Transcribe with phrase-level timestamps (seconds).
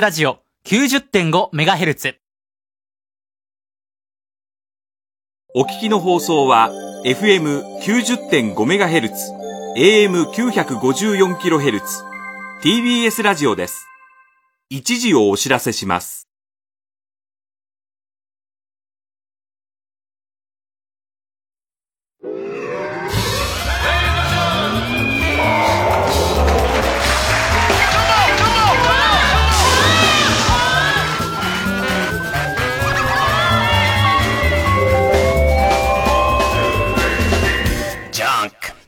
[0.00, 2.14] ラジオ 90.5MHz。
[5.56, 6.70] お聞きの放送は
[7.04, 9.10] FM90.5MHz、
[9.76, 11.80] AM954kHz、
[12.62, 13.88] TBS ラジオです。
[14.70, 16.27] 一時をお知らせします。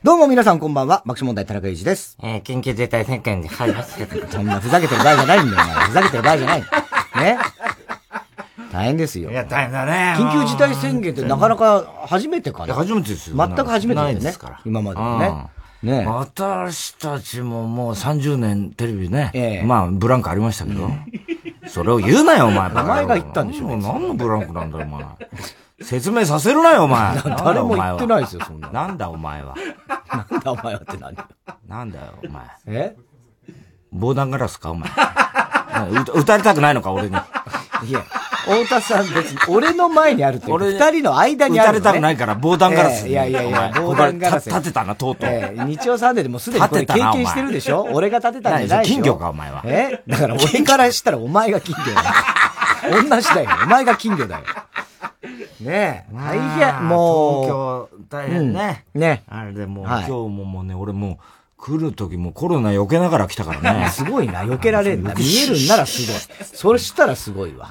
[0.03, 2.17] どうも皆さんこんばんは、爆笑問題田中裕二です。
[2.23, 4.27] えー、緊急事態宣言に入りますけど。
[4.29, 5.85] そんなふざけてる場合じゃないんだよ、お前。
[5.89, 6.61] ふざけてる場合じゃない。
[6.61, 7.37] ね。
[8.73, 9.29] 大変ですよ。
[9.29, 10.15] いや、大変だね。
[10.17, 12.73] 緊急事態宣言ってなかなか初めてかな。
[12.73, 13.37] 初めてですよ。
[13.37, 14.61] 全く初めてだよねですから。
[14.65, 15.99] 今までもね。
[15.99, 19.61] ね私たちももう30年テレビね。
[19.67, 20.89] まあ、ブランクありましたけど。
[21.67, 22.71] それを言うなよ、お前。
[22.71, 23.77] お前が言ったんでしょ。
[23.77, 25.05] 何のブランクなんだよ、お前。
[25.83, 27.15] 説明させるなよ、お前。
[27.43, 28.69] 誰も言ってないですよ、そんな。
[28.69, 29.55] なんだ、お前は。
[30.29, 31.15] なんだ、お前はって何？
[31.67, 32.43] なんだよ、お前。
[32.67, 32.95] え？
[33.91, 34.89] 防弾ガラスか、お前。
[36.15, 37.15] 撃たれたくないのか、俺に。
[37.85, 38.01] いや、
[38.45, 43.07] 太田さん別に、俺の前にあるって、二人の間にある、撃たれたくないから、防弾ガラス。
[43.07, 44.49] いやいやいや、防弾ガラス。
[44.49, 45.29] 立てたな、とうとう。
[45.65, 47.87] 日曜サンデーでもすでにこれ経験してるでしょ？
[47.91, 49.61] 俺が立てたんじゃない金魚か、お前は。
[49.65, 50.03] え？
[50.07, 52.07] だから俺からしたらお前が金魚だよ。
[53.09, 53.49] 同じだよ。
[53.63, 54.41] お前が金魚だよ。
[55.59, 56.13] ねえ。
[56.13, 57.43] 大変、もう。
[57.43, 58.85] 東京、大変ね。
[58.93, 59.23] ね。
[59.27, 61.17] あれでもう、今日ももうね、俺もう、
[61.61, 63.89] 来る時もコロナ避けながら来たからね。
[63.93, 65.13] すごいな、避けられるな。
[65.13, 66.21] 見えるんならすごい。
[66.43, 67.69] それしたらすごいわ。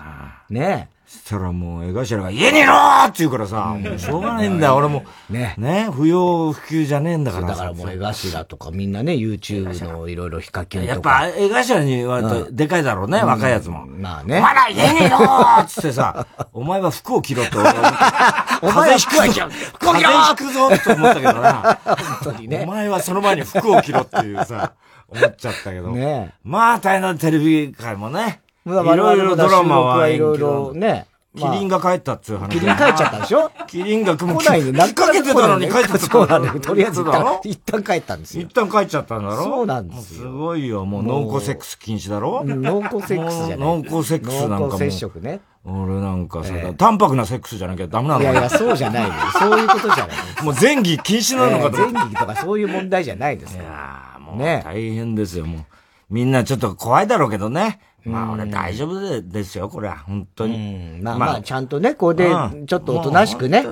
[0.48, 0.99] ねえ。
[1.10, 5.02] そしたらもう、江頭が家にいろーって言うからさ、もうしょうがないんだよ、俺も。
[5.28, 5.56] ね。
[5.58, 11.22] ね、不要不急じゃねえんだからだからもう江頭とかみんなね、YouTube のいろいろヒカキンやっとか。
[11.22, 13.86] ぱ、江頭に言われると、でかいだろうね、若いやつも。
[13.86, 14.38] まあね。
[14.38, 17.56] お前ら家にいろーっつってさ、 お前は服を着ろって。
[18.62, 19.48] お前は服を着ろ
[19.80, 21.78] 風邪ひくぞって思ったけどな。
[21.84, 22.62] 本当にね。
[22.62, 24.74] お前はその前に服を着ろっていうさ、
[25.08, 25.90] 思っちゃったけど。
[25.90, 28.42] ねまあ大変なテレビ界もね。
[28.66, 31.06] いろいろドラマはいろいろね。
[31.32, 32.58] キリンが帰ったっていう話。
[32.58, 33.52] キリン帰っちゃったでしょ？
[33.68, 36.58] キリンが来ないで、何かけてたのに帰ってたそうなんだよ。
[36.58, 38.44] とりあえず一旦、一旦帰ったんですよ。
[38.44, 39.44] 一旦帰っちゃったんだろ？
[39.44, 40.22] そうなんですよ。
[40.22, 42.42] すごいよ、もう濃厚セックス禁止だろ？
[42.44, 43.58] 濃厚セックスじゃない。
[43.58, 44.66] 濃厚セックスなんかも。
[44.66, 45.40] 濃厚接触ね。
[45.64, 49.14] 俺なんかさ、淡白なセックスじゃなきゃダメなのいやいや、そうじゃないよ。
[49.38, 50.16] そういうことじゃない。
[50.42, 53.62] もう前儀禁止なのかと前儀とかそういう問題じゃないですよ。
[53.62, 55.64] いやもう大変ですよ、もう。
[56.10, 57.78] みんなちょっと怖いだろうけどね。
[58.04, 59.98] まあ俺大丈夫でですよ、これは。
[59.98, 60.98] 本当に。
[61.02, 62.28] まあまあ、ちゃんとね、ここで、
[62.66, 63.64] ちょっとおとなしくね、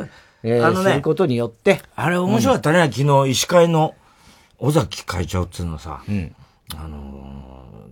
[0.42, 1.80] えー、することによって。
[1.96, 3.94] あれ面白かったね、昨日医師会の
[4.58, 6.02] 尾崎会長っていうのさ、
[6.76, 7.38] あの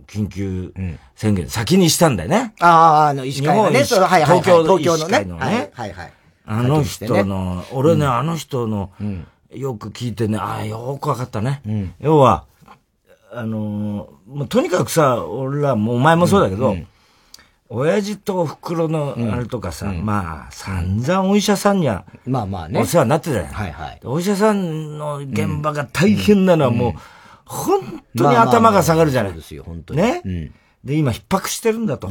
[0.07, 0.73] 緊急
[1.15, 2.53] 宣言先にしたんだよね。
[2.59, 5.25] ああ、あの医師会のね、東京東京のね。
[5.25, 5.71] ね。
[5.73, 6.13] はいはい。
[6.49, 8.91] あの人の、俺ね、あの人の、
[9.51, 11.61] よく聞いてね、ああ、よくわかったね。
[11.99, 12.45] 要は、
[13.37, 16.75] あのー、もうとにかくさ、俺らもお前もそうだけど、
[17.69, 22.79] 親父と袋のあれとかさ、まあ、散々お医者さんには、まあまあね。
[22.79, 23.45] お世話になってたよ。
[23.45, 23.99] はいはい。
[24.05, 26.93] お医者さんの現場が大変なのはもう、
[27.45, 29.33] 本当に頭が下がるじゃない。
[29.33, 30.01] ですよ、本当に。
[30.01, 30.51] ね？
[30.83, 32.09] で、今逼迫してるんだと。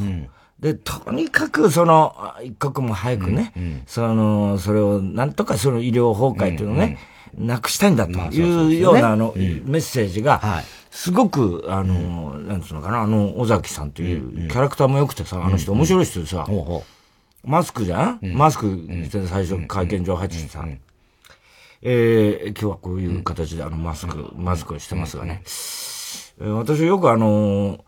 [0.61, 6.99] で、とにかくその、一刻も早くね、その、それを、なんとかその医療崩壊というのをね、
[7.37, 9.43] なくしたいんだというような、あの、メ
[9.79, 16.47] ッセージが、すごく、あの、なんつうのかな、あの、尾崎さんというキャラクターも良くてさ、あの人面白い人でさ、
[17.45, 18.21] マスクじゃん？
[18.35, 20.65] マスクして最初会見場入っててさ、
[21.83, 25.43] えー、今日はこういう形であのマスク、マスクをしてますがね。
[25.45, 27.81] えー、私よくあのー、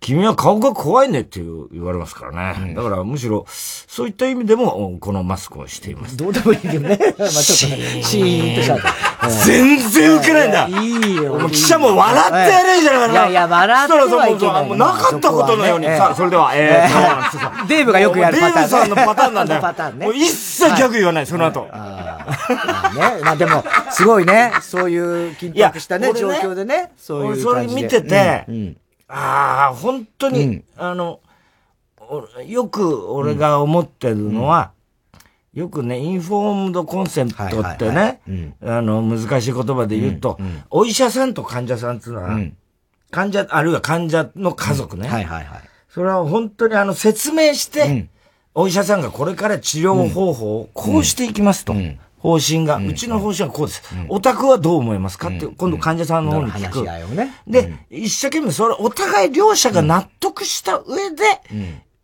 [0.00, 2.74] 君は顔が怖いねって言われますからね。
[2.74, 6.16] だからむしろ、そういった意味でも、このマスクをしています。
[6.16, 6.98] どうでもいいけどね。
[7.18, 9.28] まあちょっとね、シーンとした。
[9.44, 10.68] 全然受けないんだ。
[10.68, 11.34] いいよ。
[11.34, 13.12] もう記者も笑ってやれんじゃないかな。
[13.12, 14.66] いやいや、笑ってはいけない。
[14.66, 18.54] もうなかったことのようにさ、それでは、えー、デーブがよくやるパターン。
[18.54, 19.60] デーブさんのパターンなんだよ。
[19.60, 20.06] パターンね。
[20.06, 21.68] もう一切ギャグ言わない、その後。
[21.70, 22.90] ああ。
[22.94, 23.20] ね。
[23.22, 24.52] まあでも、すごいね。
[24.62, 26.92] そういう緊迫したね、状況でね。
[26.96, 28.46] そういうそれ見てて、
[29.12, 31.20] ああ、本当に、あの、
[32.46, 34.72] よく俺が思ってるのは、
[35.52, 38.20] よくね、インフォームドコンセントってね、
[38.62, 40.38] あの、難しい言葉で言うと、
[40.70, 42.38] お医者さんと患者さんっていうのは、
[43.10, 45.08] 患者、あるいは患者の家族ね。
[45.08, 45.60] はいはいはい。
[45.88, 48.08] それは本当にあの、説明して、
[48.54, 51.74] お医者さんがこれから治療方法をこうしていきますと。
[52.20, 53.82] 方針が、うちの方針はこうです。
[54.08, 55.28] お宅はどう思いますか？
[55.28, 57.14] って、今度患者さんの方に聞く。
[57.14, 57.32] ね。
[57.46, 61.24] で、一生懸命それ、お互い両者が納得した上で、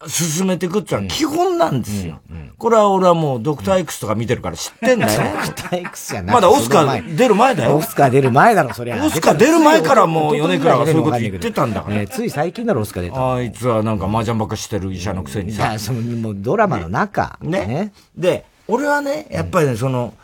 [0.08, 2.20] 進めていくっていうのは基本なんですよ。
[2.58, 5.32] これは俺はもうドクター X とか見てるから知ってんだよね。
[5.46, 6.34] ドクター X じゃない。
[6.34, 7.76] まだオスカー出る前だよ。
[7.76, 9.04] オスカー出る前だろ、そりゃ。
[9.04, 11.96] オスカー出る前からもう米倉がそういうこと言ってたんだから。
[11.96, 13.34] ねつい最近だろ、オスカー出た。
[13.34, 15.68] あいつはなんか麻雀ばっかしてる医者のくせにさ。
[15.70, 17.38] いや、その、もうドラマの中。
[17.42, 17.92] ね。
[18.16, 20.14] で、俺はね、やっぱりね、その、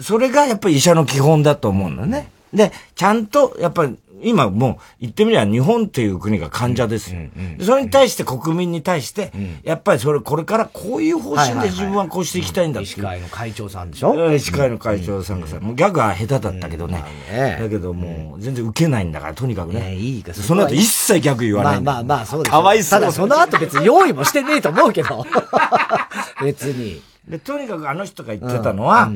[0.00, 2.30] それがやっぱり医者の基本だと思うんだね。
[2.52, 7.20] で、ちゃんと、やっぱり、今もう言ってみれば日本っていう国が患者ですよ。
[7.62, 9.30] それに対して国民に対して、
[9.62, 14.32] やっぱりそれ、これからこういう方針で自分はこうしていきたいんだ医師会の会長さんでしょ？
[14.34, 17.04] 医師会の会長さんがさ、もうギャグは下手だったけどね。
[17.60, 19.94] だけどもう全然受けないんだから、とにかくね。
[19.94, 21.80] いいかその後一切ギャグ言わない。
[21.80, 22.50] まあまあまあ、そうです。
[22.50, 23.00] かわいそう。
[23.00, 25.24] ただその後別に用意もしてねえと思うけど。
[26.42, 27.00] 別に。
[27.28, 29.10] で、とにかくあの人が言ってたのは、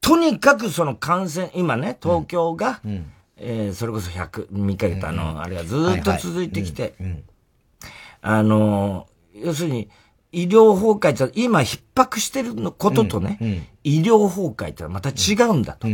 [0.00, 2.80] とにかくその感染、今ね、東京が、
[3.36, 6.94] えー、それこそ100、3ヶ月、あの、あれがずっと続いてきて、
[8.22, 9.88] あの、要するに、
[10.32, 15.88] 医療崩壊って今逼迫してるのこととね、医療崩壊ってまた違うんだと。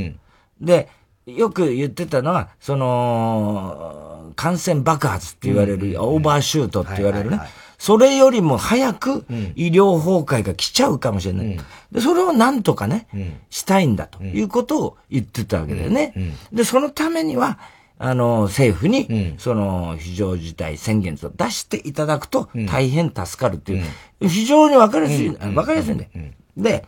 [0.61, 0.89] で、
[1.27, 7.41] よく言ってたのは、その、感染爆発って言われる、オーバーシュートって言われるね。
[7.79, 11.59] それよりも早く医療崩壊が来ちゃうかもしれない。
[11.93, 13.07] で、それをなんとかね、
[13.51, 16.15] したいんだということを言ってたわけだよね。
[16.53, 17.59] で、そのためには、
[17.99, 26.11] あの、政府に、その、非常事態宣言と出していただくと大変助かるっていう、非常にわかりやすい、わかりやすいんだよ。
[26.57, 26.85] で、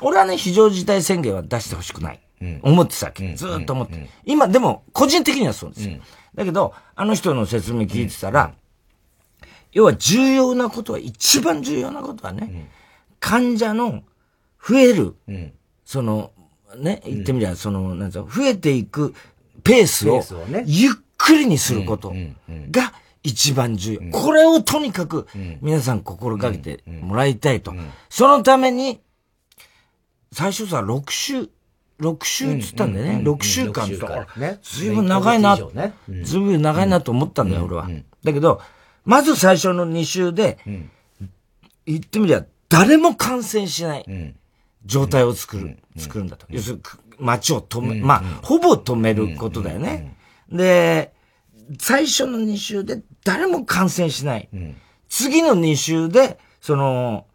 [0.00, 2.20] 俺はね、非常事態宣言は出してほしくない。
[2.62, 3.34] 思ってたわけ。
[3.34, 4.08] ずっと思って。
[4.24, 5.98] 今、でも、個人的にはそうですよ。
[6.34, 8.52] だけど、あの人の説明聞いてたら、
[9.72, 12.70] 要は重要なことは、一番重要なことはね、
[13.20, 14.02] 患者の
[14.66, 15.16] 増える、
[15.84, 16.32] その、
[16.78, 19.14] ね、言ってみりゃ、その、なん増えていく
[19.64, 20.22] ペースを、
[20.64, 22.14] ゆっくりにすること
[22.70, 22.92] が
[23.22, 24.00] 一番重要。
[24.10, 25.26] これをとにかく、
[25.60, 27.72] 皆さん心がけてもらいたいと。
[28.08, 29.00] そのために、
[30.32, 31.48] 最初さ、6週、
[32.00, 33.22] 6週っつったんだよね。
[33.22, 34.26] 6週間とか。
[34.62, 37.88] ずいぶん長いな、ずいぶん長いなと思ったんだよ、俺は。
[38.24, 38.60] だけど、
[39.04, 40.58] まず最初の2週で、
[41.86, 44.34] 言ってみりゃ、誰も感染しない
[44.84, 46.46] 状態を作る、作るんだと。
[46.48, 46.82] 要するに、
[47.18, 50.16] 街を止め、まあ、ほぼ止めることだよね。
[50.50, 51.12] で、
[51.78, 54.48] 最初の2週で誰も感染しない。
[55.08, 57.26] 次の2週で、その、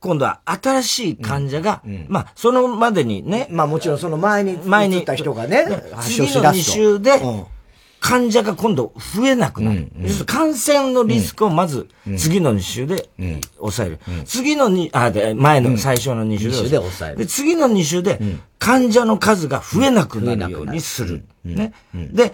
[0.00, 3.46] 今度は新しい患者が、まあ、そのまでにね。
[3.50, 4.98] まあもちろんその前に、前に。
[5.00, 5.66] った人がね、
[6.00, 7.20] 次の2週で、
[8.00, 9.90] 患者が今度増えなくなる。
[10.26, 11.86] 感染のリスクをまず、
[12.16, 13.10] 次の2週で
[13.58, 13.98] 抑える。
[14.24, 17.18] 次の2、あ、で、前の最初の2週で抑える。
[17.18, 18.18] で、次の2週で、
[18.58, 21.24] 患者の数が増えなくなるようにする。
[21.44, 21.74] ね。
[21.94, 22.32] で、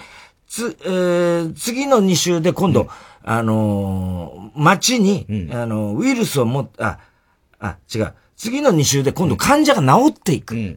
[0.49, 2.89] つ、えー、次の2週で今度、
[3.25, 6.99] あの街に、あの、ウイルスをも、あ、
[7.59, 8.15] あ、違う。
[8.37, 10.55] 次の2週で今度患者が治っていく。
[10.55, 10.77] 治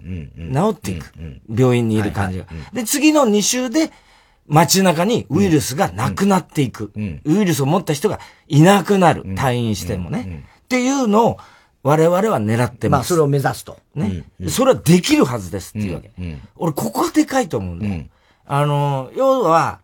[0.71, 1.13] っていく。
[1.47, 2.45] 病院にいる患者が。
[2.74, 3.91] で、次の2週で
[4.50, 6.92] 街中にウイルスがなくなっていく。
[6.96, 9.24] ウイルスを持った人がいなくなる。
[9.24, 10.46] 退院してもね。
[10.63, 11.38] っていうのを
[11.84, 13.00] 我々は狙ってます。
[13.00, 13.80] まあ、それを目指すと。
[13.96, 14.25] ね。
[14.50, 16.12] それはできるはずですっていうわけ。
[16.56, 18.04] 俺、ここがでかいと思うんだよ。
[18.46, 19.80] あの、要は、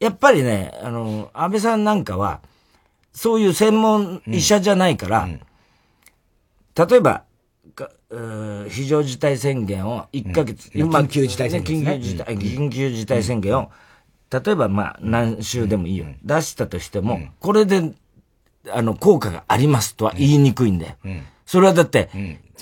[0.00, 2.40] やっぱりね、あの、安倍さんなんかは、
[3.12, 5.28] そういう専門医者じゃないから、
[6.76, 7.22] 例えば、
[8.68, 13.70] 非常事態宣言を1ヶ月、うん、緊急事態宣言、ね、緊急事態、緊急事態宣言を、
[14.30, 16.06] 例えばまあ何週でもいいよ。
[16.22, 17.92] 出したとしても、これで、
[18.70, 20.96] あの、効果がありますとは言いにくいんだよ。
[21.46, 22.10] それはだって、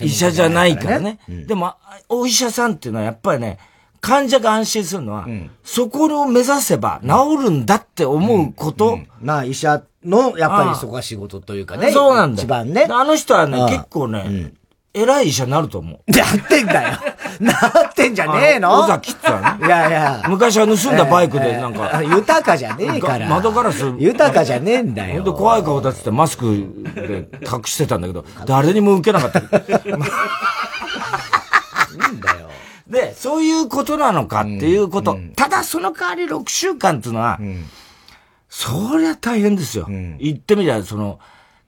[0.00, 1.18] 医者じゃないからね。
[1.28, 1.74] でも、
[2.08, 3.58] お医者さんっていうのはやっぱりね、
[4.00, 5.26] 患者が安心するのは、
[5.62, 8.98] そこを目指せば治るんだって思うこと。
[9.20, 11.92] まあ医者の、やっぱりそこが仕事というかね。
[11.92, 12.42] そうなんだ。
[12.42, 12.88] 一番ね。
[12.90, 14.52] あの人はね、結構ね、
[14.94, 16.10] 偉い医者になると思う。
[16.10, 16.98] なってんだよ。
[17.40, 18.80] なってんじゃねえの？
[18.84, 19.66] 尾崎ってさ、ね。
[19.66, 20.22] いやいや。
[20.28, 22.02] 昔は盗んだバイクでなんか。
[22.02, 23.26] 豊かじゃねえから。
[23.26, 23.86] 窓ガラス。
[23.98, 25.14] 豊かじゃねえんだよ。
[25.14, 26.44] ほんと怖い顔だってマスク
[26.94, 29.38] で隠してたんだけど、誰にも受けなかった。
[29.38, 29.42] い
[32.12, 32.50] いんだよ。
[32.86, 35.16] で、そういうことなのかっていうこと。
[35.36, 37.38] ただその代わり6週間っていうのは、
[38.50, 39.86] そりゃ大変ですよ。
[39.88, 41.18] 言ってみりゃ、その、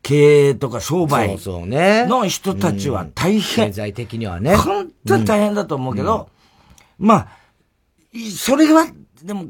[0.05, 3.69] 経営とか商売の人たちは大変。
[3.69, 4.55] 経済的にはね。
[4.55, 6.29] 本当に大変だと思うけど、
[6.99, 7.29] まあ、
[8.37, 8.87] それは、
[9.23, 9.47] でも、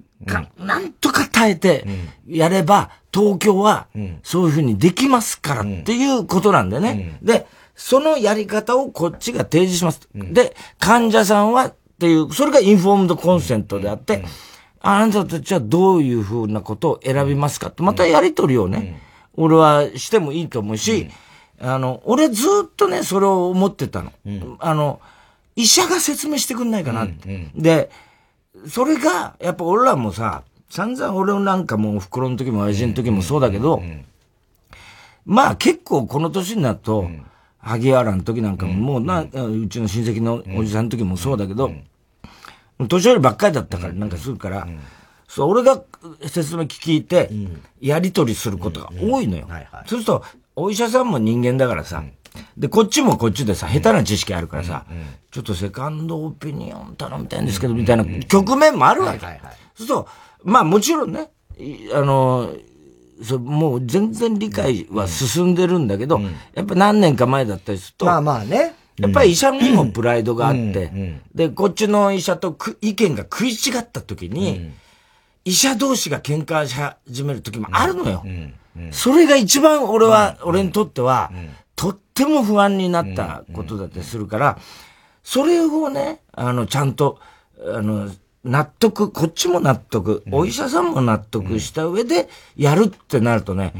[0.57, 1.85] なんとか耐えて
[2.27, 3.89] やれば、東京は
[4.23, 7.19] そういうふうにできますからっていうことなんだよね。
[7.21, 10.09] で、そのやり方をこっちが提示します。
[10.15, 14.25] で、患者さんはっていう、それがインフォームドコンセントであって、
[14.81, 19.01] あなたたちはどういうふうなことを選びますかって、またやりとりをね、
[19.37, 21.09] 俺はしてもいいと思うし、
[21.61, 24.13] あの、俺ずっとね、それを思ってたの。
[24.59, 25.01] あの、
[25.57, 27.49] 医者が説明してくんないかなって。
[27.55, 27.91] で、
[28.69, 33.83] それが、やっぱ俺らもさ、散々俺なんかもう袋の時も親父の時もそうだけど、
[35.25, 37.09] まあ結構この年になると、
[37.59, 41.73] 萩原の時なんかももうな、うちの親戚のおじさんの時もそうだけど、
[42.89, 44.67] 年寄りばっかりだったからなんかするから、
[45.35, 45.83] そう、俺が
[46.29, 47.29] 説明聞いて、
[47.81, 49.49] やりとりすることが多いのよ。
[49.85, 50.23] そうすると、
[50.55, 52.05] お医者さんも人間だからさ、
[52.57, 54.85] で、こっちもこっちでさ、下手な知識あるからさ、
[55.33, 59.19] ちょっとセカンドオピニオン頼みたいんですけど、みたいな局面もあるわけ。
[59.19, 59.31] そう
[59.75, 60.09] すると、
[60.45, 62.53] まあもちろんね、いあの、
[63.21, 66.21] そうもう全然理解は進んでるんだけど、
[66.55, 68.77] やっぱ何年か前だったりすると、まあまあね。
[68.99, 74.71] やっぱり医者にもプライドがあって、で、こっちの医者とく意見が食い違った時に、
[75.45, 78.23] 医者同士が喧嘩し始める時もあるのよ。
[78.93, 81.31] それが一番俺は、俺にとっては、
[81.77, 84.59] とっても不安になったことだったりするから、
[85.23, 87.19] それをね、あの、ちゃんと、
[87.67, 88.11] あの、
[88.45, 93.73] 納得、こっちも納得、お医者さんも納得した上でやるってなるとね、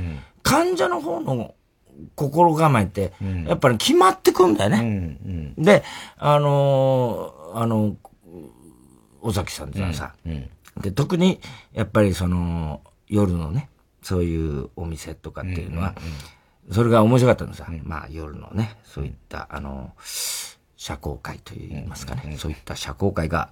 [0.43, 1.55] 患者の方の
[2.15, 3.13] 心構えって、
[3.47, 4.79] やっぱり決まってくんだよね。
[5.59, 5.83] で、
[6.19, 7.97] あのーあの、
[9.23, 10.15] 尾崎さんってのはさ、
[10.81, 11.41] で、特に、
[11.73, 13.69] やっぱりその、夜のね、
[14.03, 15.95] そういうお店とかっていうのは、
[16.71, 19.93] それが面白かったのさ、まあ夜のね、そういった、あの、
[20.77, 23.51] 社交会といいますかね、そういった社交会が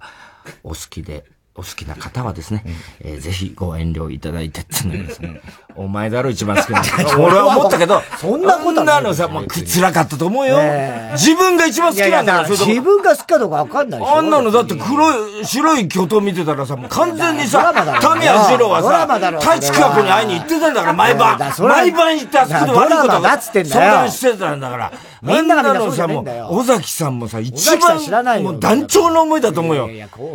[0.63, 2.63] お好きで、お好きな方はですね、
[3.01, 5.39] えーぜひご遠慮いただいてってのですね、
[5.75, 6.85] お前だろ一番好きなの。
[7.23, 10.57] 俺は思ったけど、そんなことなのさ、もう辛かったと思うよ。
[10.57, 11.11] ね。
[11.13, 19.07] 自分が一番好きなんだから、自分が好きかどうかわかんないあんなのだって黒い、白い巨頭見てたらさ、もう完全にさ、タミヤ二郎はさ、
[19.39, 21.37] 太一区に会いに行ってたんだから、毎晩。
[21.59, 23.81] 毎晩行ってあそこで悪いことドラマだっつってんだよ。
[23.91, 24.91] 相談してたんだから。
[25.21, 29.89] みんなのさ、もう尾崎さんもさ、一番もう団長の思いだと思うよ。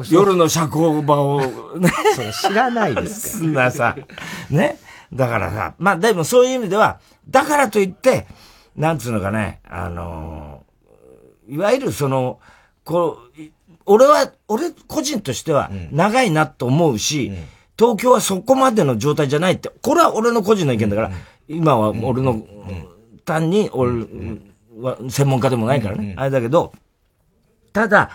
[0.08, 1.40] 夜の社交場を、
[1.78, 1.90] ね。
[2.14, 3.96] それ知らないですそんなさ、
[4.50, 4.78] ね。
[5.12, 8.26] だからさ、まあでもそういう意味では、だからといって、
[8.76, 10.68] なんつうのかね、あのー
[11.48, 12.38] いわゆるその、
[12.84, 13.52] こう、い
[13.86, 17.32] 俺は、俺個人としては長いなと思うし、
[17.78, 21.10] 東京はそこまでの状態じゃないって、これは俺の個人の意見だから、
[21.48, 22.42] 今は俺の、
[23.24, 23.92] 単に俺
[24.78, 26.72] は専門家でもないからね、あれだけど、
[27.72, 28.10] ただ、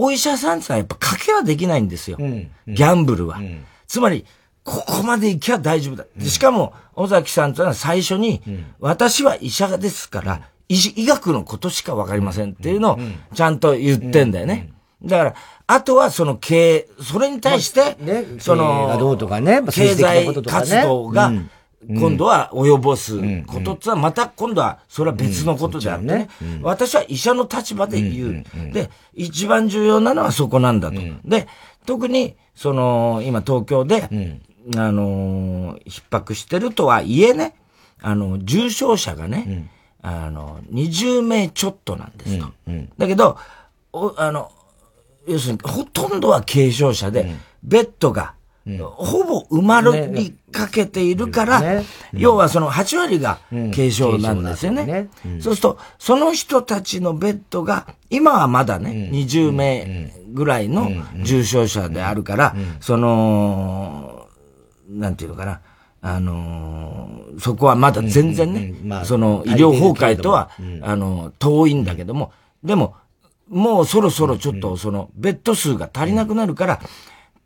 [0.00, 2.18] お医者さんってのはやっぱ賭けはできないんですよ。
[2.18, 3.40] ギャンブルは。
[3.88, 4.24] つまり、
[4.62, 6.04] ここまで行きゃ大丈夫だ。
[6.16, 8.40] でしかも、尾崎さんというのは最初に、
[8.78, 12.98] 私は医者ですから、医学のことしかわかりませんっていうのを
[13.34, 14.70] ちゃんと言ってんだよね。
[15.02, 15.34] だから、
[15.66, 21.50] あとはその経営、それに対して、ねそのうとかね、経済活動がうん、
[21.86, 26.28] 今度は及ぼすことってのは、また今度は、それは別のことであってね。
[26.62, 28.72] 私は医者の立場で言う。
[28.72, 31.00] で、一番重要なのはそこなんだと。
[31.24, 31.46] で、
[31.86, 34.08] 特に、その、今東京で、
[34.76, 37.54] あのー、逼迫してるとはいえね、
[38.02, 39.70] あの、重症者がね、
[40.02, 42.46] あの、20名ちょっとなんですと。
[42.98, 43.38] だけど、
[43.92, 44.50] おあの、
[45.26, 48.34] 要するに、ほとんどは軽症者で、ベッドが、
[48.82, 51.84] ほぼ埋まりかけているから、ね。
[52.12, 55.08] 要はその8割が軽症なんですよね。
[55.40, 60.90] そうすると、その人たちのベッドが、今はまだね、20名ぐらいの
[61.22, 64.26] 重症者であるから、その、
[64.88, 65.60] なんていうのかな、
[66.00, 68.88] あのーそこはまだ全然ね、うん。
[68.88, 70.50] まあその医療崩壊とは、
[70.82, 72.32] あの、遠いんだけども、
[72.64, 72.96] でも、
[73.48, 76.80] もうそろそろちょっとその、ベッド数が足りなくなるから、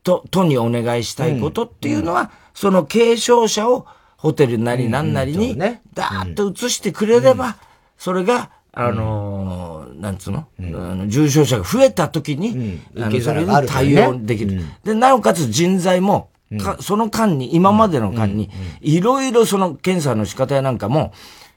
[0.03, 5.13] 都、都にお願いしたいことっていうのは、その軽症者をホテルなりなん。
[5.13, 7.57] なりにそうね、ダーッと移してくれれば、
[7.99, 10.63] それが、あのーなんつうの、あ
[10.95, 14.63] の重症者が増えた時に、あの受けそれに対応できる。
[14.85, 16.31] で、なおかつ人材も、
[16.61, 21.13] かその間に、今までの間に、いろいろその検査の仕方やなんかも、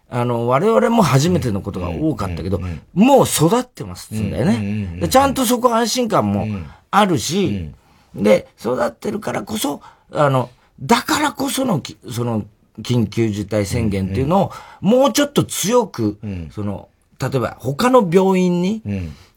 [0.10, 2.60] あの、我々も初めてのことが多かったけど、
[2.94, 5.00] もう育ってますんだよね。
[5.02, 6.48] でちゃんとそこ安心感も
[6.92, 7.72] あるし、
[8.16, 9.82] で、育ってるからこそ、
[10.12, 12.46] あの、だからこそのき、その、
[12.82, 16.18] 緊急事態宣言っていうのを、もうちょっと強く、
[16.52, 18.82] その、例えば他の病院に、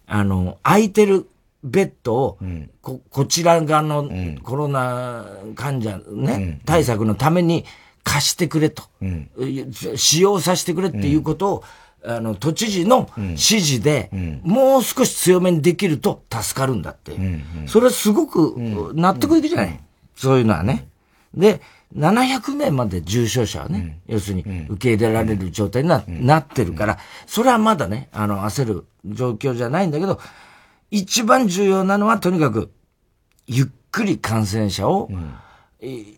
[0.07, 1.29] あの、空いてる
[1.63, 2.39] ベッドを、
[2.83, 4.09] こ、こちら側の
[4.43, 7.65] コロナ患者ね、対策のために
[8.03, 8.85] 貸してくれと、
[9.97, 11.65] 使用させてくれっていうことを、
[12.05, 14.11] あの、都知事の指示で、
[14.43, 17.13] もう少し強めにできると助かるんだって。
[17.67, 18.55] それはすごく
[18.95, 19.81] 納得いくじゃない、
[20.17, 20.89] そういうのはね。
[21.35, 21.61] で、
[21.97, 30.21] 700名まで重症者はね、要するに受け入れられる状態にな,、なってるから、それはまだね、あの、焦る状況じゃないんだけど、
[30.91, 32.71] 一番重要なのはとにかく、
[33.47, 35.11] ゆっくり感染者を、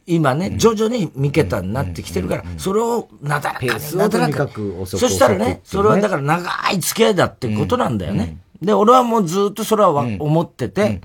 [0.06, 4.86] 今ね、徐々に三桁になってきてるから、それをなだらかに、なだらかに。
[4.86, 8.38] そしたらね、それはだから長い付き合いだってことなんだよね。
[8.62, 11.02] で、俺はもうずっとそれは思ってて、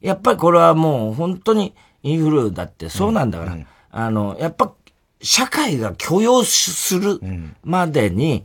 [0.00, 3.58] やっぱりこれはもう本当にインフルだってそうなんだから、
[3.90, 4.72] あの、やっぱ
[5.20, 7.20] 社会が許容する
[7.64, 8.44] までに、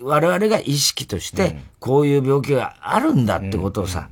[0.00, 4.08] 我々が意識として、こういう病気があるんだってことをさ、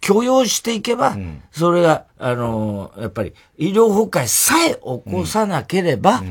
[0.00, 1.16] 許容していけば、
[1.52, 6.22] それが、あの、やっぱり医療崩壊さえ起こさなければ、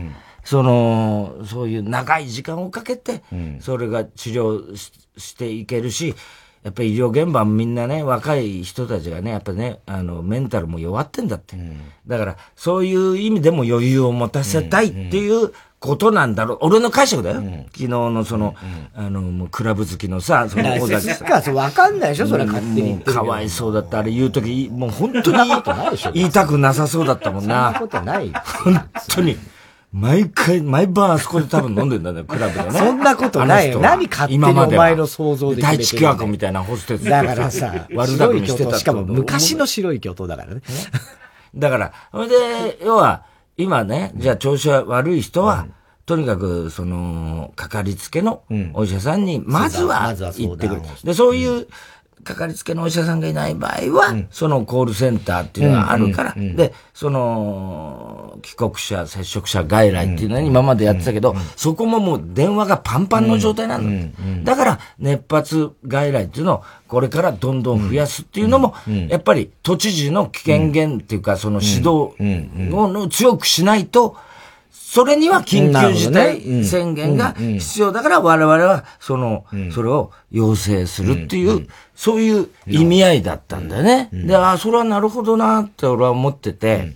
[0.44, 3.22] その、そういう長い時間をかけて、
[3.62, 6.16] それが治療していけるし、
[6.64, 11.56] やっぱり医療現場みんなね、若い人たちがね、やっぱね、あの、メンタルも弱ってんだって。
[12.06, 16.58] だから、そういう意味でも余裕を持たせたいっていうことなんだろう。
[16.62, 17.36] 俺の解釈だよ。
[17.38, 18.56] 昨日のその、
[18.94, 21.56] あの、もうクラブ好きのさ、その小崎さん。
[21.56, 23.00] わかんないでしょそれ勝手に。
[23.00, 24.00] かわいそうだった。
[24.00, 25.52] あれ言うとき、もう本当に
[26.14, 27.66] 言いたくなさそうだったもんな。
[27.66, 28.32] そんなことない
[28.64, 29.38] 本当に。
[29.92, 32.72] 毎回、毎晩あそこで多分飲んでんだね、クラブでね。
[32.78, 33.80] そんなことないよ。
[33.80, 37.06] 何勝手にお前の想像で第一企画みたいなホステス。
[37.06, 38.78] だからさ、悪だくにしてた。
[38.78, 40.62] しかも昔の白い巨頭だからね。
[41.56, 42.36] だから、それで、
[42.86, 43.24] 要は、
[43.60, 45.68] 今ね、じゃあ調子は悪い人は、
[46.06, 50.82] とにかく、その、かかりつけのお医者さんに、まずは行ってくる。
[51.04, 51.68] で、そういう、
[52.24, 64.56] かかりつけのお医者さんがいない場合は、うん、そのコールセンターっていうのがあるから、うんうん、で、その、帰国者、接触者外来っていうのに今までやってたけど、そこももう電話がパンパンの状態なんだ。
[64.56, 68.74] だから、熱発外来っていうのをこれからどんどん増やすっていうのも、
[69.08, 72.14] やっぱり都知事の危険源っていうか、その指導
[72.74, 74.18] を強くしないと、
[74.92, 84.10] それには緊急事態宣言が必要だから我々はその、それを要請するっていう、そういう意味合いだったんだよね。
[84.12, 86.96] で、ああ、それはなるほどなって俺は思ってて、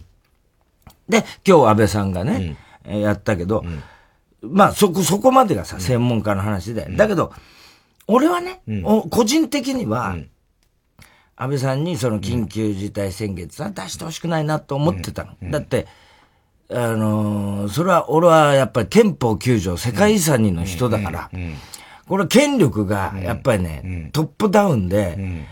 [1.08, 3.64] で、今日安倍さんがね、やったけど、
[4.42, 6.88] まあそこ、そこまでがさ、専門家の話で。
[6.90, 7.32] だけど、
[8.08, 8.64] 俺はね、
[9.12, 10.18] 個人的には、
[11.36, 15.52] 安倍さんにその緊急事態宣言って出してほしくないなと思ってたの。
[15.52, 15.86] だって、
[16.70, 21.30] あのー、それは、俺はやっぱり憲法9条世界遺産人の人だから、
[22.08, 25.46] これ権力がやっぱりね、トップダウンで、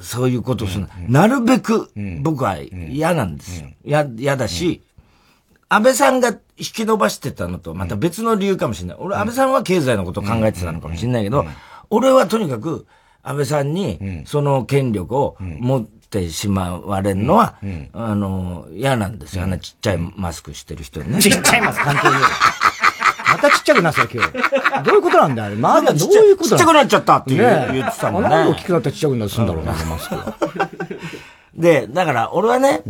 [0.00, 3.68] そういうことをする、なるべく僕は嫌なんですよ。
[3.84, 4.82] 嫌、嫌だし、
[5.68, 8.96] 安倍さんが引き伸ばしてたのとまた別の理由かもしれない。
[9.00, 11.44] 俺、安倍さんは経済のことを考えてたのかもしれないけど、
[11.90, 12.86] 俺はとにかく
[13.22, 19.44] 安倍さんにその権力を持って、しまわれるのは、うん、あの、嫌なんですよ。
[19.44, 19.50] あん。
[19.50, 21.20] なちっちゃいマスクしてる人にね。
[21.20, 21.84] ちっちゃいマスク。
[21.84, 22.14] 関係ね
[23.32, 24.82] またちっちゃくなった今日。
[24.84, 25.56] どういうことなんだあれ。
[25.56, 28.28] まだどういうことちっちゃくなっちゃったって言ってたもんね。
[28.28, 30.16] なんで大きくなったらちっちゃくなるすんだろうな、マスク
[31.54, 32.82] で、だから俺はね、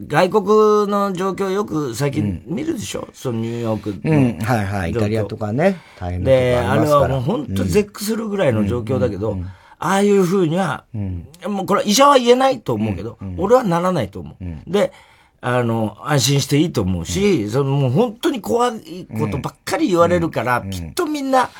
[0.00, 0.44] 外国
[0.90, 4.00] の状況よく最近見るでしょ、うん、そのニューヨーク。
[4.04, 4.90] うん、はいはい。
[4.90, 14.44] イタリアとかね、大変なで、あれはもう本当絶句するぐらいの状況だけど、うんうんうんああいうふうには、うん、もうこれは医者は言えないと思うけど、うん、俺はならないと思う。
[14.44, 14.92] うん、で、
[15.40, 21.50] あの、安心していいと思うし、そのもう本当に怖いことばっかり言われるから、きっとみんな、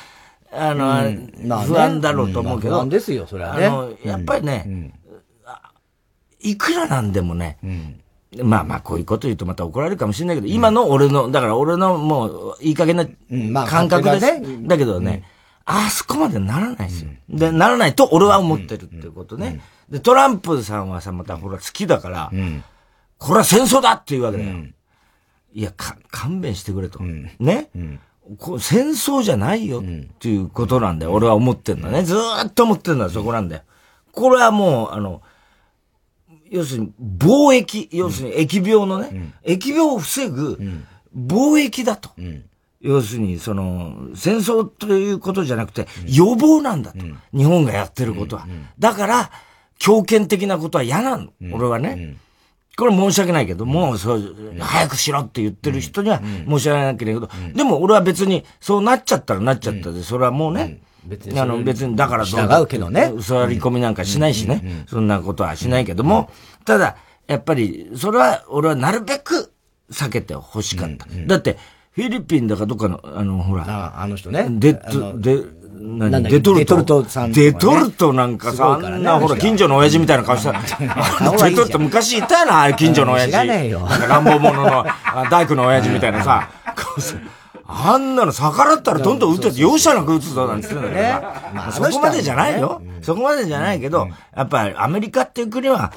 [0.51, 3.65] あの、不安だろうと思うけど、不安ですよ、それはね。
[3.67, 4.91] あの、やっぱりね、
[6.39, 7.59] いくらなんでもね、
[8.43, 12.95] まあまあ、こういうこと言うとまた怒られるかもしれないけど、今の俺の、だから俺のもう、いい加減
[13.29, 14.67] な感覚です。
[14.67, 15.23] だけどね、
[15.65, 17.09] あそこまでならないですよ。
[17.27, 19.61] で、ならないと俺は思ってるっていうことね。
[19.89, 22.31] で、トランプさんはさ、またほら好きだから、
[23.17, 24.57] これは戦争だっていうわけだよ。
[25.53, 26.99] いや、か、勘弁してくれと。
[27.39, 27.69] ね、
[28.37, 29.83] こ戦争じゃないよっ
[30.19, 31.13] ていうことなんだよ。
[31.13, 32.03] 俺は思ってんだね。
[32.03, 33.61] ずーっと思ってんだよ、そこなんだよ。
[34.11, 35.21] これはもう、あの、
[36.49, 40.59] 要するに、貿易、要するに疫病のね、疫病を防ぐ
[41.15, 42.11] 貿易だと。
[42.85, 46.99] 要するに、その、戦争ということじゃなくて、予防なんだと。
[47.35, 48.47] 日本がやってることは。
[48.77, 49.31] だから、
[49.79, 51.29] 強権的なことは嫌なの。
[51.51, 52.15] 俺はね。
[52.77, 63.13] これ申し訳ないけども、そう、早くしろって言ってる人には申し訳ないけど、でも俺は別に、そうなっちゃったらなっちゃったで、それはもうね、別に、あの、別に、だからどううけどね。
[63.19, 64.85] 座り込みなんかしないしね。
[64.87, 66.29] そんなことはしないけども、
[66.65, 69.53] ただ、やっぱり、それは、俺はなるべく
[69.91, 71.07] 避けてほしかった。
[71.27, 71.57] だって、
[71.95, 73.63] フィリピンだかどっかの、あの、ほら。
[73.63, 74.47] ああの人ね。
[74.49, 75.45] デッデ、
[75.79, 76.23] 何？
[76.23, 76.75] デトルト。
[76.77, 77.35] デトルトさん、ね。
[77.35, 80.51] デトルトなんかさ、あんな、ほら、近所の親父みたいな顔した。
[81.47, 83.31] デトルト昔いたよな、近所の親父。
[83.31, 83.79] 知らねえよ。
[83.79, 84.85] なんか乱暴者の、
[85.31, 86.49] 大工の親父みたいなさ、
[87.65, 92.81] あんなの逆らったらどんどん撃てて、容赦なく撃つぞなんて言ってんだけどまあ、そこまでじゃないよ。
[93.01, 95.93] そこまでじゃないけど、やっぱりアメリカっていう国は、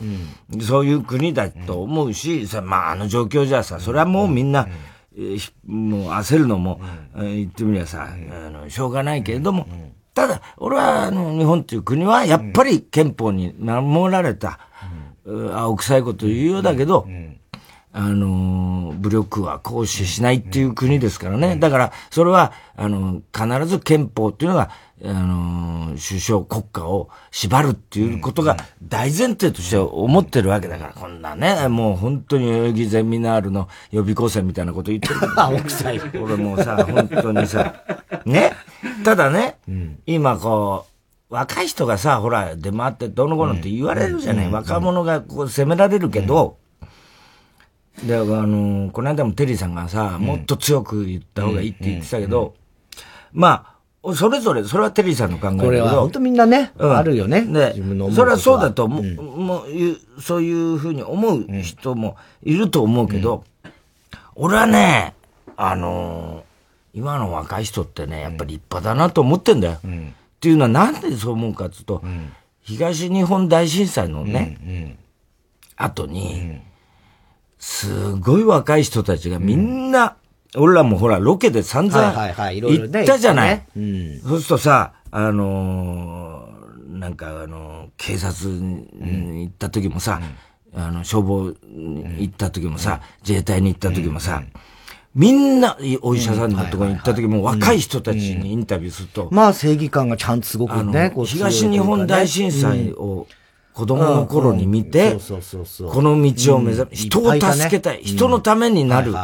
[0.63, 4.69] そういう国だと思うし、まああの状況じゃさ、それはもうみんな、
[5.67, 6.81] もう焦るのも、
[7.17, 9.67] 言ってみりゃさ、あの、しょうがないけれども、
[10.15, 14.61] ただ、俺は、あの、日本っていう国は、やっぱり憲法に守られた、
[15.27, 17.07] 青臭いこと言うようだけど、
[17.93, 21.57] あの、武力は行使しないっていう国ですからね。
[21.57, 24.71] だから、それは、あの、必ず憲法っていうのが、
[25.05, 35.15] あの、首相国家を縛るっていうことが大前提として思ってるわけだから、こんなね、もう本当に代々木ゼミナールの予備校生みたいなこと言ってる。
[35.41, 36.01] 青臭い。
[36.21, 37.75] 俺もうさ、本当にさ、
[38.27, 38.53] ね？
[39.05, 40.87] ただね、うん、今こ
[41.31, 44.51] う、若い人がさ、ほら、出回ってどうのこうのって言われるじゃない。
[44.51, 46.57] 若者がこう責められるけど、
[48.03, 52.55] で、あの、この間もテリーさんがさ、もっと強く言った方がいいって言ってたけど、
[53.33, 53.78] まあ、
[54.15, 55.65] それぞれ、それはテリーさんの考えだけど。
[55.65, 57.43] これは本当みんなね、うん、あるよね。
[57.43, 63.71] で、自分のそれはそうだと思う、うん、もう、そういうふうに思う人もいると思うけど、うん、
[64.37, 65.15] 俺はね、
[65.57, 66.45] あの
[66.95, 69.75] 今の若い人ってね、やっぱり立派だなと思ってんだよ。
[69.75, 69.79] っ
[70.41, 72.03] ていうのはなんでそう思うかっていうと、
[72.63, 74.97] 東日本大震災のね、
[75.77, 76.61] 後に、
[77.59, 80.11] すごい若い人たちがみんな、うん、
[80.57, 83.63] 俺らもほら、ロケで散々行ったじゃない。
[84.27, 90.21] そうするとさ、あのー、なんかあのー、警察に行った時もさ、
[90.75, 94.43] うん、あの、消防に行った時もさ、自衛隊に行った時もさ、
[95.15, 99.29] みんな、お医者さんのところに行った時も若い人たちにインタビューすると。
[99.33, 103.27] まあ正義感がちゃんとすごくね、東日本大震災を
[103.73, 109.15] 子供の頃に見て、この道を目指す、人を助けたい、人のためになる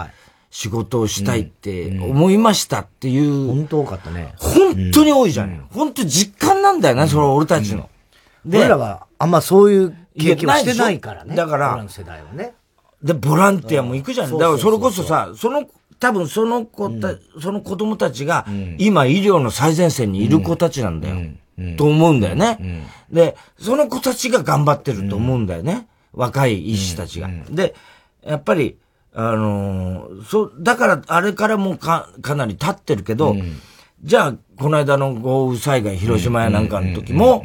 [0.54, 3.48] 仕事をしたいって思いましたっていう。
[3.48, 4.34] 本当多かったね。
[4.36, 5.66] 本当に多いじゃん。
[5.72, 7.90] 本当実感なんだよね、それ俺たちの。
[8.46, 11.34] で、俺らはあんまそういう経験はしてないからね。
[11.34, 12.54] だから、世代はね。
[13.02, 14.30] で、ボランティアも行くじゃん。
[14.30, 15.64] だからそれこそさ、その、
[15.98, 18.46] 多分その子た、その子供たちが、
[18.78, 21.16] 今医療の最前線にいる子たちなんだよ。
[21.76, 25.88] と思うんだよね、で、その子たちが頑張ってると思うんだよね。
[26.12, 27.28] 若い医師たちが。
[27.50, 27.74] で、
[28.24, 28.76] やっぱり、
[29.14, 33.36] あのー、そう、だから、あれからもか、かなり経ってるけど、
[34.02, 37.44] じゃあ、この間の豪雨災害、広島やなんかの時も、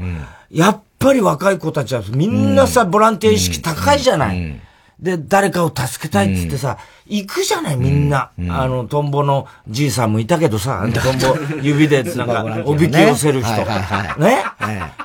[0.52, 4.60] やっぱり若い子たちはみんなさ、ボランティア意識高いじゃない。
[5.00, 6.78] で、誰かを助けたいっつってさ、
[7.10, 8.32] うん、行くじゃない、みんな。
[8.38, 13.52] うん、あの、トンボのじいさんもいたけどさ、トンボ、指で、 なんか、おびき寄せる人。
[14.18, 14.44] ね、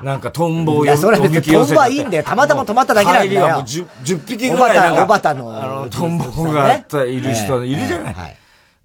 [0.03, 1.43] なんか、トンボをおびき寄せる。
[1.43, 2.25] トンボはいいんだよ。
[2.25, 3.49] たまたま止まっただけなんだよ。
[3.49, 8.37] もう 10, 10匹ぐらいなんか、おばたの、あの、トンボがいる人いるじゃない。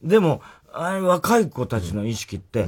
[0.03, 0.41] でも、
[0.71, 2.67] あれ若い子たちの意識って、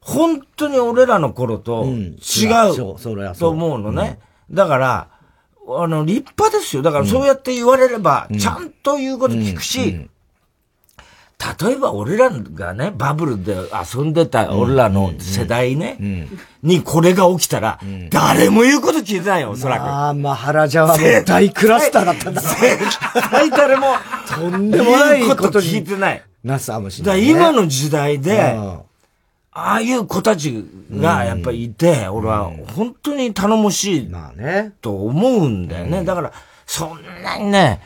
[0.00, 4.18] 本当に俺らの頃と違うと思うのね。
[4.50, 5.08] だから、
[5.68, 6.82] あの、立派ですよ。
[6.82, 10.08] だからそうやって言われれば、ちゃんと言うこと聞くし、
[11.64, 13.56] 例えば俺らがね、バブルで
[13.94, 16.28] 遊んでた俺らの世代ね、
[16.62, 19.82] にこれが起きたら、誰も言うこと聞いてないよ、おそらく。
[19.82, 22.40] ああ、まあ、原ジャはもう大クラスターだったんだ。
[22.40, 23.86] 絶対誰も、
[24.28, 26.22] とんでもないこと聞いてない。
[26.44, 27.28] なさもしない。
[27.28, 28.56] 今の時代で、
[29.54, 34.10] ああいう子たちがやっぱりいて、俺は本当に頼もしい
[34.80, 36.04] と思うんだよね。
[36.04, 36.32] だから、
[36.66, 37.80] そんなにね、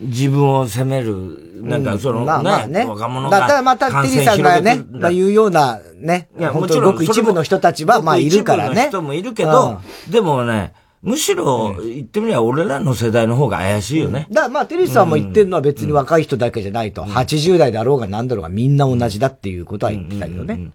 [0.00, 3.40] 自分を責める、なんかその、まあまあね、若者が。
[3.40, 8.88] だからまたテリーさんがね、まあ言うようなね、いや、もちろんごく一部の人たちは、まあいるからね。
[8.88, 9.80] 人もいるけど、
[10.10, 14.28] でもね、むしろ、言ってみれば俺らの世代の方が怪しいよね。
[14.30, 17.02] だまあ、テリーさんも言ってるのは別に若い人だけじゃないと。
[17.02, 20.70] 80代だろうが何だろうがみんな同じだっていうことは言ってたけどね。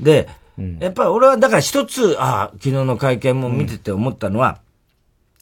[0.00, 0.28] で、
[0.78, 4.60] やっぱり俺はだから一つ、ああ、昨日の会見も見てて思ったのは、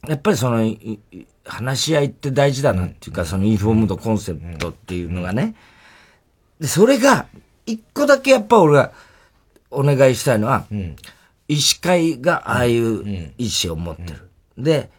[0.09, 0.75] やっぱりその、
[1.45, 5.55] 話し合いって大事だなっていうか、そのインフォームドコンセプトっていうのがね。
[6.59, 7.27] で、それが、
[7.67, 8.93] 一個だけやっぱ俺が
[9.71, 10.65] お願いしたいのは、
[11.49, 14.30] 医師会がああいう意思を持ってる。
[14.63, 14.91] で、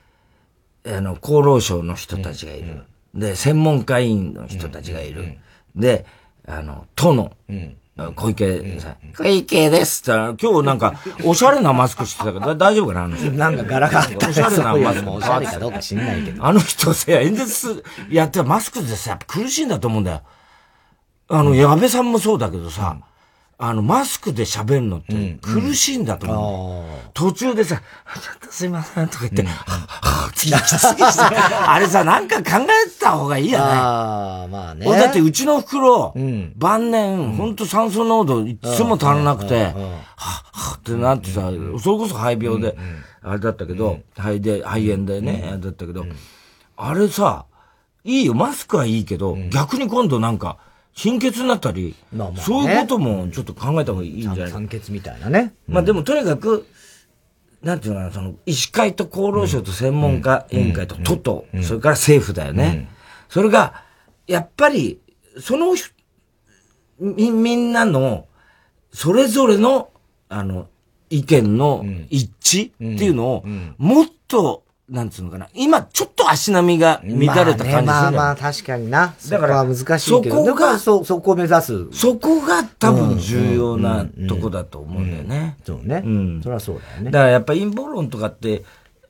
[0.85, 2.83] あの、厚労省の人たちがいる。
[3.13, 5.37] で、専門家委員の人たちがいる。
[5.75, 6.05] で、
[6.47, 7.33] あの、都の、
[8.15, 10.95] 小池さん、小池ですって今日なんか、
[11.25, 13.31] おしゃれなマスクしてたから、大丈夫かなあの人。
[13.31, 15.11] なんか柄があったおしゃれなマスク。
[15.11, 16.45] おしゃれかどうか知んないけど。
[16.45, 20.21] あの人さ、演説やってマスクでさ、苦しいんだと思うんだよ。
[21.27, 22.97] あの、矢部さんもそうだけどさ、
[23.63, 33.65] あの、マスクで喋るのって苦しいんだと思う、途中でさ、ちょっとすいませんとか言って、はぁ、次、次、次、 あれさ、なんか考えた方がいいよね。
[33.65, 34.87] ああ、まあね。
[34.87, 36.11] 俺だってうちの袋、
[36.55, 39.73] 晩年、ほんと酸素濃度いつも足らなくて、はぁ、
[40.17, 42.75] はぁってなってさ、それこそ肺病で、
[43.21, 46.03] あれだったけど、肺で、肺炎でね、あれだったけど、
[46.77, 47.45] あれさ、
[48.03, 50.57] いいよ、マスクはいいけど、逆に今度なんか、
[50.93, 52.41] 貧血になったり、まあまあね。
[52.43, 54.51] そういうこともちょっと考えた方がいいんじゃない？
[54.51, 55.53] 酸欠みたいなね。
[55.67, 56.67] まあでもとにかく、
[57.61, 62.89] なんていうのかな、その、医師会と厚労省と専門家委員会と都と、それから政府だよね。
[63.29, 63.83] それが、
[64.27, 64.99] やっぱり、
[65.39, 65.83] そのひ、
[66.99, 68.27] み、みんなの、
[68.91, 69.91] それぞれの、
[70.27, 70.67] あの、
[71.09, 73.45] 意見の一致っていうのを、
[73.77, 79.15] もっと、なんつうのかな、今ちょっと足並みが乱れた感じするんだよ、まあねまあまあ確かにな。
[79.29, 80.45] だからは難しいけど。
[80.45, 81.87] そこがそ、そこを目指す。
[81.93, 85.55] そこが多分重要なとこだと思うんだよね。
[85.65, 86.01] そうね。
[86.01, 87.11] んそれはそうだよね。
[87.11, 88.65] だからやっぱ陰謀論とかって、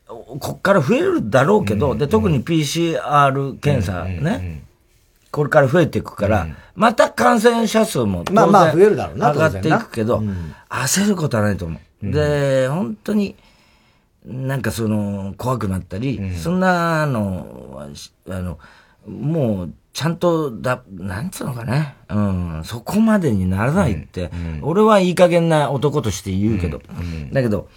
[0.06, 4.63] こっから増えるだろうけど、で、特に PCR 検査ね、
[5.32, 10.22] これから増えていくから、また感染者数もまあまあ増えるだろうな上がっていくけど、
[10.70, 12.12] 焦ることはないと思う。
[12.12, 13.36] で、本当に、
[14.26, 17.88] なんかその、怖くなったり、そんなの
[18.30, 18.60] あの、
[19.08, 21.96] もう、ちゃんとだ、なんつうのかね。
[22.10, 24.30] うん、そこまでにならないって、
[24.62, 26.82] 俺はいい加減な男として言うけど、
[27.34, 27.68] だけど、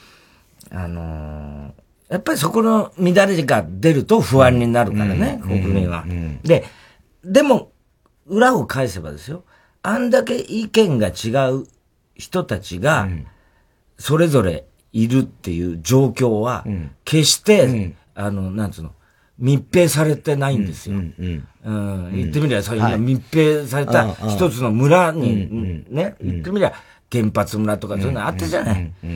[0.71, 6.05] あのーやっぱりそこの乱れが出ると不安になるからね、国民は。
[6.45, 6.65] で、
[7.25, 7.73] でも、
[8.27, 9.45] 裏を返せばですよ。
[9.83, 11.67] あんだけ意見が違う
[12.15, 13.09] 人たちが、
[13.99, 16.65] それぞれいるっていう状況は、
[17.05, 18.93] 決して、あの、なんつうの、
[19.39, 20.97] 密閉されてないんですよ。
[20.97, 21.49] うん
[22.13, 22.95] 言ってみりゃ、そうい。
[22.95, 26.73] う密閉された一つの村に、ね、言ってみりゃ、
[27.11, 28.93] 原発村とかそういうのあったじゃない。
[29.03, 29.07] う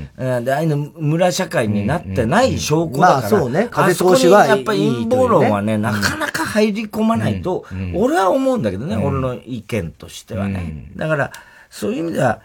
[0.40, 3.20] んで、ああいうの村社会になってない証拠だから。
[3.20, 3.68] まあそうね。
[3.72, 7.64] あそこにやっぱり陰謀論はね、なかなか入り込まないと、
[7.94, 10.90] 俺は思うんだけどね、俺の意見としてはね。
[10.96, 11.32] だから、
[11.70, 12.40] そういう意味では、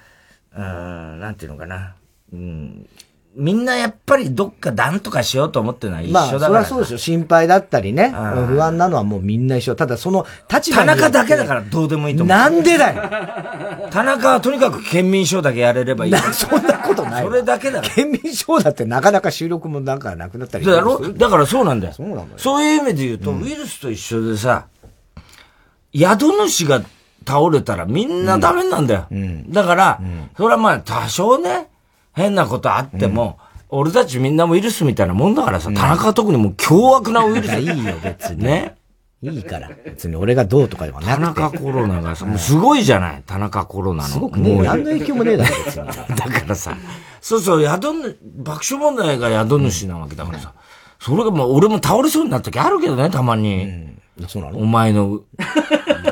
[0.56, 1.96] うん、なんていうのかな。
[2.32, 2.88] うん
[3.36, 6.60] みんなやっぱりどっかなんとかしようと思ってるのは一まあ、そ緒だから。
[6.60, 6.98] れはそうですよ。
[7.00, 8.10] 心配だったりね。
[8.10, 9.76] ん不安なのはもうみんな一緒。
[9.76, 12.38] ただその立場田中だけだからどうでもいいと思う。
[12.38, 16.12] なんでだよ田中はとにかく県民賞だけやれればいい。
[16.12, 17.32] なそんなことないわ。
[17.32, 21.00] それだけだろ県民賞だってなかなか収録もなんかなくなったりだろ？
[21.14, 21.94] だからそうなんだよ。
[21.94, 24.68] そうなんだよそういう意味で言うと、ウイルスと一緒でさ、
[25.92, 26.84] 宿主が
[27.26, 29.08] 倒れたらみんなダメなんだよ。
[29.50, 30.02] だから、
[30.38, 31.70] それはまあ多少ね、
[32.14, 33.38] 変なことあっても、
[33.70, 37.60] 俺たちみんなもウイルスみたいなもんだからさ、田中は特にもう凶悪なウイルス。
[37.60, 38.44] いいよ、別に。
[38.44, 38.76] ね。
[39.22, 39.70] いいから。
[39.86, 41.42] 別に俺がどうとかでは田なくて。
[41.42, 43.24] 中コロナがさ、もうすごいじゃない？
[43.26, 44.10] 田中コロナの。
[44.10, 45.88] すごくね、もう何の影響もねえだろ、別に。
[45.88, 46.76] だからさ、
[47.22, 50.54] そうそう、宿主、爆笑問題が宿主なわけだからさ、
[51.00, 53.94] それがもう俺も倒れそうになった時あるけどね、たまに。
[54.28, 54.60] そうなの？
[54.60, 55.22] お前の、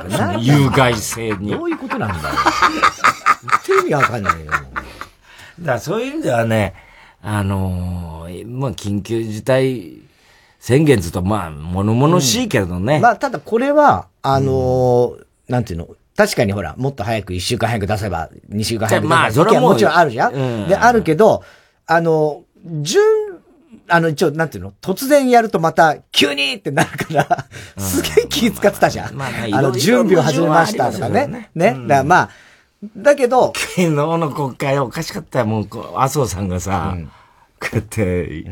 [0.10, 1.52] その有害性に。
[1.52, 2.36] どういうことなんだよ。
[3.66, 4.52] 全然意味わかんないよ。
[5.64, 6.74] らそういう意味ではね、
[7.22, 10.00] あのーまあ、緊急事態
[10.60, 13.00] 宣言ずっと、まあ、物々しいけどね。
[13.00, 20.68] まあ、ただこれは、あのーなんていうの、確かにほら、もっと早く、一週間早く出せば、二週間早く出せば、まあそれはもちろんあるじゃん、うん。
[20.68, 21.44] で、あるけど、
[21.88, 22.44] あの、
[22.82, 23.04] 順、
[23.90, 24.74] あの、一応、なんていうの？
[24.82, 27.48] 突然やるとまた、急にってなるから、
[27.78, 29.16] すげえ気使ってたじゃん。
[29.16, 31.50] まあの、準備を始めましたとかね。
[31.54, 31.72] ね。
[31.74, 32.30] だからまあ、
[32.96, 35.46] だけど、昨日の国会おかしかったよ。
[35.46, 36.98] もうこう、麻生さんがさ、
[37.60, 38.44] こうやって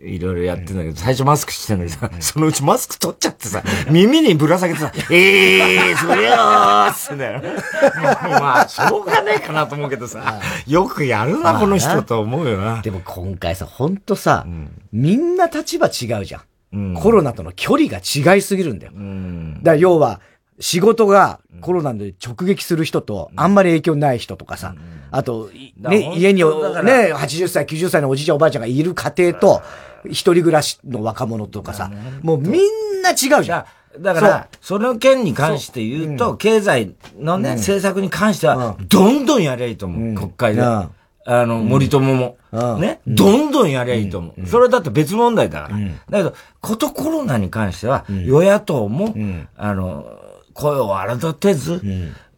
[0.00, 5.58] い、いろいろやってんだけど、最初マスクしてんだけどさ、そのうちマスク取っちゃってさ、耳にぶら下げてさ、え
[5.90, 7.42] えー、そりゃーっつんだよ。
[8.40, 12.82] まあ、しょうがねえかなと思うけどさ、よくやるな、この人と思うよな。
[12.82, 14.44] でも今回さ、ほんとさ、
[14.92, 16.94] みんな立場違うじゃん。
[16.94, 18.92] コロナとの距離が違いすぎるんだよ。
[18.96, 19.54] うん。
[19.62, 20.20] だから要は、
[20.58, 24.74] 仕事がコロナで直撃する人と、あんまり影響ない人とかさ、
[25.10, 26.44] あと、いね、家にね、
[27.14, 29.62] 80歳、90歳のおじいちゃんおばあちゃんがいる家庭と、
[30.06, 31.90] 一人暮らしの若者とかさ、
[32.22, 33.66] もうみんな違うじゃ
[33.98, 34.02] ん。
[34.02, 40.60] だから、その件に関して言うと、経済のね、政策に関しては、どんどんやりゃいいと思う、国会で。
[40.60, 40.90] うん。
[41.28, 42.80] あの、森友も、うん。
[42.80, 44.46] ね、どんどんやりゃいいと思う。
[44.46, 45.78] それだって別問題だから。
[46.10, 49.14] だけど、ことコロナに関しては、与野党も、
[49.56, 50.04] あの、
[50.56, 51.82] 声を荒立てず、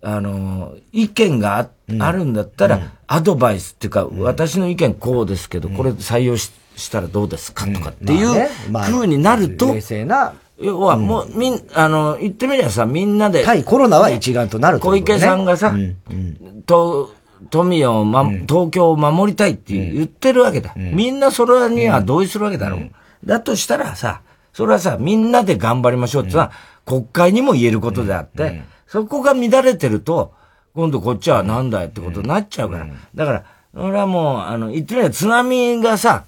[0.02, 1.68] あの、意見があ,、
[2.00, 13.44] あるんだったら、アドバイスっていうか、私の意見こうですけど、これ採用ししたらどうですかとかっていう風になると、冷静な、要はもう、みん、あの、言ってみりゃさ、みんなで。
[13.44, 15.96] 対コロナは一丸となると、ね、小池さんがさ、うん。
[16.11, 17.12] うん、と、
[17.50, 20.72] 富を、ま、東京を守りたいって言ってるわけだ。
[20.76, 22.90] うん、みんなそれには同意するわけだろう。
[23.24, 26.50] だとしたらさ、それはさ、みんなで頑張りましょうってさ、
[26.88, 30.33] 国会にも言えることであって、そこが乱れてると、
[30.74, 32.87] 今度こっちはなんだよってことになっちゃうから。
[33.14, 36.24] だから、俺はもう、あの、言ってみれば津波がさ、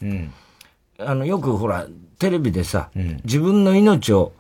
[0.98, 1.86] あの、よくほら、
[2.18, 2.90] テレビでさ、
[3.24, 4.32] 自分の命を、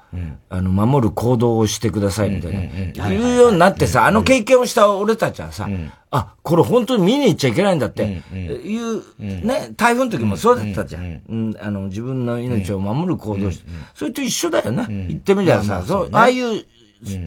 [0.50, 5.66] あの、守る行動をしてくださいみたいな、言うようになってさ、あの経験をした俺たちはさ、
[6.12, 11.22] あ、これ本当に見に行っちゃいけないんだって、いう、ね、台風の時もそうだったじゃん。
[11.28, 14.86] うん、あの、自分の命を守る行動して、それと一緒だよな。
[14.86, 16.64] 言ってみりゃさ、そう、ああいう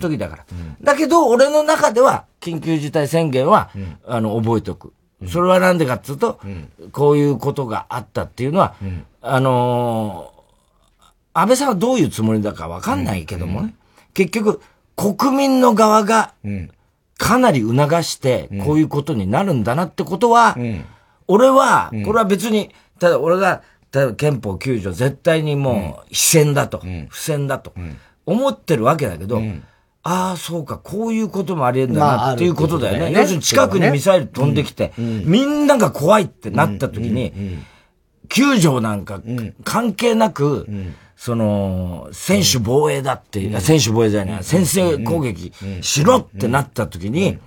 [0.01, 0.45] 時だから。
[0.81, 3.69] だけど、俺の中では、緊急事態宣言は、
[4.05, 4.93] あの、覚えておく。
[5.27, 6.39] それはなんでかっていうと、
[6.91, 8.75] こういうことがあったっていうのは、
[9.21, 10.33] あの
[11.33, 13.75] 安倍さんはどういうつもりだかわかんないけどもね、
[14.13, 14.61] 結局、
[14.95, 16.33] 国民の側が、
[17.23, 20.57] かなり促して、こういうことになるんだなってことは、
[21.29, 23.62] 俺は、これは別に、ただ俺が、
[23.93, 27.73] 例えば憲法9条絶対にもう、非戦だと、不戦だと、
[28.25, 29.41] 思ってるわけだけど、
[30.03, 33.13] ああ、そうか、こういうこともありえんだなっていうことだよね。
[33.17, 37.31] 要するに近くにミサイル飛んできて、みんなが怖いってなった時に、
[38.27, 39.21] 9条なんか
[39.63, 40.67] 関係なく、
[41.23, 47.39] その、選手防衛だっていう、選手防衛じゃない、先制攻撃しろってなった時に、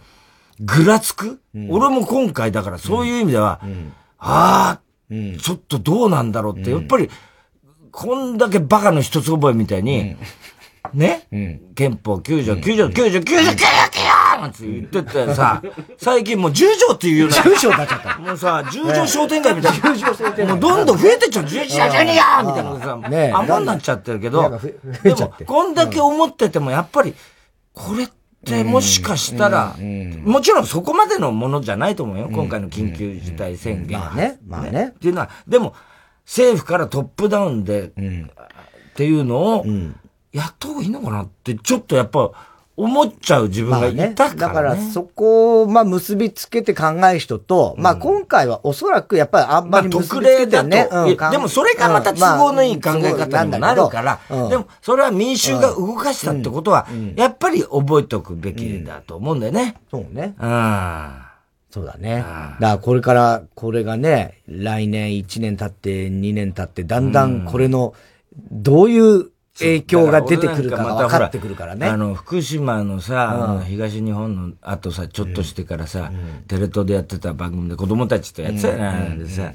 [0.58, 3.60] ぐらつく、俺も今回だからそういう意味では、
[4.18, 7.10] ああ、ちょっとどうなんだろうって、やっぱり、
[7.90, 10.16] こんだけバカの一つ覚えみたいに、
[10.94, 13.50] ね、うん、憲法9条、9条、9条、9条、9条、
[14.36, 15.62] 9条なんて言っててさ、
[15.98, 17.36] 最近もう10条っていうような。
[17.36, 18.18] 10条になっちゃった。
[18.18, 19.90] もうさ、10条商店街みたいな。
[19.90, 20.46] 10条商店街。
[20.46, 21.44] もうどんどん増えてっちゃう。
[21.44, 24.60] 11条、12条みたいなさ、ねあんまになっちゃってるけど、
[25.02, 27.14] でも、こんだけ思っててもやっぱり、
[27.72, 28.08] これっ
[28.44, 29.76] てもしかしたら、
[30.24, 32.28] もちろんそこまでのものじゃないと思うよ。
[32.32, 33.98] 今回の緊急事態宣言。
[33.98, 34.92] まあね、まあね。
[34.94, 35.74] っていうのは、でも、
[36.24, 37.92] 政府からトップダウンで、っ
[38.94, 39.66] ていうのを、
[40.32, 42.30] やった方がいいのかなって、ちょっとやっぱ、
[42.76, 56.86] 思っちゃう自分がいたから、ね、だからそこを、まあ結びつけて考える人と、うん、まあ今回はおそらくやっぱりあんまり結びつけてね、まあ、うん、でもそれがまた都合のいい考え方になるから、うん、でもそれは民衆が動かしたってことは、
[57.16, 59.76] やっぱり覚えておくべきだと思うんだよね。
[59.90, 60.34] そうね。
[60.38, 61.26] うん。
[61.70, 62.16] そうだね。
[62.18, 67.94] だからこれから、これがね、来年1年経って2年経って、だんだんこれの、
[68.50, 71.86] どういう影響が出てくるかが分かってくるからね。
[71.86, 76.12] あの、福島のさ、東日本の後さ、ちょっとしてからさ、
[76.46, 79.52] テレ東でやってた番組で子供たちとやってたよな、でさ、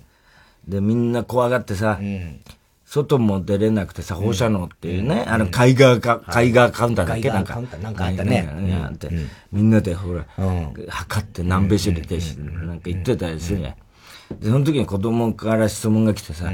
[0.68, 2.00] で、みんな怖がってさ、
[2.86, 7.62] 外も出れなくてさ、放射能っていうね、あの、海岸か、海岸カウンターだっけなんか。
[7.82, 8.50] なんかあったね。
[9.52, 10.26] みんなでほら、
[10.90, 12.18] 測って何ベシリで、
[12.66, 13.78] なんか言ってたりするね。
[14.40, 16.52] で、その時に子供から質問が来てさ、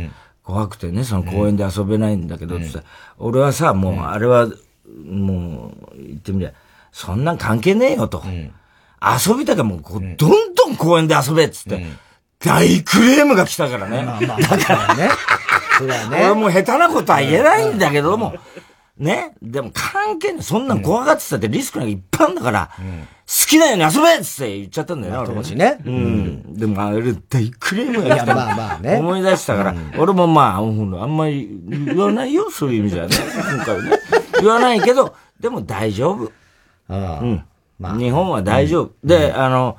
[0.47, 2.81] 怖くてね、その公園で遊べないんだけど、さ、
[3.17, 4.47] 俺はさ、もう、あれは、
[5.05, 6.53] もう、言ってみりゃ、
[6.93, 8.23] そんなん関係ねえよと。
[8.25, 10.15] 遊びたかもう、どん
[10.55, 11.85] どん公園で遊べっつって、
[12.39, 14.05] 大クレームが来たからね。
[14.25, 15.09] だからね。
[16.11, 18.33] 俺も下手なことは言えないんだけども、
[18.97, 19.33] ね。
[19.41, 20.43] でも関係ない。
[20.43, 22.71] そんなん怖がってたってリスクがいっぱいあるんだから、
[23.27, 25.41] 好きなように遊べっつって言っちゃったんだよね、俺も。
[25.41, 25.77] ね。
[25.85, 26.53] うん。
[26.53, 28.33] でもあれ大クレームが来た。
[28.33, 28.95] まあまあね。
[28.99, 33.09] 思い出したから、俺もまあ、あんまり言わないよ、そういう意味じゃね。
[33.53, 33.89] 今回はね。
[34.39, 36.31] 言わないけど、でも大丈夫。
[36.89, 37.43] うん。
[37.79, 38.91] まあ、日本は大丈夫。
[39.03, 39.77] で、あの、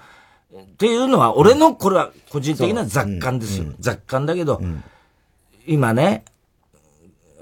[0.54, 3.72] っていうのは、俺の、これは個人的な雑感ですよ。
[3.80, 4.60] 雑感だけど、
[5.66, 6.24] 今ね、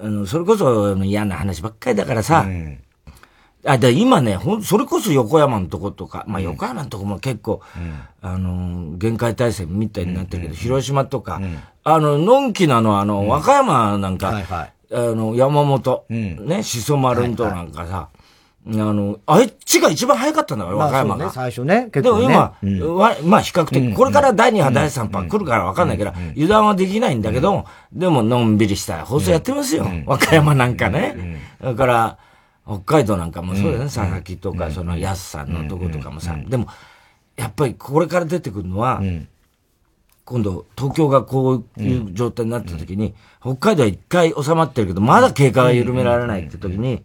[0.01, 2.47] あの、それこそ嫌な話ばっかりだからさ、
[3.67, 18.17] あ、で、今ね、ほん、それこそ横山のとことか、まあ横山のとこも結構、うん、あの、限界体制みたいになってるけど、うん、広島とか、うん、あの、のんきなのあの、和歌山なんか、はいはい、あの、山本、ね、しそ丸んとなんかさ、はいはい。
[18.69, 21.27] あの、あっちが一番早かったんだよ、和歌山が。
[21.27, 21.89] ね、最初ね。
[21.93, 31.41] 結構、ね、でも今、うん、まあ比較的、これから第2波、第3波来るからわかんないから、油断はできないんだけど、でものんびりした放送やってますよ、和歌山なんかね。
[31.63, 32.19] だから、
[32.67, 36.37] 北海道なんかもそうだよね、佐々木とか、その安さんのとことかもさ。
[36.49, 36.67] でも、
[37.37, 39.01] やっぱりこれから出てくるのは、
[40.25, 47.05] 今度、東京がこういう状態になった時に、北海道は一回収まってるけど、まだ経過が緩められないって時に、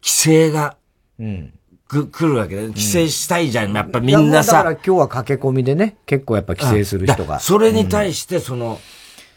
[0.00, 0.76] 規制が、
[1.88, 4.58] く、来るわけで、規制したいじゃん、やっぱみんなさ。
[4.58, 7.40] だから今日は駆け込みでね、結構やっぱ規制する人が。
[7.40, 8.78] それに対して、その、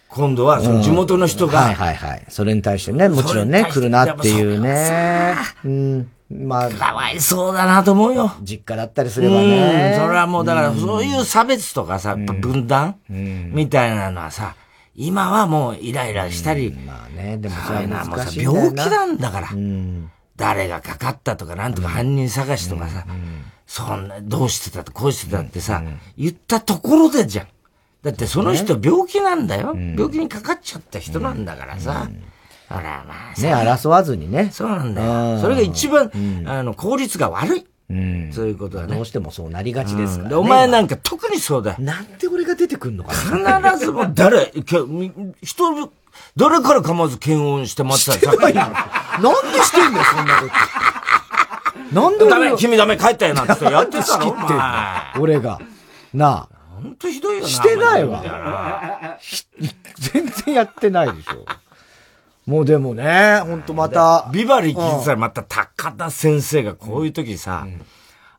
[0.10, 2.26] 今度は、その地元の人が、はいはいはい。
[2.30, 5.36] それに対してね、もちろんね、来るなっていうね。
[5.66, 6.12] うん。
[6.30, 6.70] まあ。
[6.70, 8.32] かわいそうだなと思うよ。
[8.42, 9.94] 実家だったりすればね。
[9.98, 10.06] うん。
[10.06, 14.56] それはもうだから、そういう差別とかさ、やっぱ分断、みたいなのはさ、
[14.96, 16.72] 今はもうイライラしたり。
[16.72, 19.50] まあね、でもそれは難しい病気なんだから。
[20.36, 23.06] 誰がかかったとか、なんとか犯人探しとかさ、
[23.66, 25.84] そんな、どうしてたとこうしてたってさ、
[26.18, 27.48] 言ったところでじゃん。
[28.08, 29.76] だってその人病気なんだよ。
[29.76, 32.08] 病気にかかっちゃった人なんだからさ。
[32.70, 34.50] ほらまあね、争わずにね。
[34.54, 35.40] そうなんだよ。
[35.42, 36.10] それが一番、
[36.46, 37.66] あの、効率が悪い。
[37.90, 38.96] うん、そういうことはね。
[38.96, 40.36] どうしてもそうなりがちですからね。
[40.36, 41.78] お前なんか特にそうだよ。
[41.80, 44.54] なんで俺が出てくんのかな必ずも誰、
[45.42, 45.92] 人、
[46.38, 48.28] 誰からかまず検温してまったらさ。
[48.30, 50.48] なんでしてんだよ、そんなこ
[51.92, 52.00] と。
[52.02, 54.34] なんでダメ、君ダメ帰ったよなんてやってたの
[55.22, 55.60] 俺が。
[56.14, 56.57] なあ。
[56.82, 57.50] ほんとひどいよな。
[57.50, 59.20] してないわ。
[60.00, 61.46] 全然やってないでしょ。
[62.46, 64.30] もうでもね、ほんとまた。
[64.32, 67.82] ビバリー聞いてたらまた高田先生がこういう時さ、うん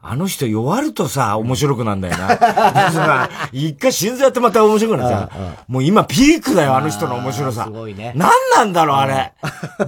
[0.00, 3.28] あの人弱るとさ、面白くなんだよな。
[3.52, 5.30] 一回心臓やってまた面白くなっちゃ
[5.68, 5.72] う。
[5.72, 7.64] もう今ピークだよ、あの人の面白さ。
[7.64, 8.12] すごいね。
[8.14, 9.32] 何なんだろう、あれ。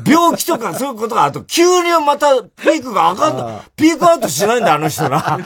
[0.05, 3.49] 病気とかそういうことがあと、急にまたピークが上がんだ。
[3.77, 5.19] ピークアウトしないんだ、あの人な。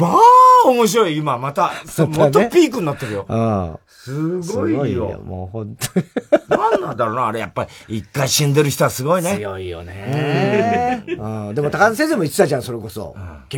[0.00, 1.72] まあ、面白い、今、また。
[2.16, 3.78] またピークになってるよ。
[4.06, 5.20] すごいよ。
[5.24, 6.06] もう本当に。
[6.48, 7.40] 何なんだろうな、あれ。
[7.40, 9.36] やっぱり、一回死んでる人はすごいね。
[9.36, 11.04] 強いよね。
[11.08, 11.54] うん。
[11.56, 13.16] でも高田先生も言ってたじゃん、それこそ。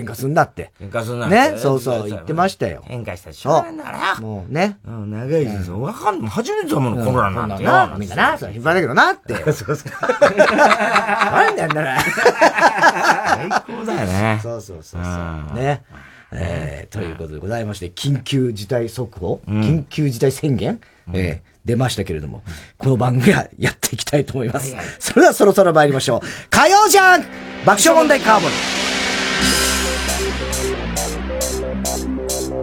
[0.08, 0.72] 喧嘩すんなって。
[0.80, 1.54] 喧嘩すんなね？
[1.58, 2.82] そうそう、言ってましたよ。
[2.88, 4.20] 喧嘩したらしょうがないんだな。
[4.20, 4.78] もうね。
[4.86, 5.80] うん、長いですよ。
[5.80, 6.30] わかんない。
[6.30, 7.96] 初めてだもの、コロナなんてよ。
[7.98, 9.34] みんなな、そう、心配だけどなって。
[9.52, 9.92] そうそう。
[10.30, 12.00] なんだよ、なら。
[12.00, 14.40] 最高だよね。
[14.42, 15.00] そうそうそう。
[15.54, 15.82] ね。
[16.30, 20.78] えー、ということでございまして、緊急事態速報、うん、緊急事態宣言、
[21.08, 22.42] うん、えー、出ましたけれども、
[22.76, 24.76] この番組はやっていきたいと思います。
[24.98, 26.20] それではそろそろ参りましょう。
[26.50, 27.22] 火曜じゃん
[27.64, 28.50] 爆笑問題カーボン。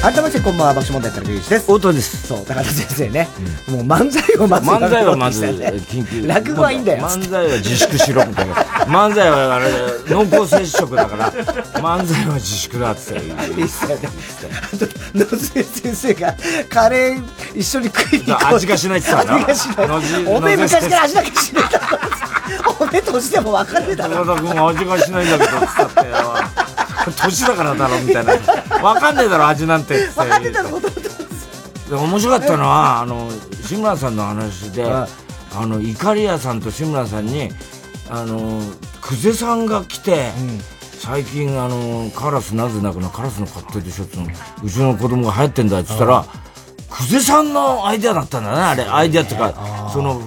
[0.00, 1.60] 改めましてこんばんは爆笑問題からゆうです。
[1.60, 2.26] 太田です。
[2.26, 3.28] そう、高田先生ね。
[3.68, 4.70] もう漫才をまず。
[4.70, 6.26] 漫才はまず、緊急。
[6.26, 7.04] 落語はいいんだよ。
[7.04, 8.54] 漫才は自粛しろみたいな。
[8.86, 9.70] 漫才はあれ、
[10.08, 13.68] 濃厚接触だから、漫才は自粛だって言って。
[15.18, 16.34] 野瀬先生が
[16.70, 17.22] カレー
[17.54, 18.56] 一緒に食いに行こう。
[18.56, 20.26] 味がしないって言った味がしない。
[20.34, 22.76] おめえ昔から味だけしないだろ。
[22.80, 24.24] おめえとしても分かってたろ。
[24.24, 26.34] 田君味がしないんだけど、つったってよ。
[27.16, 28.36] 年だからだろみたいな。
[28.36, 30.06] 分かんねえだろ味なんて。
[30.08, 30.80] 分かんねえだろ
[31.90, 33.28] 面白かったのはあの
[33.66, 35.06] 志村さんの話で、あ
[35.54, 37.50] の怒り屋さんと志村さんに
[38.08, 38.62] あの
[39.00, 40.60] 久世さんが来て、うん、
[40.98, 44.18] 最近あのカラスなぜなくなカラスの飼ってるでしょって
[44.62, 46.24] うちの子供が流行ってんだって言ったら
[46.90, 48.84] 久世さんのアイデアだったんだねあれ。
[48.84, 50.20] アイデアっていうかその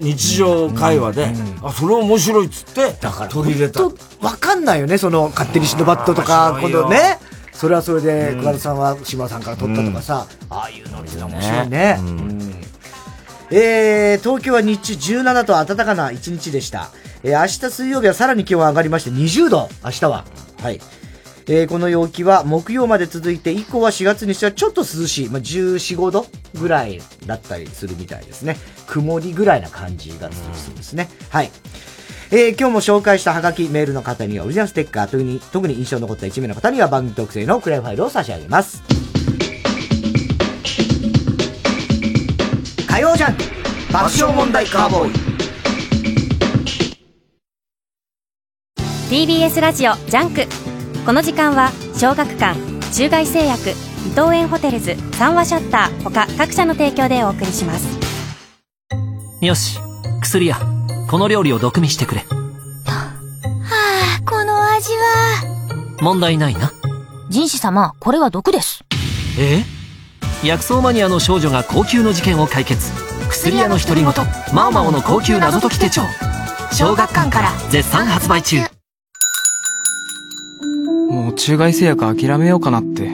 [0.00, 1.28] 日常会話で、
[1.62, 3.82] あ、それ面白いっつって、だから取り入れた。
[3.84, 3.90] わ
[4.38, 7.18] かんないよね、その、勝手にシノバットとか、今度ね。
[7.52, 11.98] それはそれで、桑田さんは島さんから取ったとかさ、ああいうのって面白いね。
[13.50, 16.90] えー、東京は日中17度暖かな一日でした。
[17.22, 20.24] えー、明日水曜日はさらに気温上がりまして20度、明日は。
[20.60, 20.80] はい。
[21.46, 26.26] えー、この陽気は木曜まで続いて、以降は4月にしてはちょっと涼しい、まあ、14、5度
[26.58, 28.56] ぐらいだったりするみたいですね。
[28.86, 31.08] 曇りぐらいな感じが続きそうですね。
[31.28, 31.50] はい。
[32.30, 38.82] えー、今日も紹介したハガキメールの方にはオリジナルステッカー、特に、特に印象に残った1名の方には番組特製のクリアファイルを差し上げます。
[42.88, 43.36] 火曜ジャン
[43.92, 45.12] 爆笑問題カーボーイ
[49.26, 50.63] TBS ラジオジャンク
[51.04, 52.58] この時間は小学館
[52.94, 53.74] 中外製薬伊
[54.18, 57.98] 藤園ホテルズ三話シャッター他各社の提供でお送りします。
[59.42, 59.78] よし
[60.22, 60.56] 薬屋
[61.10, 62.22] この料理を毒味してくれ。
[62.22, 62.26] は
[62.86, 65.98] あこの味は。
[66.00, 66.72] 問題ないな
[67.28, 68.82] 人士様これは毒です。
[69.38, 69.62] え
[70.42, 72.90] 薬草マニアの少女が高級の事件を解決。
[73.28, 74.12] 薬屋の独り言
[74.54, 76.00] マオマオの高級謎解き手帳。
[76.72, 78.73] 小学館から絶賛発売中
[81.36, 83.10] 中外製薬諦めようかなって。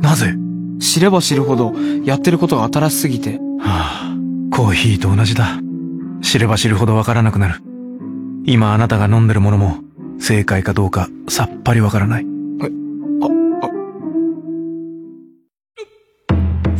[0.00, 0.34] なぜ？
[0.80, 1.72] 知れば知るほど、
[2.04, 3.38] やってることが新しすぎて。
[3.60, 4.16] はあ、
[4.50, 5.58] コーヒーと同じだ。
[6.22, 7.62] 知れば知るほどわからなくなる。
[8.44, 9.78] 今あなたが飲んでるものも、
[10.18, 12.26] 正解かどうかさっぱりわからない。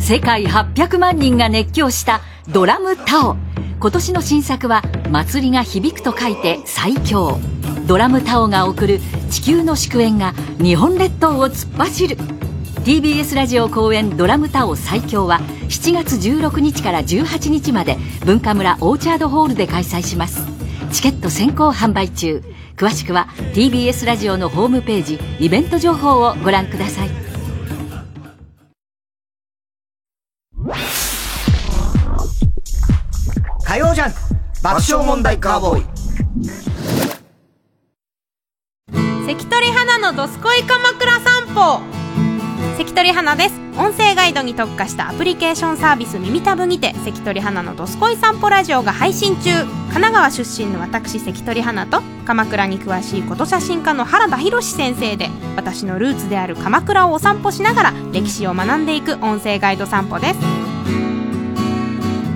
[0.05, 3.37] 世界800万人が熱狂したドラムタオ。
[3.79, 7.39] 今年の新作は祭りが響くと書いて最強。
[7.87, 8.99] ドラムタオが送る
[9.31, 12.17] 地球の祝宴が日本列島を突っ走る。
[12.83, 15.39] TBS ラジオ公演ドラムタオ最強は
[15.69, 17.97] 7月16日から18日まで
[18.27, 20.45] 文化村オーチャードホールで開催します。
[20.91, 22.43] チケット先行販売中。
[22.77, 27.24] 詳しくは TBS ラジオのホームページイベント情報をご覧ください。
[33.75, 34.13] 火曜じゃん。
[34.63, 35.85] 爆笑問題カーボーイ。
[39.25, 41.81] 関取花のどすこい鎌倉散歩。
[42.77, 43.59] 関取花です。
[43.77, 49.51] 音声ガイドに特化したアプリケーションサービス耳たぶにて関取花のどすこい散歩ラジオが配信中。
[49.51, 61.04] 神奈川出身の私関取花と鎌倉に詳しいこと写真家の原田博先生で私のルーツである鎌倉をお散歩しながら歴史を学んでいく音声ガイド散歩です。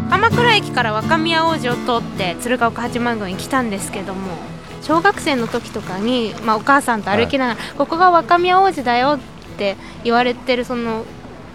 [0.09, 4.37] 鎌倉駅から若宮王子を通って鶴岡八幡宮に来たんですけども
[4.81, 9.19] 小学生の時とかに、まあ、お母さんと歩きながら、はい、ここが若宮王子だよ
[9.53, 11.05] って言われてるその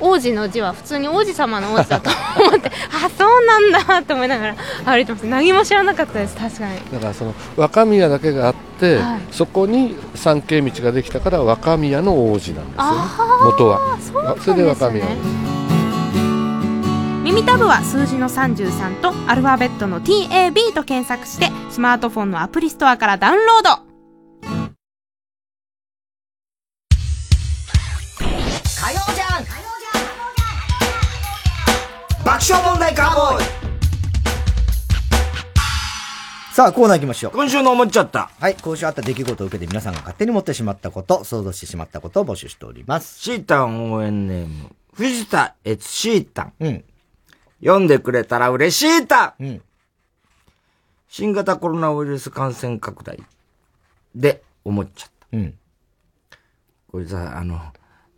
[0.00, 5.26] 王子の字は普通に王子様の王子だと思って あそうなんだと思いながら歩いてます。
[5.26, 6.78] 何も知らなかったです確かに。
[6.92, 12.98] だからその若宮だけがあって、はい、そこに参詣道ができたから若宮の王子なんですよ、ね、
[13.44, 13.96] 元は。
[14.36, 15.63] そ,、それで若宮王子
[17.24, 23.70] 耳たぶは数字の33とアルファベットの TAB と検索してスマートフォンのアプリストアからダウンロード
[28.76, 29.44] 火曜じゃん
[32.22, 33.44] 爆笑問題カーボーイ
[36.52, 37.32] さあ、コーナー行きましょう。
[37.32, 38.30] 今週の思っちゃった。
[38.38, 43.18] はい、今週あった出来事を受けて皆さんが勝手に持ってしまったこと、想像してしまったことを募集しております。
[43.18, 46.52] シータン応援ネーム、藤田悦シータン。
[46.60, 46.84] うん。
[47.64, 49.62] 読んでくれたら嬉しいた、うん、
[51.08, 53.18] 新型コロナウイルス感染拡大
[54.14, 55.36] で思っちゃった。
[55.36, 55.54] うん、
[56.92, 57.58] これさ、あの、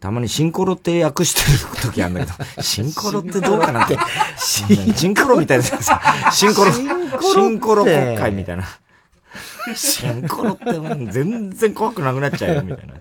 [0.01, 3.97] たまにシンコロって訳してる時あるんだけど、 シンコロってどうかなって、
[4.37, 5.65] シンコロみたいな。
[5.65, 6.01] さ、
[6.33, 8.65] シンコロ、シンコロ国会みたいな。
[9.75, 10.65] シンコロって
[11.13, 12.95] 全然怖くなくなっちゃうよ、みたいな。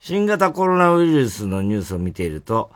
[0.00, 2.70] 新型コロナウイルスのニュースを見ていると、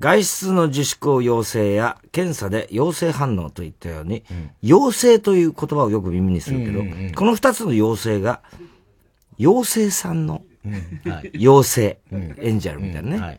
[0.00, 8.40] 外出の自粛を要請や検査で陽性反応といったように、うん、陽性という言葉をよく耳にするけど、うんうんうん、この二つの陽性が、
[9.38, 10.80] 妖精さんの、うん、エ
[12.50, 13.38] ンジェルみたいなね、うんはい。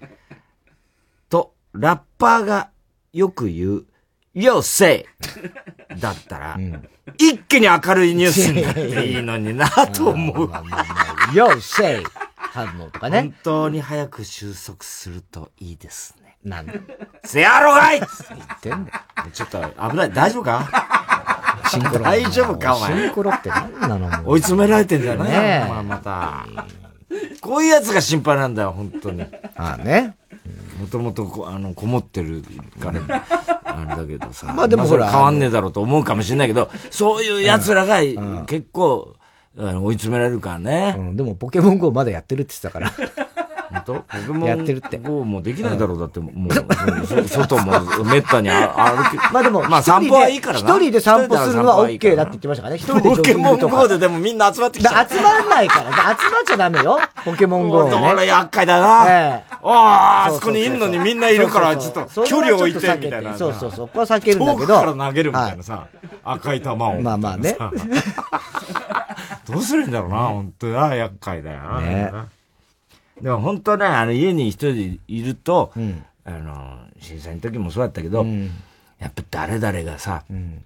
[1.30, 2.70] と、ラッパーが
[3.12, 3.86] よく言う、
[4.36, 5.06] 妖精
[6.00, 6.60] だったら、
[7.18, 10.52] 一気に明るいニュースになっていいのになと思う。
[11.34, 12.04] 妖精
[12.36, 13.22] 反応とかね。
[13.22, 16.21] 本当に早く収束するといいですね。
[16.44, 16.74] なんだ
[17.24, 19.00] せやろがいって言ってんだよ。
[19.34, 20.12] ちょっと危ない。
[20.12, 20.68] 大丈夫か？
[21.70, 22.04] シンクロ。
[22.04, 22.76] 大丈夫か？
[22.76, 22.94] お前。
[23.04, 26.46] シンクロって何なの追い詰められてんじゃないねまあまた。
[27.42, 29.22] こういうやつが心配なんだよ、本当に。
[29.56, 30.16] ああね。
[30.80, 32.44] もともとこ、あの、こもってる
[32.82, 33.24] から、
[33.66, 34.48] あれだけどさ。
[34.56, 35.10] まあでもほら。
[35.12, 38.00] 変わんねえだろうと思うかもしれないけど、そういう奴らが
[38.48, 39.16] 結構、
[39.56, 40.96] 追い詰められるからね。
[40.98, 43.08] うん、でもポケモン GO まだやってるって言ってたから。
[43.72, 43.94] 本当？
[43.94, 44.98] ポケモンやってるって。
[44.98, 46.50] GO もできないだろう、だってもう、
[47.28, 48.68] 外もめったに歩
[49.10, 49.34] き。
[49.34, 50.76] まあでも、まあ散歩はいいからな。
[50.76, 52.78] 一人で散歩するのは OK だって言ってましたからね。
[52.78, 55.08] 一人でポケモン GO ででもみんな集まってきた。
[55.08, 55.92] 集まんないから。
[55.92, 56.16] 集まっ
[56.46, 57.00] ちゃダメよ。
[57.24, 58.12] ポケモン GO ね。
[58.14, 59.06] 俺厄介だな。
[59.08, 59.56] ええ。
[59.64, 63.38] ああ、あそこにいるのにみんないるから、ちょっと距離を置いてみたいな。
[63.38, 63.88] そうそうそう。
[63.88, 64.80] ここは避けるんだけど。
[64.80, 65.86] から投げるみたいなさ。
[66.24, 66.76] 赤い球を。
[66.76, 67.58] まあまあね。
[69.48, 70.74] どうするんだろうな、本当に。
[70.74, 71.82] 厄介だよな。
[71.82, 72.12] ね。
[73.22, 78.52] でも本当ね、あの家に一人でいると、うん、あの、震災の時もそうだったけど、うん、
[79.00, 80.64] やっぱ誰々がさ、うん、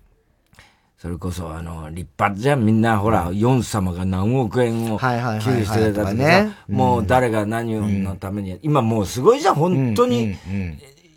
[0.98, 5.06] それこそあの、立派じゃん、みんなほら、ヨン様が何億円を寄
[5.40, 10.36] 付してたとかさ、もう誰が何のために、今もうすごいじゃん、本当に。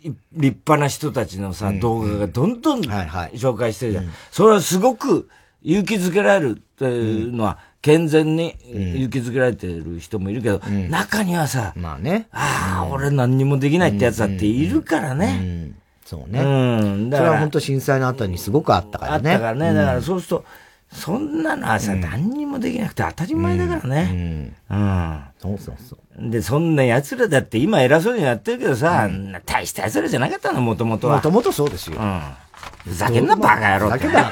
[0.01, 4.09] 立派な人たちのさ、動画がどんどん紹介してるじゃん。
[4.31, 5.27] それはすごく
[5.61, 12.27] 勇気づけられるっていうのは、健全に勇気づけられてる人もいるけど、うん、中にはさ、まあね。
[12.31, 15.39] ああ、うん、俺何にもできないってやつだっているからね。
[15.41, 15.75] うん、
[16.05, 16.41] そうね。
[16.41, 17.09] うん。
[17.09, 17.29] だから。
[17.29, 19.31] それは本当震災の後にすごくあったからね。
[19.31, 19.73] あったからね。
[19.73, 20.45] だからそうすると、
[20.91, 24.55] そんなのはさ、何にもできなくて当たり前だからね。
[24.69, 24.77] うん。
[24.77, 25.23] うん。
[25.39, 26.29] そうそうそう。
[26.29, 29.09] で、そんな奴らだって今偉そうにやってるけどさ、
[29.45, 31.17] 大した奴らじゃなかったの、もともとは。
[31.17, 31.97] もともとそうですよ。
[31.97, 32.21] うん。
[32.83, 34.31] ふざけんな、バカ野郎ふざけんな。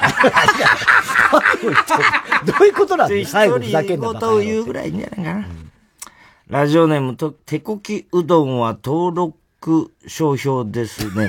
[2.44, 4.08] どういうことなんだ最後ふざけんな。
[4.08, 5.46] ことを言うぐらいいいんじゃないかな。
[6.48, 11.28] ラジオネームと、手こきうどんは登録録商標ですね。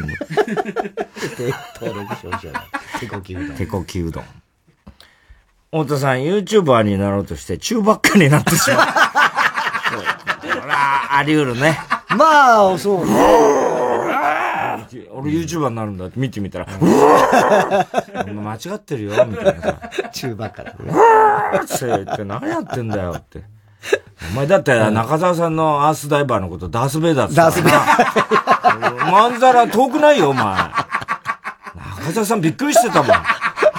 [1.82, 2.66] 登録商標だ。
[3.00, 3.58] 手こきうどん。
[3.58, 4.24] 手こきうどん。
[5.72, 8.88] 太田さん、YouTuber になろうとして中ばっかになってしまう。
[10.62, 11.80] ほら、あり得るね。
[12.10, 13.69] まあ、そうね。
[15.12, 19.80] 俺 YouTuber になるんだって見てみたら、間違ってるよ、みたいなさ。
[20.12, 20.74] 中ばっかだ。
[20.80, 23.44] うわーってって何やってんだよって。
[24.32, 29.12] お前だって中澤さんのアースダイバーのことダースベイダーってダースベイダー。
[29.12, 30.44] まんざら遠くないよ、お前。
[30.44, 33.18] 中澤さんびっくりしてたもん。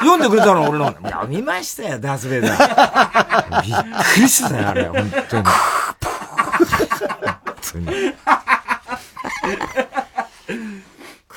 [0.00, 0.90] 読んでくれたの俺の。
[0.90, 3.62] いや、見ましたよ、ダースベイダー。
[3.62, 3.74] びっ
[4.14, 5.44] くりしたよ、あれ、本当に。
[5.44, 5.54] 本
[7.72, 7.86] 当に。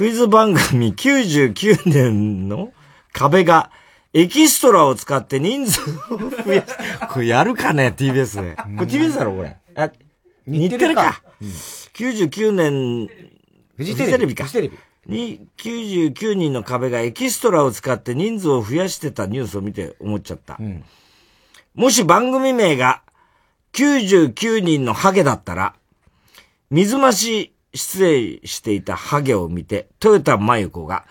[0.03, 2.73] クイズ番組99年の
[3.13, 3.71] 壁が
[4.11, 5.79] エキストラを使って人数
[6.13, 6.75] を増やす。
[7.09, 8.55] これやるかね ?TBS で。
[8.57, 9.55] これ TBS だろこれ。
[9.75, 9.89] あ、
[10.45, 11.23] 日テレか。
[11.93, 13.09] 99年、
[13.77, 14.43] フジテレビか。
[14.43, 14.77] フジテレビ。
[15.05, 20.59] に、99人の壁がエキストラを使って人数を増やしてたニュースを見て思っちゃった。
[21.75, 23.03] もし番組名が
[23.71, 25.75] 99人のハゲだったら、
[26.69, 31.05] 水増し出演していたハゲを見て、トヨタマユコが、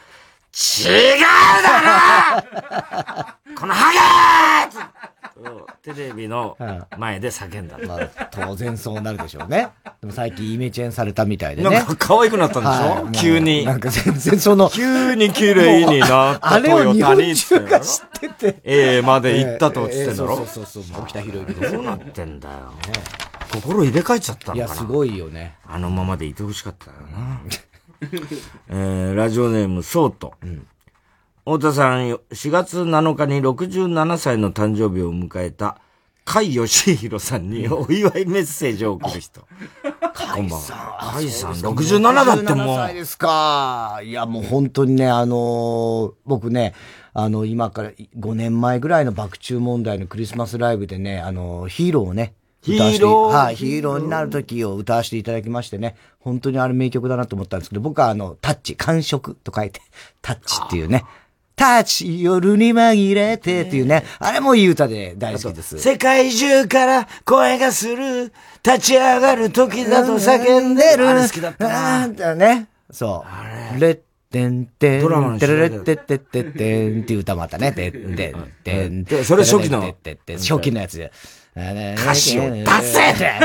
[0.53, 0.93] 違う
[1.63, 2.45] だ
[3.47, 5.03] ろ このハゲー
[5.83, 6.57] テレビの
[6.97, 7.77] 前で叫んだ。
[7.87, 9.71] まあ、当然そうなるでしょうね。
[10.01, 11.71] でも最近イメチェンされたみたいでね。
[11.71, 13.65] なんか可愛くなったんでしょ、はい急に。
[13.65, 14.71] なんか全然その。
[14.71, 18.61] 急に綺麗になったあれを日本中が知知ってて。
[18.65, 21.03] ええまで行ったと言ってんだろ、そうそうそうそう。
[21.03, 22.55] 沖田博之ですどうなってんだよ。
[23.53, 25.57] 心入れ替えちゃったのかないや、すごいよね。
[25.67, 27.41] あのままでいてほしかったよな。
[28.69, 30.35] えー、ラジオネーム、ソート。
[31.45, 35.79] 太田さん、4月7日に67歳の誕生日を迎えた、
[36.25, 39.41] 甲斐義弘さんにお祝いメッセージを送る人。
[40.35, 41.13] こんばんは。
[41.15, 42.95] 甲斐さん、67だっても67歳う。
[42.95, 44.01] ですか。
[44.05, 46.75] いや、もう本当にね、あのー僕ね、
[47.13, 59.81] あの、今から5年前ぐらいの爆中問題のクリスマスライブでね、あの、ヒーローをね、ヒーローはい、ヒーローになる時を歌わせていただきましてね、本当にあれ名曲だなと思ったんですけど、僕はあの、タッチ、感触と書いて、
[60.23, 61.05] タッチっていうね、
[61.57, 65.79] タッチ、夜に紛れてっていうね、あれもいい歌で大好きです。
[65.81, 68.33] 世界中から声がする、
[68.65, 71.09] 立ち上がる時だと叫んでる。
[71.09, 72.09] あれ好きだったな。
[72.09, 72.69] だね。
[72.93, 73.25] そ
[73.77, 73.81] う。
[73.81, 73.99] レッ
[74.31, 77.73] テンテン、ドラマのテ主題歌レレッテッテッテッテンっていう歌もあったね。
[77.73, 79.05] テッテンテン。
[79.05, 81.13] でそれ初期の初期のやつで。
[81.55, 83.37] 歌詞を出せ歌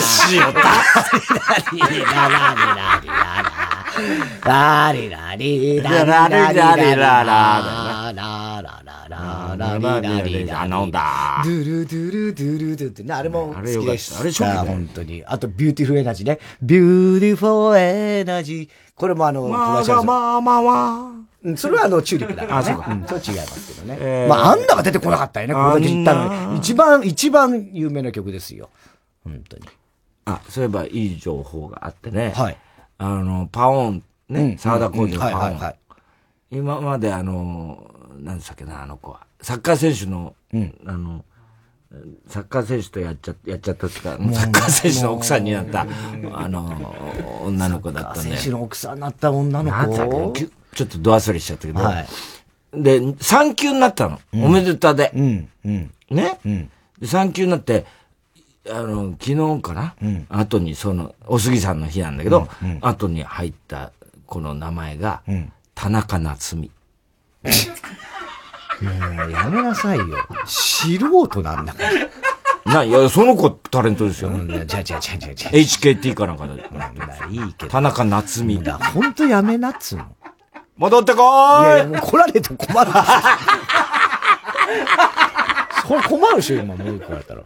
[0.00, 0.70] 詞を出せ
[1.18, 2.04] 歌詞を出
[4.44, 7.62] ラリラリラリラリラリラリラララ
[8.12, 11.42] ラララリラリラあのだ。
[11.44, 14.20] ドゥルドゥルドゥルドゥってね、あれも好あれよかったきでした。
[14.20, 15.24] あれ初期だよ本当に。
[15.26, 16.38] あと、ビューティフルエナジーね。
[16.62, 18.68] ビューティフルエナジー。
[18.94, 22.70] これもあの、まあまあまあまうんそれはあの、チューリップだからね。
[22.70, 23.98] あそうかんそれは違いますけどね。
[24.00, 25.54] えーまあ、あんなが出てこなかったよね。
[25.54, 26.58] これだけ言ったのに。
[26.58, 28.70] 一番、一番有名な曲ですよ。
[29.24, 29.68] 本当に。
[30.24, 30.32] あ。
[30.32, 32.32] あ、そういえばいい情報があってね。
[32.34, 32.56] はい。
[32.98, 35.34] あの、パオン、うんね、沢田浩二のパオン。
[35.34, 35.76] はいはいはい。
[36.50, 39.26] 今まであの、なんでしたっけな、あの子は。
[39.42, 40.34] サッカー選手の、
[40.86, 41.24] あの、
[42.26, 45.86] サッカー選手とやっちゃ、やっちゃったっていうか、サッカー選手の奥さんになった、
[46.32, 48.36] あの、女の子だったんで。
[48.36, 50.32] 選手の奥さんになった女のなんだっ子。
[50.74, 51.80] けちょっとド忘れしちゃったけど。
[51.80, 52.06] はい
[52.76, 54.20] で、3級になったの。
[54.34, 55.12] おめでたで。
[55.14, 55.90] うん、うん。
[56.10, 57.86] ね、んで ?3 級になって、
[58.70, 59.94] あの、昨日かな、
[60.28, 62.48] 後にその、お杉さんの日なんだけど、
[62.80, 63.92] 後に入った
[64.26, 65.22] この名前が、
[65.74, 66.70] 田中夏美。
[68.82, 70.06] もうやめなさいよ。
[70.46, 71.78] 素人なんだか
[72.64, 72.74] ら。
[72.74, 74.30] な、いや、その子タレントですよ。
[74.30, 76.54] うん、じゃあじゃあじゃあじゃあじゃあ HKT かなんかで。
[77.30, 77.70] いいけど。
[77.70, 78.62] 田中夏美。
[78.62, 80.06] だ、ほんとやめなっつうの。
[80.76, 81.22] 戻ってこ
[81.62, 82.90] いやいや、ーいもう来られて困る。
[85.86, 87.42] それ困るでしょ、今、もう来られたら。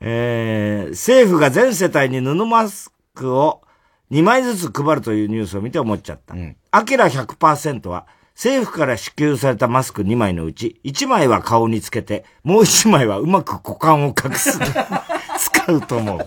[0.00, 3.62] えー、政府が全世帯に布マスクを
[4.10, 6.34] 2枚ずつ配るというニュースを見て思っちゃった。
[6.70, 14.58] アキラ100%は政府から支給されたマスク2枚のうち1枚は顔につけて、もう1枚はうまく股間を隠す。
[15.38, 16.26] 使うと思う。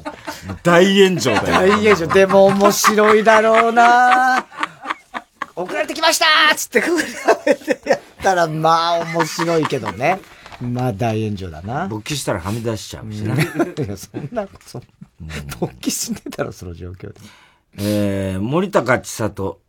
[0.63, 1.45] 大炎上だよ。
[1.45, 2.07] 大炎上。
[2.07, 4.45] でも面白いだろうな
[6.03, 7.03] ましたーつって、ふら
[7.45, 10.19] れてやったら、まあ面白いけどね。
[10.61, 11.87] まあ大炎上だな。
[11.87, 13.35] 勃起したらはみ出しちゃうしな。
[13.35, 13.37] い
[13.87, 14.83] や、そんな、そん
[15.59, 17.19] 勃起しねえだろ、その状況で。
[17.77, 19.61] えー、森高千里。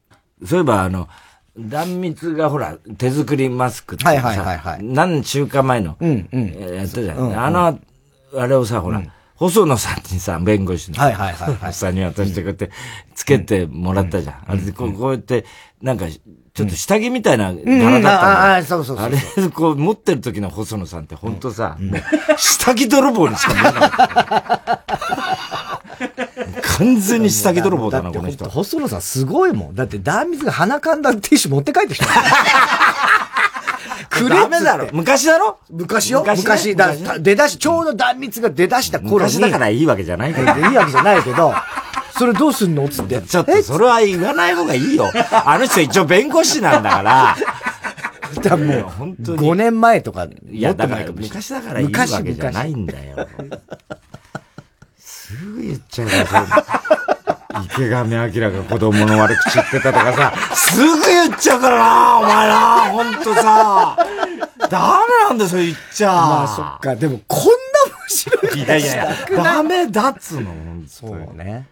[0.45, 1.09] そういえばあの、
[1.57, 7.18] 断蜜がほら、手作りマスクってさ、はいはいはいはい何週間前の、うんうんえーやったじゃん。
[7.18, 7.78] うんうんあの、
[8.37, 9.01] あれをさ、ほら、
[9.51, 10.99] 細野さんにさ、弁護士の。
[10.99, 11.75] はいはいはい、はい。
[11.75, 12.71] さんに渡してこうやって、
[13.15, 14.45] つけてもらったじゃん。
[14.47, 15.45] あれでこうこうやって、
[15.83, 19.19] なんか、ちょっと下着みたいな柄だったの、うんああそうそうそうあれ、
[19.51, 22.01] こう持ってる時の細野さんってほんとさ、もう、
[22.39, 23.91] 下着泥棒にしか見えない。
[26.63, 28.49] 完全に下着泥棒だな、この人。
[28.49, 29.75] 細野さんすごいもん。
[29.75, 32.07] だって、ダーミズが鼻かんだティッシュ持って帰ってきた。
[34.11, 34.89] くれダメだろ。
[34.93, 35.59] 昔だろ？
[35.70, 36.20] 昔よ。
[36.20, 39.14] 昔,、昔ねだ昔ね出だし、ちょうど断蜜が出だした頃に。
[39.32, 40.53] 昔だからいいわけじゃないけど。
[40.53, 41.55] いいわけじゃないけど、
[42.16, 43.20] それどうすんのつって。
[43.22, 45.11] ちょっと、それは言わない方がいいよ。
[45.45, 47.37] あの人一応弁護士なんだから。
[48.43, 49.39] だもう、本当に。
[49.39, 53.28] 5年前とか、いや、だから昔だからいいわけじゃないんだよ。
[54.99, 57.14] すぐ言っちゃうからさ。
[57.63, 63.97] 池上彰が子供の悪口言ってたとかさ、すぐ言っちゃうからな、お前な、ほんとさ。
[64.69, 66.13] ダメなんだよ、それ言っちゃ。
[66.13, 68.97] まあそっか、でもこんな面白いいやいやい
[69.33, 70.53] や、ダメだっつうの、
[70.89, 71.67] そうね。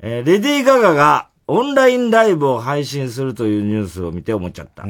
[0.00, 4.84] えーレディー・ガガがオンラインライブを配信するというニュースを見て思っちゃった。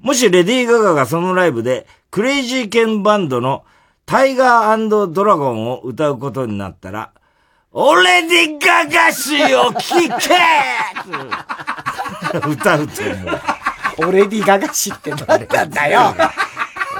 [0.00, 3.64] もしレディー・ガガがそのライブでクレイジーケンバンドの
[4.06, 7.12] タイガードラゴンを歌うことになったら、
[7.72, 10.34] オレディ・ガガ氏を聞け
[12.48, 14.08] 歌うと思う。
[14.08, 16.14] オレディガガシって何なんだよ。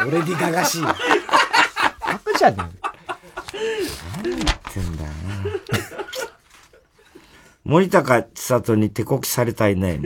[0.07, 0.81] オレディガガシ。
[0.81, 2.57] バカじゃね
[4.23, 4.37] 何言っ
[4.73, 5.15] てんだよな。
[7.65, 10.01] 森高千里に手こきされたいね。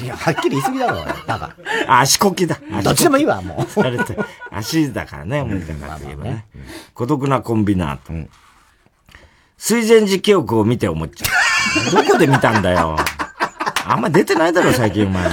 [0.00, 1.04] いや、はっきり言い過ぎだろ、だ
[1.38, 1.56] か
[1.88, 2.60] あ足こきだ。
[2.84, 4.16] どっちでもいいわもうされて
[4.52, 6.46] 足だからね、森高といえばね。
[6.94, 8.30] 孤独なコンビナート。
[9.56, 12.04] 水前寺記憶を見て思っちゃう。
[12.04, 12.96] どこで見たんだよ。
[13.86, 15.24] あんま出てないだろ、最近お前。
[15.24, 15.30] ど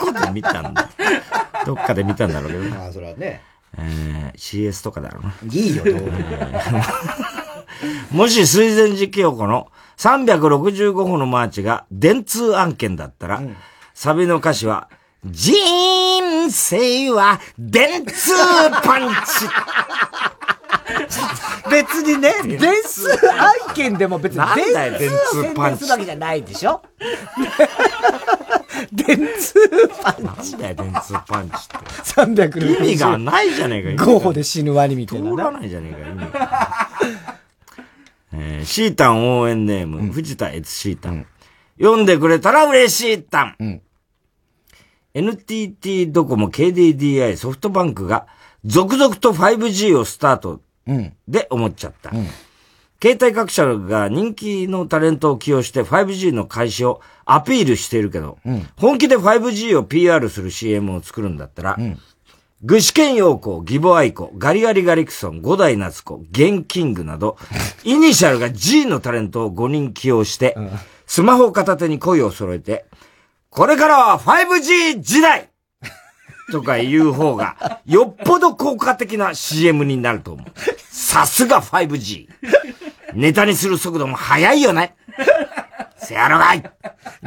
[0.00, 0.88] こで見たんだ
[1.64, 2.76] どっかで見たんだろうけどね。
[2.76, 3.42] ああ、それはね。
[3.78, 5.34] えー、CS とかだろうな。
[5.50, 6.12] いいよ、どうも。
[8.24, 13.42] もし水前寺清子の365歩のマーチが電通案件だったら、
[13.94, 14.88] サビの歌詞は、
[15.24, 18.32] 人生は電通
[18.82, 19.46] パンチ
[21.70, 23.08] 別にね、電通
[23.38, 26.82] 案件でも別に電通パンチ宣伝するわけじゃないでしょ？
[28.92, 30.52] 電通パンチ。
[30.52, 31.76] なんだよ、電通パンチって。
[32.22, 35.36] 360意味がないじゃねえか、ゴーホで死ぬワニみたいなな。
[35.36, 36.88] 通らないじゃねえか、意味が。
[38.34, 41.26] えー、シータン応援ネーム、藤田悦シータン。
[41.80, 43.80] 読んでくれたら嬉しいタン。
[45.14, 48.26] NTT ドコモ KDDI ソフトバンクが
[48.64, 50.60] 続々と 5G をスタート
[51.28, 52.10] で思っちゃった。
[53.02, 58.38] 携帯各社が人気のタレントを起用して 5G の開始をアピールしているけど、
[58.76, 61.76] 本気で 5G を PR する CM を作るんだったら、
[62.62, 67.36] 具志堅用子、義母愛子、ガリガリガリクソン、五代夏子、ゲンキングなど、
[67.82, 70.56] イニシャルが G のタレントを5人起用して、
[71.04, 72.84] スマホを片手に声を揃えて、
[73.50, 75.50] これからは 5G 時代
[76.50, 80.46] とか言う方が、よっぽど効果的な CM になると思う。
[80.90, 82.28] さすが 5G。
[83.14, 84.94] ネタにする速度も速いよね。
[85.98, 86.62] せやろがい。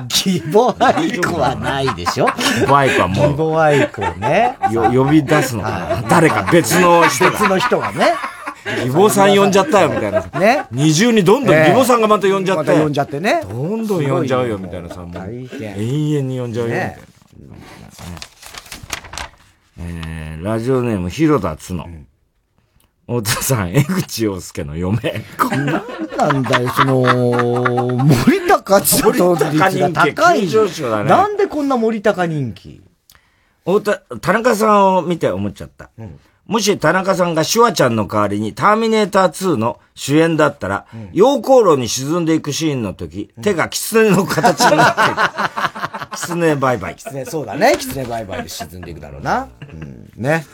[0.10, 4.58] 義母愛子はないでしょ義母愛子はもう義母愛子ね。
[4.72, 7.32] よ、呼び出すのかな誰か別の人が。
[7.32, 8.14] 別の人がね。
[8.84, 10.22] 義母さん呼んじゃったよ、みたいな。
[10.40, 10.66] ね。
[10.72, 12.72] 二重にどんどん義母さんがまた呼んじゃって。
[12.72, 13.42] また呼んじゃってね。
[13.44, 15.06] どんどん呼んじゃうよ、みたいなさ。
[15.06, 16.96] 永遠に呼んじゃうよ、みたいな。
[19.78, 21.88] ねえー、ラジオネーム、広田つの。
[23.08, 25.24] 太田さん、江口洋介の嫁。
[25.38, 25.84] こんな。
[26.18, 30.48] なんだよ、その、森高千里率が高い。
[30.48, 32.82] ねなんでこんな森高人気？
[33.66, 35.92] 太田、田中さんを見て思っちゃった。
[36.48, 45.16] もし田中さんがシュワちゃんの代わりにターミネーター2の主演だったら、溶鉱炉に沈んでいくシーンの時、手が狐の形になってる。
[46.16, 46.96] 狐バイバイ。
[46.96, 47.76] 狐、そうだね。
[47.78, 49.48] 狐バイバイで沈んでいくだろうな。
[49.72, 50.46] うん、ね。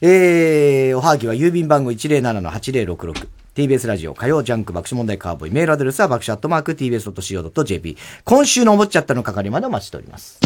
[0.00, 3.28] えー、おはぎは郵便番号107-8066。
[3.54, 10.38] TBS ラジオ火曜ジャンク爆笑問題カーボーイメールアドレスは爆笑アットマーク TBS.CO.JP 今週のおもっちゃったの係までお待ちしております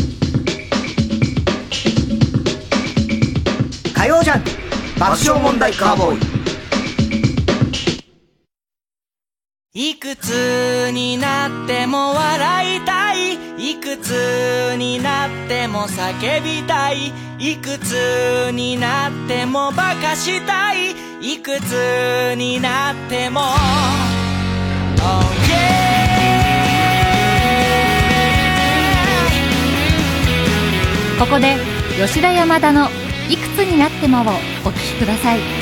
[4.03, 4.51] 火曜ジャンク
[4.99, 6.17] 爆笑問題カーボー
[9.77, 9.91] イ。
[9.91, 13.35] いくつになっても笑いたい。
[13.59, 17.13] いくつになっても叫びたい。
[17.39, 20.91] いくつになってもバカしたい。
[21.21, 23.41] いくつになっても。
[23.41, 23.45] Oh
[25.47, 25.93] yeah
[31.21, 31.57] ここで
[32.05, 32.89] 吉田山田の
[33.33, 35.62] 「いくつになっても」をお聴きください。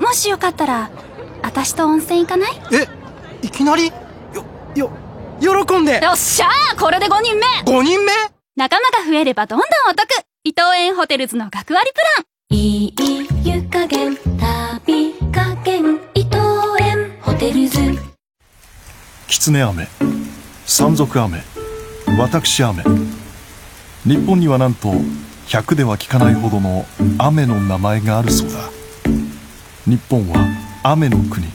[0.00, 0.90] もしよかったら
[1.42, 2.50] 私と温泉行かない？
[2.72, 2.88] え
[3.46, 3.86] いきなり？
[3.86, 3.92] よ
[4.74, 4.90] よ
[5.66, 6.00] 喜んで。
[6.02, 6.80] よっしゃー！
[6.80, 7.46] これで5人目。
[7.64, 8.12] 5人目？
[8.56, 10.08] 仲間が増えればどんどんお得。
[10.44, 12.56] 伊藤園ホテルズの学割プラン。
[12.56, 12.94] いい
[13.44, 16.00] 湯加減旅加減。
[16.14, 16.36] 伊藤
[16.80, 17.78] 園ホテルズ。
[19.26, 19.88] 狐雨
[20.66, 21.42] 山賊雨
[22.18, 22.82] 私雨
[24.04, 24.92] 日本にはなんと
[25.48, 26.86] 100では聞かないほどの
[27.18, 28.70] 雨の名前があるそうだ
[29.86, 30.46] 日本は
[30.82, 31.46] 雨の国。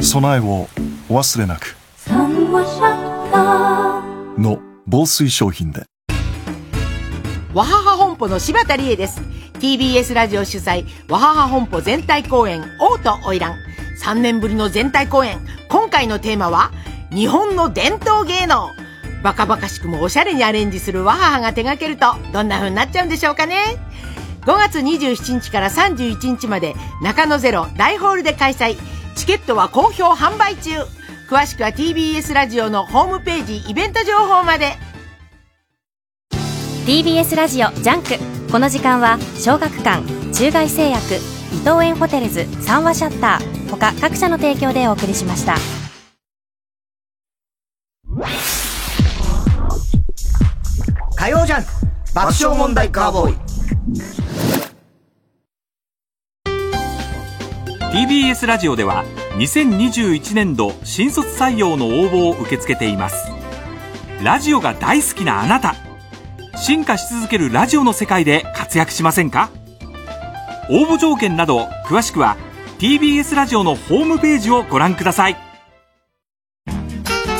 [0.00, 0.68] 備えを
[1.08, 1.76] お忘れなく。
[4.38, 5.82] の防水商品で。
[7.52, 9.20] わはは本舗の柴田理恵です。
[9.54, 13.54] TBS ラジオ主催わはは本舗全体公演王と花魁
[14.00, 15.40] 3年ぶりの全体公演。
[15.68, 16.70] 今回のテーマは
[17.10, 18.70] 日本の伝統芸能。
[19.24, 23.56] バカバカしくもおしゃれにアレンジするワハハが手掛けるとどんな風になっちゃうんでしょうかね。
[24.44, 28.76] 5月27日から31日まで中野ゼロ大ホールで開催。
[29.14, 30.70] チケットは好評販売中。
[31.30, 34.72] 詳しくは TBS ラジオのホームページイベント情報まで。
[36.86, 38.50] TBS ラジオジャンク。
[38.50, 43.70] この時間は小学館中外製薬伊藤園ホテルズ三話シャッター。
[43.70, 45.54] 他各社の提供でお送りしました。
[51.16, 51.70] 火曜ジャンク。
[52.14, 54.21] 爆笑問題カーボーイ
[57.92, 59.04] TBS ラジオでは
[59.36, 63.30] 2021年度新卒採用の応募を受け付けています。
[64.22, 65.74] ラジオが大好きなあなた。
[66.56, 69.50] 進化し続けるラジオの世界で活躍しませんか？
[70.70, 72.38] 応募条件など詳しくは
[72.78, 75.36] TBS ラジオのホームページをご覧ください。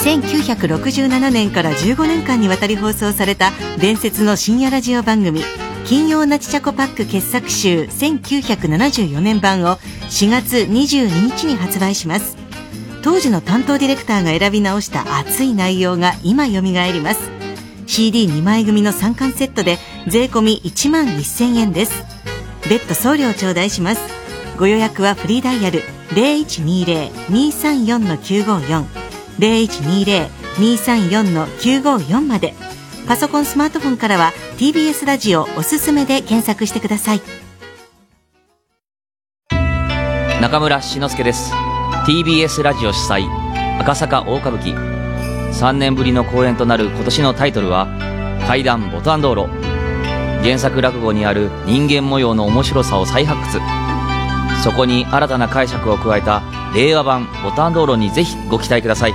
[0.05, 5.41] 1967年から15年間にわたり放送された伝説の深夜ラジオ番組
[5.85, 9.77] 金曜ナチチャコパック傑作集1974年版を
[10.09, 12.37] 4月22日に発売します。
[13.03, 17.31] 当時の担当ディレクターが選び直した熱い内容が今蘇ります。
[17.87, 22.05] CD2 枚組の3巻セットで税込1万1000円です。
[22.71, 24.01] 別途送料頂戴します。
[24.59, 28.85] ご予約はフリーダイヤル0120-234-954
[29.39, 32.55] 0120-234-954まで。
[33.13, 37.21] パソコンスマートフォンからは TBS ラジオおすすめで検索してください。
[40.41, 41.53] 中村志の輔です。
[42.07, 43.27] TBS ラジオ主催
[43.79, 44.75] 赤坂大歌舞伎。
[45.53, 47.87] 3年ぶりの公演となる今年のタイトルは
[48.47, 49.47] 怪談ボタン道路。
[50.43, 53.61] 原作落語にある人間模様の面白さを再発掘。
[54.65, 56.43] そこに新たな解釈を加えた
[56.75, 59.13] 令和版ボタン道路にぜひご期待ください。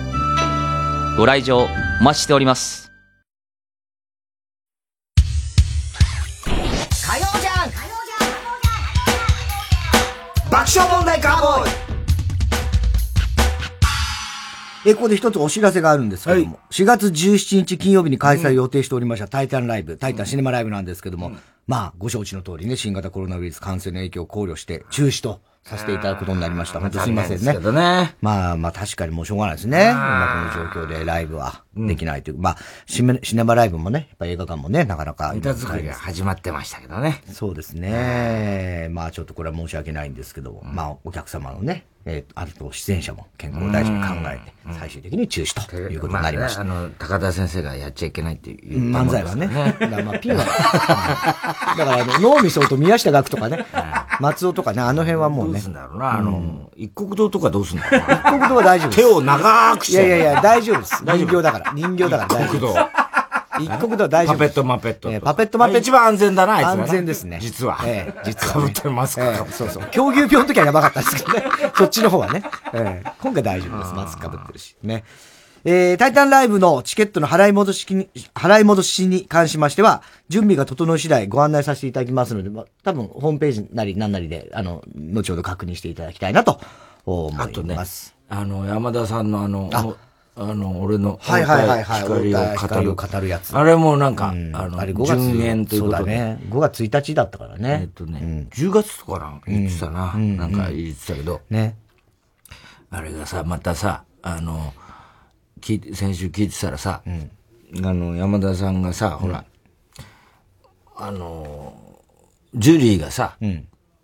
[1.16, 1.68] ご来場お
[2.02, 2.79] 待ちしております。
[14.86, 21.32] え、ここで一つお知らせがあるんですけども、4月17日金曜日に開催予定しておりましたタイタンライブ、タイタンシネマライブなんですけども、
[21.66, 26.80] まあ、ご承知の通りね、新型コロナウイルス感染の影響を考慮して中止とさせていただくことになりました。
[26.80, 27.44] 本当すみませんね。
[27.44, 28.16] 残念ですけどね。
[28.22, 29.90] まあまあ確かにもうしょうがないですね。
[29.90, 32.38] 今この状況でライブはできないという。
[32.38, 32.56] まあ
[32.86, 35.32] シネ、シネマライブもね、やっぱ映画館もね、なかなか。
[35.32, 37.22] ネタ作りが始まってましたけどね。
[37.32, 38.88] そうですね。
[38.90, 46.62] まあちょっとこれは申し訳ないんですけど、まあお客様のね、えーあると出演者も健康を大事に考えて、最終的に中止ということになりました。
[46.62, 48.80] あ、ね、あの、高田先生がやっちゃいけないっていう。
[48.90, 49.46] 漫才はね。
[49.78, 53.66] だからまあピンは、だからあの脳みそと宮下岳とかね、
[54.20, 55.52] 松尾とかね、あの辺はもうね。
[55.52, 58.14] どうすんだろうな、あの、一国堂とかどうすんだろうな。
[58.16, 58.98] 一国堂は大丈夫です。
[58.98, 59.92] 手を長くして。
[59.92, 61.04] いやいやいや、大丈夫です。
[61.04, 61.59] 大丈夫人形だから。
[61.74, 63.10] 人形だから大丈夫です。
[63.58, 65.10] 一国堂は大丈夫パペットマペット。
[65.10, 65.80] えーパペットマペット。
[65.80, 67.38] 一番安全だな、あいつはな安全ですね。
[67.40, 67.78] 実は。
[67.84, 69.84] ええ実は、かぶってますかええそうそう。
[69.90, 71.44] 狂牛病の時はやばかったですけどね。
[71.76, 72.42] そっちの方はね。
[72.72, 73.92] ええ今回大丈夫です。
[73.94, 74.76] マスクかぶってるし。
[74.82, 75.04] ね。
[75.64, 86.60] えー、タイタンライブのチケットの払い戻しに、払い戻しに関しましては、準備が整い次第ご案内させていただきますので、まあ、多分ホームページなり何なりで、あの、後ほど確認していただきたいなと
[87.04, 87.50] 思います。
[87.50, 87.76] あとね、
[88.30, 89.94] あの、山田さんのあの、あ
[90.42, 92.02] あの、俺の、はいはいはいはい
[92.56, 93.28] 光を語る。
[93.28, 95.98] やつあれもなんか、あの、あれ5月順延ということで。
[95.98, 96.38] そうだね。
[96.48, 97.80] 5月1日だったからね。
[97.82, 100.14] えっとね、10月とかなん言ってたな。
[100.16, 101.42] なんか言ってたけど。
[101.50, 101.76] ね。
[102.88, 104.72] あれがさ、またさ、あの、
[105.60, 109.44] 聞先週聞いてたらさ、あの、山田さんがさ、ほら、
[110.96, 111.74] あの、
[112.54, 113.44] ジュリーがさ、あ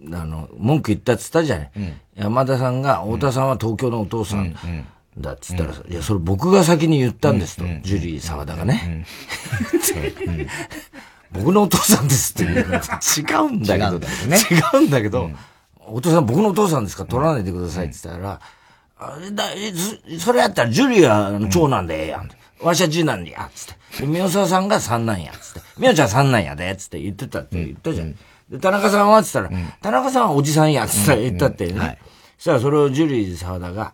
[0.05, 1.71] の、文句言ったっつったじゃない。
[2.15, 4.55] 山田さんが、太田さんは東京のお父さん
[5.19, 9.07] だっつったらさ、いや、それ僕が先に言ったんですと、ジュリー沢田がね。
[11.33, 12.69] 僕のお父さんですって言う。
[12.69, 12.79] の違
[13.47, 15.31] うんだけど、違うんだけどね違うんだけど、
[15.87, 17.05] お父さん僕のお父さんですか？
[17.05, 18.41] ら取らないでくださいって言ったら、
[18.99, 19.45] あれだ
[20.19, 22.31] そそれやったらジュリーは長男でええやん。
[22.63, 24.01] わしは次男や、つって。
[24.03, 25.61] で、宮沢さんが三男や、つって。
[25.77, 28.13] 宮ちゃん三男やで、つって言ってたって言ったじゃん。
[28.51, 29.51] で、田中さんはつったら、
[29.83, 31.99] 田中さんはおじさんや、つって言ったってね。
[32.39, 33.93] そしたらそれをジュリー沢田が、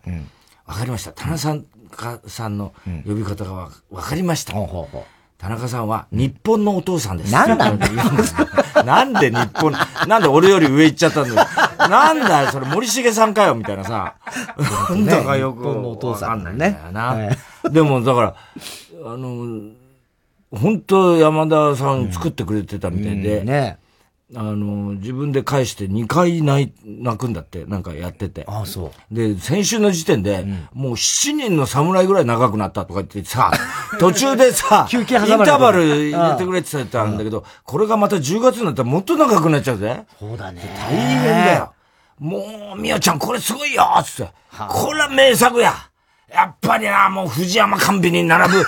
[0.65, 1.11] わかりました。
[1.11, 2.73] 田中さんかさんの
[3.05, 4.53] 呼び方がわわかりました。
[5.37, 7.33] 田中さんは日本のお父さんです。
[7.33, 7.87] なんなんだ
[8.83, 9.73] なんで日本、
[10.07, 11.47] なんで俺より上行っちゃったんだよ。
[11.89, 14.15] なんだよ、それ森重さんかよ、みたいなさ。
[14.89, 15.63] なんだかよく。
[15.63, 17.17] 日本のお父さんわかんないんだよな。
[17.69, 18.35] でも、だから、
[19.05, 19.71] あの、
[20.51, 23.77] 本当山田さん作ってくれてたみたいで、うんね
[24.35, 28.45] あの、自分で返して2回泣い泣くんだって、なんかやってて。
[28.47, 29.15] ああ、そう。
[29.15, 33.51] で、先週の時点で、もう7人の侍ぐらい長くなったとか言ってさ、
[33.99, 40.05] 途中でさ、休憩挟まインターバル入れてくれって言ってたんだけど、これがまた10月になったらもっと長くなっちゃうぜ。
[40.19, 40.61] そうだね。
[40.77, 41.73] 大変だよ。
[42.17, 44.31] もう、みおちゃんこれすごいよつって。
[44.69, 45.73] これは名作や
[46.33, 48.63] やっぱりな、もう藤山甘美に並ぶ。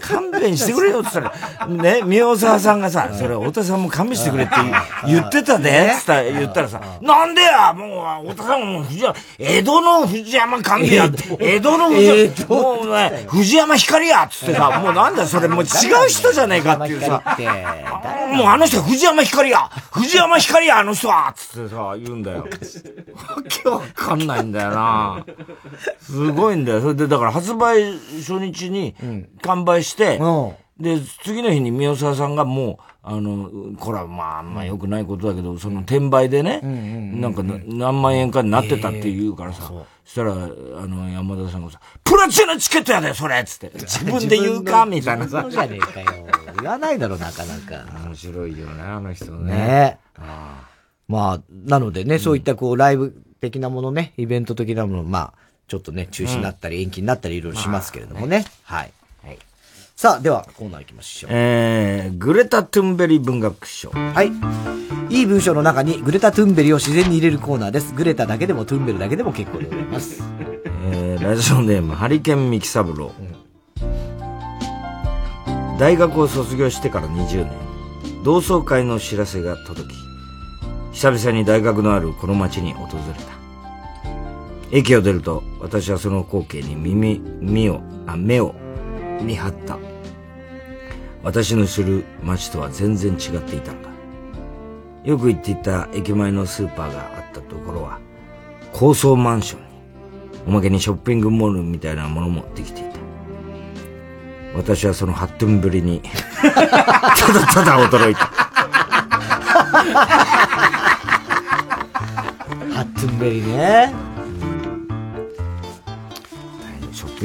[0.00, 4.54] 勘弁してくれよって言ったら、ね、宮沢さんがさ、それ、太田さんも勘弁してくれって
[5.06, 11.78] 言ってたで、つったら言ったらさ、なんでやもう、太田さんも藤山、江戸の藤山甘美や、江戸。
[11.78, 17.22] の藤山、もうね、藤山光やつってさ、 もうなんだそれ、もう違う人じゃねえかっていうさ、
[18.32, 22.38] もうあの人は藤山光や藤山光やあの人はつってさ、言うんだよ。
[22.38, 22.46] わ
[23.48, 25.24] けわかんないんだよな。
[26.00, 26.73] すごいんだよ。
[26.80, 28.94] それで、だから発売初日に
[29.42, 30.20] 完売して、
[30.78, 43.70] で、次の日に宮沢さんがもう、あの、これはまあ、まあ良くないことだけど、その転売でね、なんかな何万円かになってたって言うからさ、そしたら、あの、山田さんがさ、プラチナチケットやで、それっつって。
[43.78, 44.84] 自分で言うか？
[44.84, 45.42] みたいなさ。
[45.42, 46.06] そうじゃねえかよ。
[46.60, 47.84] 言わないだろ、なかなか。
[48.06, 49.54] 面白いよね、あの人ね。
[49.54, 49.98] ね
[51.06, 58.44] まあ、なのでね、そういったこう、ライブ的なものね、イベント的なもの、まあ、ちょっとね、中止になったり延期になったりいろいろしますけれどもね。
[58.64, 58.92] はい。
[59.96, 61.30] さあ、では、コーナー行きましょう。
[61.32, 63.90] えー、グレタ・トゥンベリ文学賞。
[63.90, 64.32] はい。
[65.08, 67.94] いい文章の中にグレタ・トゥンベリを自然に入れるコーナーです。
[67.94, 70.20] グレタだけでもトゥンベルだけでも結構でございます。
[70.90, 75.78] えー、ラジオネーム、ハリケン・ミキサブロー。
[75.78, 77.52] 大学を卒業してから20年、
[78.24, 79.94] 同窓会の知らせが届き、
[80.92, 82.90] 久々に大学のあるこの町に訪れ
[83.24, 83.33] た。
[84.74, 88.56] 駅を出ると、私はその光景に耳、目を、あ、目を
[89.22, 89.78] 見張った。
[91.22, 93.88] 私の知る街とは全然違っていたんだ。
[95.04, 98.00] よく行っていた駅前のスーパーがあったところは、
[98.72, 99.66] 高層マンションに、
[100.48, 102.98] おまけにショッピングモールみたいなものもできていた。
[104.56, 106.02] 私はその8分ぶりに、
[106.42, 106.50] た
[107.32, 108.26] だただ驚いた。
[112.74, 114.03] ハッツンベリね。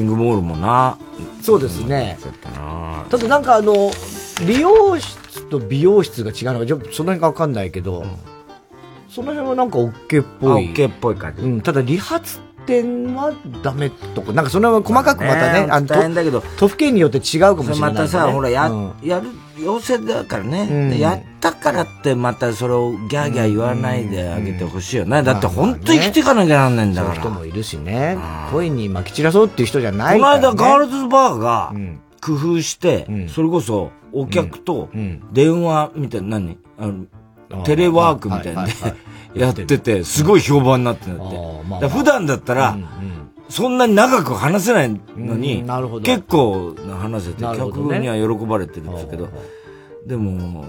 [0.02, 0.98] ングモールもな。
[1.42, 2.18] そうですね。
[3.10, 3.92] ただなんかあの、
[4.46, 8.06] 理容室と美容室が違うのか、ちょっとその辺がわかんないけど、
[9.10, 10.86] その辺はなんか OK っぽい。
[10.86, 11.42] っぽい感じ。
[11.42, 12.24] うん、ただ理髪
[12.70, 18.00] 店はダメとか、なんかその細かくまたね、まあね大変だけど、都府県によって違うかもしれない、ね。
[18.00, 18.94] またさ、ほら、や、うん。
[19.04, 20.90] やる、要請だからね、うん。
[20.92, 25.24] でやったからってまたそれをギャーギャー言わないであげてほしいよね。
[25.24, 27.16] だって本当に生きていかなきゃなんないんだから。
[27.16, 28.18] そういう人もいるしね。
[28.52, 30.48] 恋に巻き散らそうっていう人じゃなこのいから、ね。
[30.48, 31.74] 間、ガールズバーが
[32.22, 34.90] 工夫して、それこそお客と
[35.34, 36.58] 電話みたいな、何？
[36.80, 38.98] あの、テレワークみたいなはいはいはで
[39.34, 41.38] やってて、すごい評判になってなって。
[41.68, 42.78] まあだから普段だったら、
[43.50, 45.64] そんなに長く話せないのに、
[46.04, 49.30] 結構話せて、客には喜ばれてるんですけど、
[50.06, 50.66] でも、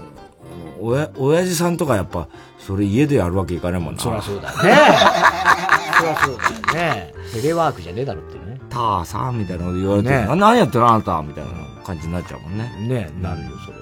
[0.79, 2.27] おや、親父さんとかやっぱ、
[2.59, 4.01] それ家でやるわけいかないもんな。
[4.01, 4.63] そりゃそうだよね。
[5.97, 6.37] そりゃそう
[6.73, 7.13] だよね。
[7.33, 8.59] テレワークじゃねえだろってね。
[8.69, 11.51] たーさんみたいなこと言われて、何やってるあなたみたいな
[11.83, 12.71] 感じになっちゃうもんね。
[12.87, 13.80] ねなるよ、それは。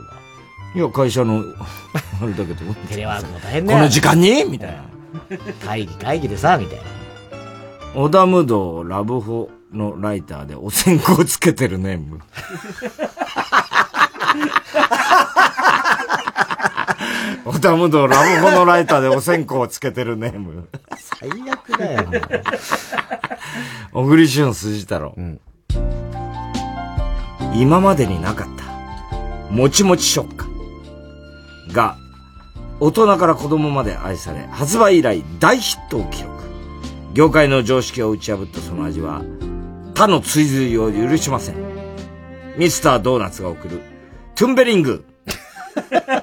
[0.76, 1.42] いや、会社の、
[2.22, 2.74] あれだけど。
[2.90, 3.74] テレワークも大変ね。
[3.74, 4.44] この時間に？
[4.46, 4.84] みたいな。
[5.66, 6.84] 会議、会議でさ、みたいな。
[7.96, 12.20] 小田無道ラブホのライターでお線香つけてるネー ム。
[17.46, 20.68] オタムドラブホのライターでお線香をつけてるネーム。
[20.98, 22.08] 最悪だよ、
[23.92, 25.16] 小栗旬筋太郎。
[27.56, 30.49] 今までになかった、もちもち食感。
[31.72, 31.98] が、
[32.80, 36.40] 大人から子供まで愛され、発売以来大ヒットを記録。
[37.14, 39.22] 業界の常識を打ち破ったその味は、
[39.96, 41.56] 他の追随を許しません。
[42.58, 43.82] ミスタードーナツが送る、
[44.36, 45.06] トゥンベリング、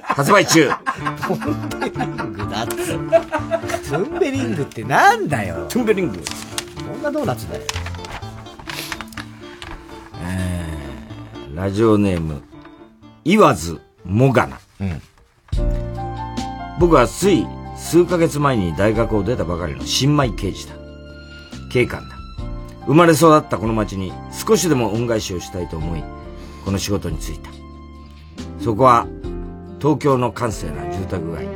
[0.03, 0.67] 発売中。
[0.67, 2.75] トゥンベリングだって。
[2.75, 5.67] トゥンベリングってなんだよ。
[5.69, 6.17] トゥンベリング。
[6.17, 7.63] どんなドーナツだよ。
[10.23, 12.41] えー、ラジオネーム、
[13.23, 14.59] 言わずもがな。
[14.81, 15.01] うん。
[16.79, 17.45] 僕はつい
[17.75, 20.75] 数ヶ月前に大学を出たばかりの新米刑事だ。
[21.71, 22.15] 警官だ。
[22.85, 26.03] 生まれ育ったこの町に少しでも恩返しをしたいと思い、
[26.63, 27.49] この仕事に就いた。
[28.63, 29.07] そこは
[29.79, 31.47] 東京の閑静な住宅街。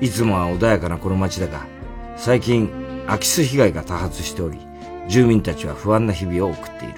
[0.00, 1.66] いつもは穏やかなこの町だが、
[2.16, 2.68] 最近
[3.06, 4.58] 空き巣被害が多発しており、
[5.08, 6.94] 住民たちは不安な日々を送っている。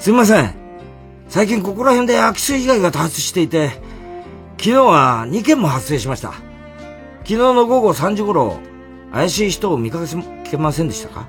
[0.00, 0.54] すみません。
[1.28, 3.70] 最近ここら辺で空き巣被害が多発していて、
[4.62, 6.34] 昨日は2件も発生しました。
[7.24, 8.60] 昨日の午後3時頃、
[9.12, 9.98] 怪しい人を見か
[10.48, 11.26] けませんでしたか？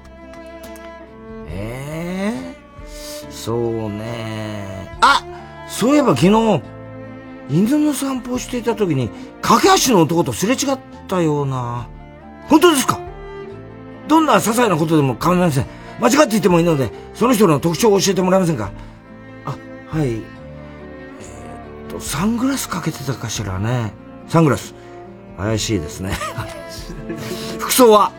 [1.47, 5.23] ええー、そうねあ
[5.67, 6.61] そういえば昨日、
[7.49, 9.09] 犬の散歩をしていた時に、
[9.41, 11.89] 駆け足の男とすれ違ったような。
[12.49, 12.99] 本当ですか？
[14.07, 15.65] どんな些細なことでも構いません。
[15.99, 18.71] 間違っていてもいいので、その人の特徴を教えてもらえませんか？
[19.45, 19.57] あ、
[19.88, 20.21] はい。
[21.93, 23.93] と、サングラスかけてたかしらね。
[24.27, 24.73] サングラス。
[25.37, 26.13] 怪しいですね。
[27.59, 28.11] 服装は？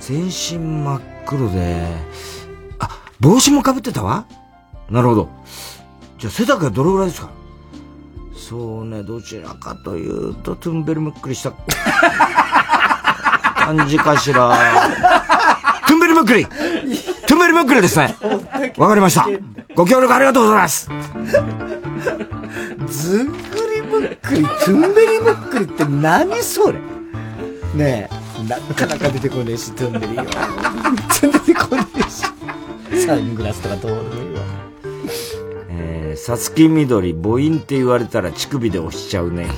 [0.00, 1.86] 全身真っ黒で、
[2.78, 2.88] あ、
[3.20, 4.24] 帽子もかぶってたわ
[4.90, 5.28] なるほど。
[6.18, 7.28] じゃあ背丈はどれぐらいですか？
[8.34, 11.52] そうね、どちらかというと、トゥンベルムックリした
[13.56, 14.56] 感じかしら。
[15.86, 18.16] トゥンベルムックリトゥンベルムックリですね。
[18.78, 19.26] わかりました。
[19.74, 20.88] ご協力ありがとうございます。
[22.86, 23.32] ずんぐ
[23.74, 26.78] りむっくり、トゥンベリむっくりって何それ？
[27.74, 30.24] ねえ、なかなか出てこねえし、トゥンベリは。
[31.20, 33.06] 全然出てこねえし。
[33.06, 34.40] サングラスとかどうでもいいわ。
[35.70, 39.48] えー、さつきみどり、母音って言われたら乳首で押しちゃうね。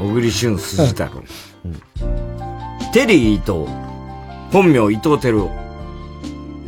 [0.00, 1.22] 小栗旬筋太郎。
[1.64, 3.66] うん、テリー伊藤。
[4.52, 5.50] 本名伊藤照夫。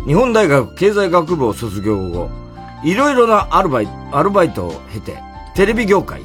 [0.06, 2.30] 日本大学経済学部を卒業後、
[2.82, 5.18] いろいろなアルバイアルバイトを経て、
[5.54, 6.24] テレビ業界へ。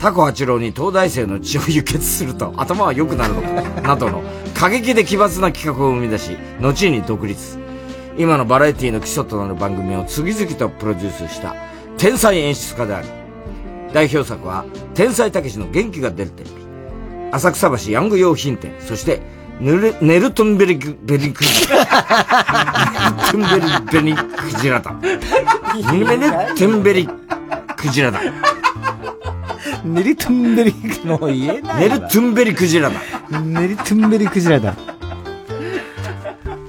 [0.00, 4.22] タコ八郎に東大生の血を輸血すると頭は良くなるのか、などの
[4.54, 7.58] 過激で奇抜な企画を生み出し、後に独立。
[8.18, 11.54] 今のバラエティの基礎となる番組を次々とプロデュースした
[11.98, 13.08] 天才演出家である。
[13.92, 14.64] 代表作は、
[14.94, 16.56] 天才たけしの元気が出るテレビ。
[17.32, 19.20] 浅草橋ヤング用品店、そして
[19.60, 21.84] ヌル、ネルトンベリク、ベリクジラ。
[23.34, 25.02] ネルトンベリ、ベリクジラタン
[25.74, 25.92] だ。
[25.92, 27.08] ネルトンベリ
[27.76, 28.20] クジラだ。
[29.84, 30.74] ネルトンベリ、
[31.04, 31.88] もう言えない。
[31.88, 33.00] ネルトンベリクジラだ。
[33.30, 34.74] ネルトンベリクジラだ。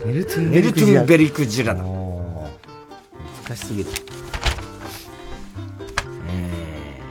[0.06, 1.02] ネルトンベリクジラ。
[1.02, 1.84] ネルトンベリクジラだ。
[1.84, 3.90] 難しすぎる。
[6.30, 7.02] え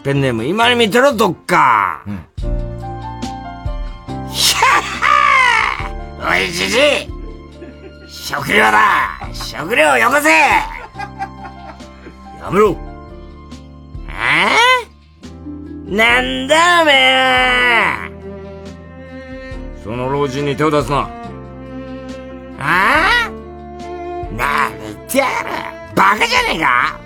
[0.00, 2.02] ー、ペンネーム、今に見てろ、どっか。
[2.06, 2.20] うん
[6.22, 6.80] おい、じじい
[8.06, 10.79] 食料だ食料よこせ
[12.40, 12.74] やめろ
[14.08, 14.48] え、
[15.94, 18.10] なんだおめえ
[19.84, 21.10] その老人に手を出すな。
[22.58, 23.28] あ？
[23.28, 23.30] あ
[24.32, 25.50] なめてやる。
[25.94, 26.98] バカじゃねえか。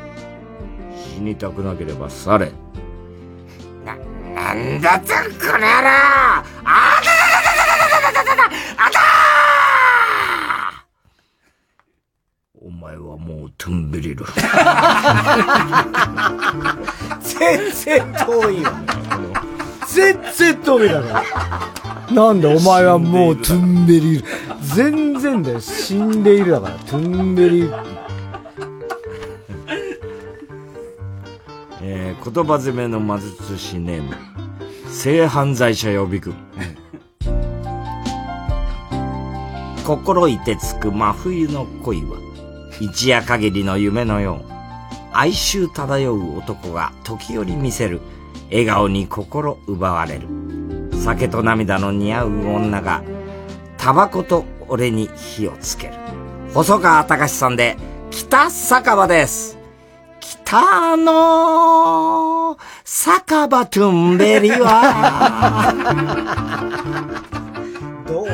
[0.94, 2.52] 死にたくなければ去れ。
[3.84, 3.96] な、
[4.34, 5.58] なんだと、この野郎。
[5.58, 7.00] ああ
[8.76, 9.00] あた
[12.60, 14.24] お前はもうトゥンベリル。
[17.20, 18.72] 全然遠いわ。
[19.86, 21.06] 全然遠いだろ。
[22.14, 24.24] なんでお前はもうトゥンベリル。
[24.74, 25.60] 全然だよ。
[25.60, 26.74] 死んでいるだから。
[26.74, 27.72] トゥンベリル。
[31.80, 34.14] えー、言葉攻めの魔術師ネーム。
[34.88, 36.34] 性犯罪者予備軍。
[39.84, 42.16] 心いてつく真冬の恋は、
[42.80, 44.52] 一夜限りの夢のよう。
[45.12, 48.00] 哀愁漂う男が時折見せる、
[48.50, 50.28] 笑顔に心奪われる。
[50.92, 53.02] 酒と涙の似合う女が、
[53.78, 55.94] タバコと俺に火をつける。
[56.52, 57.76] 細川隆さんで、
[58.10, 59.58] 北酒場です。
[60.20, 65.74] 北の酒場トゥンベリは。
[68.06, 68.26] どう？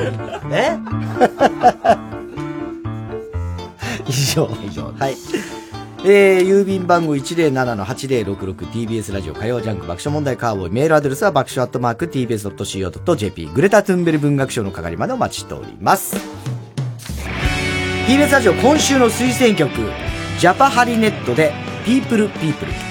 [0.52, 0.78] え？
[4.10, 4.50] 以上。
[4.66, 4.92] 以上。
[4.98, 5.16] はい。
[6.02, 10.72] えー、郵便番号 107-8066TBS ラジオ火曜ジャンク爆笑問題カーボーイ。
[10.72, 13.46] メールアドレスは爆笑アットマーク TBS.CO.JP。
[13.54, 16.16] グレタ・トゥンベル文学賞の係までお待ちしております。
[18.06, 19.70] TBS ラジオ今週の推薦曲、
[20.38, 21.52] ジャパハリネットで、
[21.84, 22.89] ピープルピープル。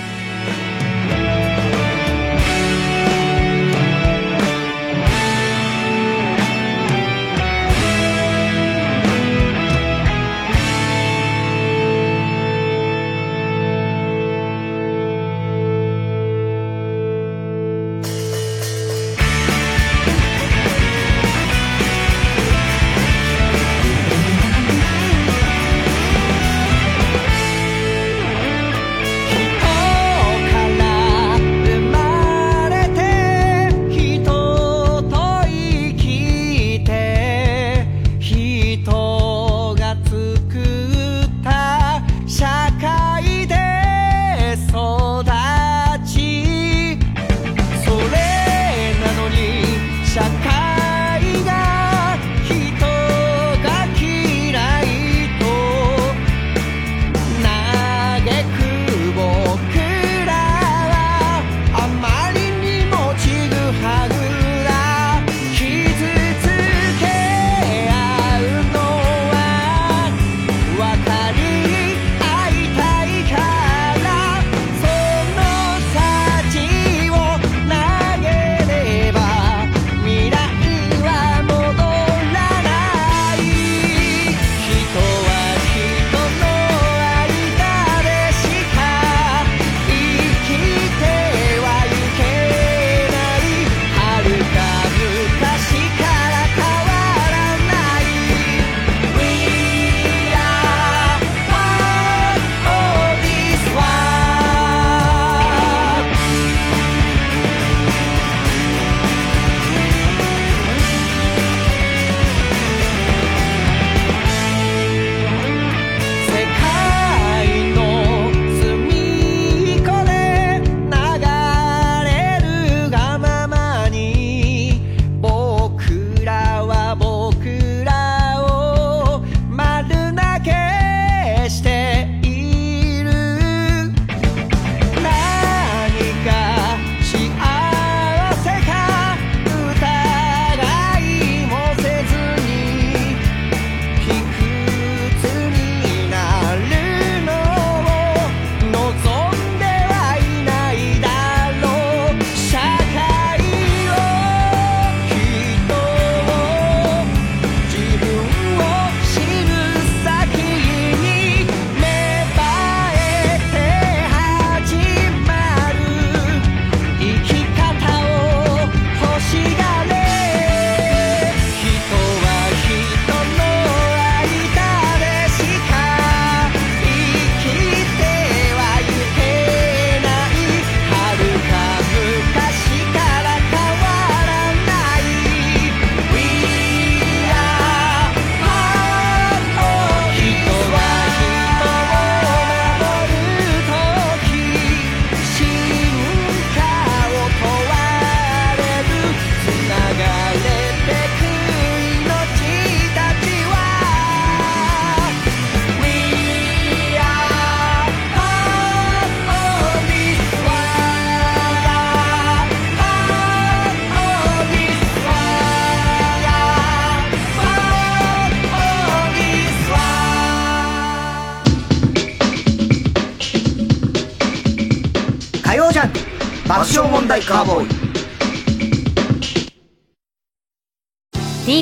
[227.09, 227.67] カーボーイ。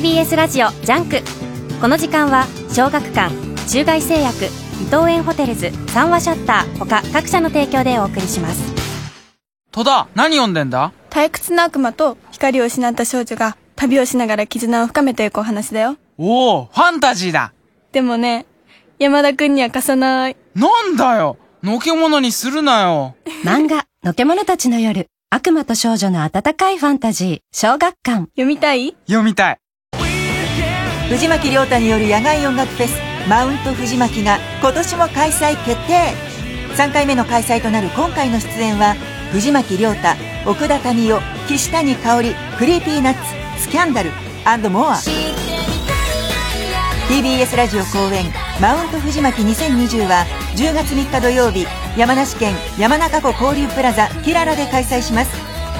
[0.02, 1.22] TBS ラジオジャンク。
[1.80, 3.34] この時間は小学館
[3.68, 8.74] 中外製薬伊藤園ホテルズ三和シャッター他各社の提供でお送りします。
[9.72, 10.92] 戸田何読んでんだ？
[11.10, 15.96] 退屈な悪魔と光を失った少女が旅をしながら絆を深めていくお話だよ。
[16.18, 17.54] おおファンタジーだ。
[17.92, 18.44] でもね、
[18.98, 20.36] 山田くんには貸さない。
[20.54, 21.38] なんだよ。
[21.62, 23.16] のけものにするなよ。
[23.44, 25.06] 漫画、のけものたちの夜。
[25.30, 28.20] 悪魔と少女の温かいファンタジー、小学館。
[28.30, 28.96] 読みたい？
[29.06, 29.58] 読みたい。
[31.10, 32.98] 藤巻亮太による野外音楽フェス
[33.28, 36.14] マウント藤巻が今年も開催決定。
[36.76, 38.94] 3回目の開催となる今回の出演は
[39.32, 40.08] 藤巻亮太
[40.50, 43.20] 奥田民生岸谷香織クリーピーナッツ
[43.62, 44.10] スキャンダル
[44.70, 44.96] モア
[47.08, 48.26] TBS ラジオ公演
[48.60, 50.26] マウント藤巻2020は
[50.56, 51.66] 10月3日土曜日
[51.96, 55.34] 山梨県山中湖交流プラザキララで開催します。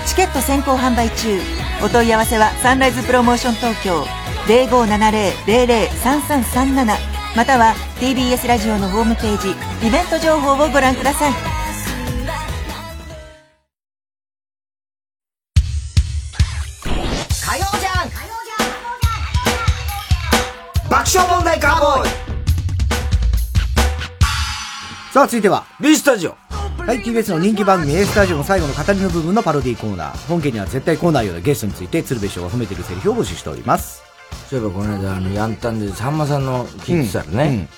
[0.07, 1.39] チケット先行販売中。
[1.85, 4.05] お問い合わせはサンライズプロモーション東京
[4.47, 6.97] 0570-003337
[7.37, 9.51] または TBS ラジオのホームページ
[9.87, 11.58] イベント情報をご覧ください。
[25.13, 25.65] さあ、続いては。
[25.81, 26.37] B スタジオ。
[26.51, 30.29] はい、TBS の人気番組 A スタジオの最後の語りの部分のパロディーコーナー。
[30.29, 34.03] 本家には絶対コーナーよりゲストについて鶴瓶師匠が褒めてるセリフを募集しております。
[34.51, 37.69] そういえばこの間、あの、ヤンタンでさんまさんの聞いてたらね、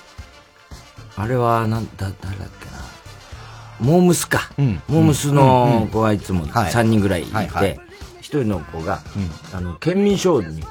[1.17, 2.73] あれは、なんだ、誰だっけな。
[3.79, 4.51] モームスか。
[4.89, 7.81] モームスの子がいつも3人ぐらいいて、はいはい
[8.21, 9.01] 一人の子が、
[9.53, 10.63] あの、県民賞に、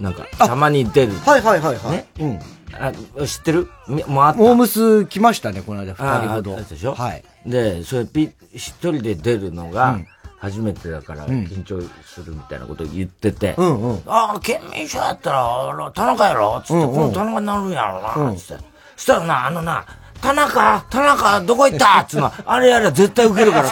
[0.00, 1.12] なんか、たまに出る。
[1.20, 1.92] はいはいはいはい。
[1.92, 2.08] ね。
[2.20, 2.38] うん。
[2.80, 2.92] あ
[3.26, 3.68] 知ってる？
[3.88, 4.38] みもうあった？
[4.38, 6.56] モームス来ましたね、この間、二人ほど。
[6.56, 6.94] でしょ？
[6.94, 7.24] はい。
[7.46, 10.06] で、それピ、一人で出るのがうん、
[10.38, 14.02] 初めてだからうん緊張するみたいなことを言ってて、うんうん。
[14.06, 16.60] ああ、県民賞やったら、田中やろ？
[16.64, 18.64] つって、うんうんこの田中になるんやろな、つって。
[18.96, 19.84] そしたらな、あのな、
[20.24, 22.00] 田中田中どこ行った？
[22.00, 23.68] っ つうの、あれやれば絶対受けるから。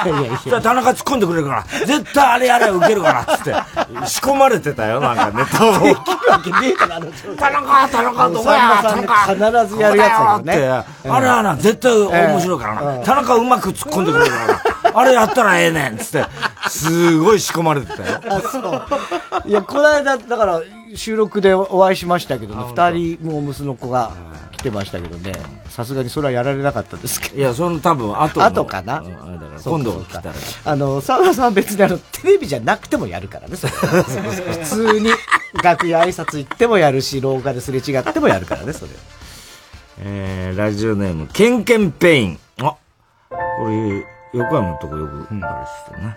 [0.61, 3.55] 田中突っ込んでくれるから、絶対あれやれば受けるから、つって。
[4.07, 5.73] 仕込まれてたよ、なんかネタを。
[5.79, 9.15] できるわけねえから、田中田中どこや田中。
[9.65, 10.05] 必ずやるや
[10.43, 12.93] つだよってあれはな、絶対面白いからな。
[13.05, 14.37] 田中うまく突っ込んでくれるか
[14.85, 14.93] ら。
[14.93, 15.01] な。
[15.01, 16.27] あれやったらええねん、つって。
[16.69, 18.21] すごい仕込まれてたよ。
[18.29, 19.49] あ、そう。
[19.49, 20.63] いや、この間、だから、
[20.95, 24.13] 収録でお会いしましたけどね、二人、モームスの子が
[24.53, 25.33] 来てましたけどね、
[25.69, 27.37] さすがにそれはやられなかったですけど。
[27.37, 29.01] いや、その多分後の後かな？
[29.01, 30.35] うんだから今度来たら。
[30.67, 35.11] あの、沢田さんは別にあの、テレビじゃなくてもやるからね、それ普通に、
[35.63, 38.91] 楽屋挨拶行ってもやるし、廊下ですれ違ってもやるからね、それ。
[39.99, 42.39] えー、ラジオネーム、ケンケンペイン。
[42.61, 42.77] あ、
[43.31, 45.61] これ、横山のとこよく、あ
[45.91, 46.17] れしてね。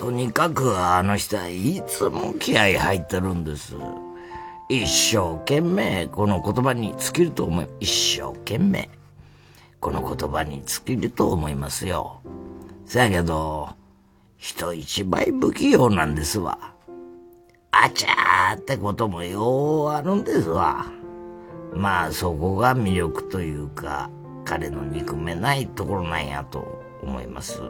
[0.00, 3.74] とにかくあの人はいつも気合入ってるんです。
[4.70, 8.88] 一生懸命この言葉に尽きると思い、一生懸命
[9.78, 12.22] この言葉に尽きると思いますよ。
[12.86, 13.68] せやけど、
[14.38, 16.72] 人一倍不器用なんですわ。
[17.70, 20.86] あちゃーってこともようあるんですわ。
[21.74, 24.08] まあそこが魅力というか、
[24.46, 27.60] 彼の憎めないところなんやと思います。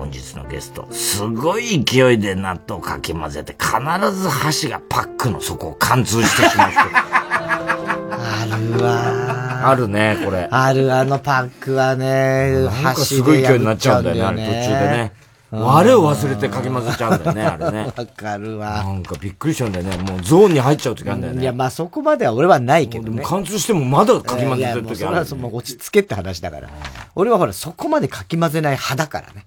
[0.00, 3.76] 本日のゲスト、すごい勢いで納豆をかき混ぜて、必
[4.14, 6.80] ず箸がパックの底を貫通してしまう人。
[6.80, 10.48] あるわあるね、これ。
[10.50, 15.12] ある、あのパックはね、なんかすごい勢いになっちゃうんだよね、あれ途中でね。
[15.52, 17.92] あれを忘れてかき混ぜちゃうんだよね、あれね。
[17.94, 18.82] わかるわ。
[18.82, 19.98] なんかびっくりしちゃうんだよね。
[19.98, 21.42] もうゾーンに入っちゃう時あるんだよね。
[21.42, 23.22] いや、まあそこまでは俺はないけどね。
[23.22, 26.70] 貫通してもまだかき混ぜてる時あるそれはその落ち着けって話だから。
[27.14, 29.44] 俺はほら、そこまでかき混ぜない派だからね。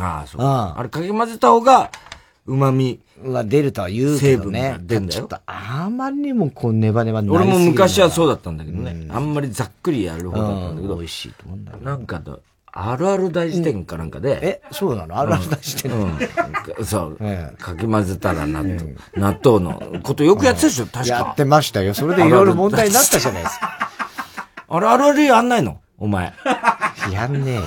[0.00, 0.42] ああ、そう。
[0.42, 1.90] ああれかき混ぜた方が、
[2.46, 4.60] 旨味は出るとは言うけどね。
[4.60, 9.06] 成分が出んだよちょっとあまりにもこうネバネバになり俺もすぎる昔はそうだったんだけどね。
[9.10, 10.96] あんまりざっくりやる方だったんだけど。
[10.96, 12.40] 美味しいと思うんだなんかの、
[12.72, 14.38] あるある大辞典かなんかで。
[14.42, 15.18] え、そうなの？
[15.18, 16.06] あるある大辞典う
[16.82, 16.84] ん。
[16.84, 17.18] そう。
[17.60, 18.96] かき混ぜたら納豆。
[19.14, 21.14] 納豆のことよくやってたでしょ、確か。
[21.14, 21.94] やってましたよ。
[21.94, 23.88] それでいろいろ問題になったじゃないですか。
[24.68, 25.78] あれあるあるやんないの？
[25.98, 26.32] お前。
[27.12, 27.62] やんねえよ。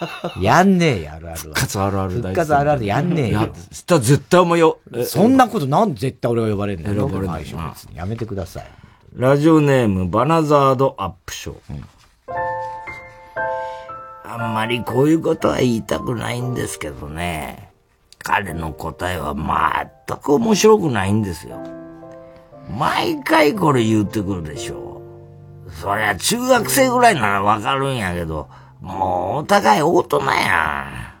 [0.40, 1.36] やんねえよ、あるあるは。
[1.36, 3.48] 復活あるある復活あるあるやんねえよ。
[3.70, 4.78] したら絶対お前よ。
[5.04, 7.58] そんなことなんで絶対俺が呼ばれるの選ばれないよ。
[7.94, 8.66] やめてください。
[9.14, 11.56] ラジオネーム、バナザードアップショー。
[14.24, 17.70] あんまりこういうことは言いたくないんですけどね。
[18.18, 19.34] 彼の答えは
[20.06, 21.58] 全く面白くないんですよ。
[22.68, 25.00] 毎回これ言ってくるでしょ
[25.66, 25.70] う。
[25.70, 28.48] そりゃ中学生ぐらいならわかるんやけど、
[28.80, 31.14] もうお互い大人や。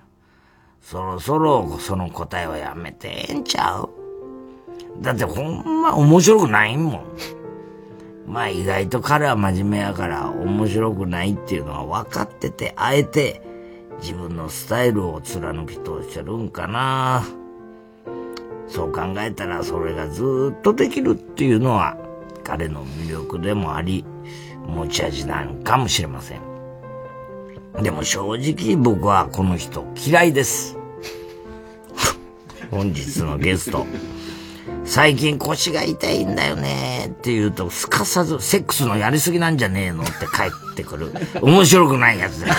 [0.80, 3.90] そろそろその答えはやめてええんちゃう？
[5.00, 7.04] だってほんま面白くないもん。
[8.26, 13.42] まあ意外と彼は真面目やから面白くないっていうのは分かってて、あえて
[14.00, 17.24] 自分のスタイルを貫き通してるんかな。
[18.68, 21.96] そう考えたらそれがずっとできるっていうのは
[22.44, 24.04] 彼の魅力でもあり、
[24.66, 26.40] 持ち味なんかもしれません。
[27.82, 30.76] でも正直僕はこの人嫌いです。
[32.70, 33.86] 本日のゲスト、
[34.84, 41.12] 最近腰が痛いんだよねって言うと、すかさず、セックスのやりすぎなんじゃねえのって帰ってくる。
[41.40, 42.54] 面白くないやつだよ。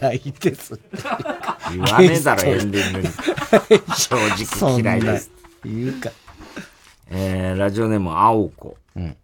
[0.00, 0.78] 嫌いです。
[1.72, 3.08] 言わねえだろ、エンディングに。
[3.96, 4.16] 正
[4.60, 5.30] 直嫌いです。
[5.64, 6.10] 言うか。
[7.10, 8.76] えー、ラジオネーム、青子。
[8.96, 9.16] うん。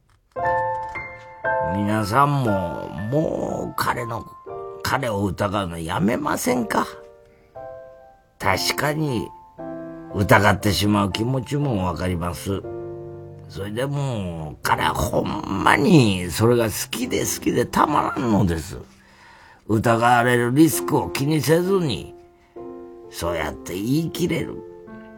[1.74, 4.27] 皆さんも、もう彼の、
[4.82, 6.86] 彼を疑うのやめませんか？
[8.39, 9.28] 確かに、
[10.14, 12.62] 疑ってしまう気持ちもわかります。
[13.48, 18.78] それでも、彼はほんまに、それが好きで好きでたまらんのです。
[19.69, 22.14] 疑われるリスクを気にせずに、
[23.10, 24.56] そうやって言い切れる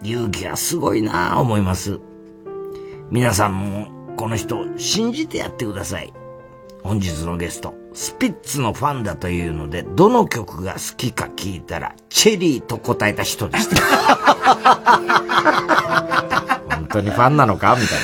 [0.03, 2.01] 勇気はすごいなあ思います。
[3.11, 6.13] 皆さんもこの人信じてやってください。
[6.83, 13.81] 本日のゲスト、スピッツのファンだというので、どの曲が好きか聞いたら、チェリーと答えた人でした。
[16.77, 17.77] 本当にファンなのか？
[17.81, 18.03] みたい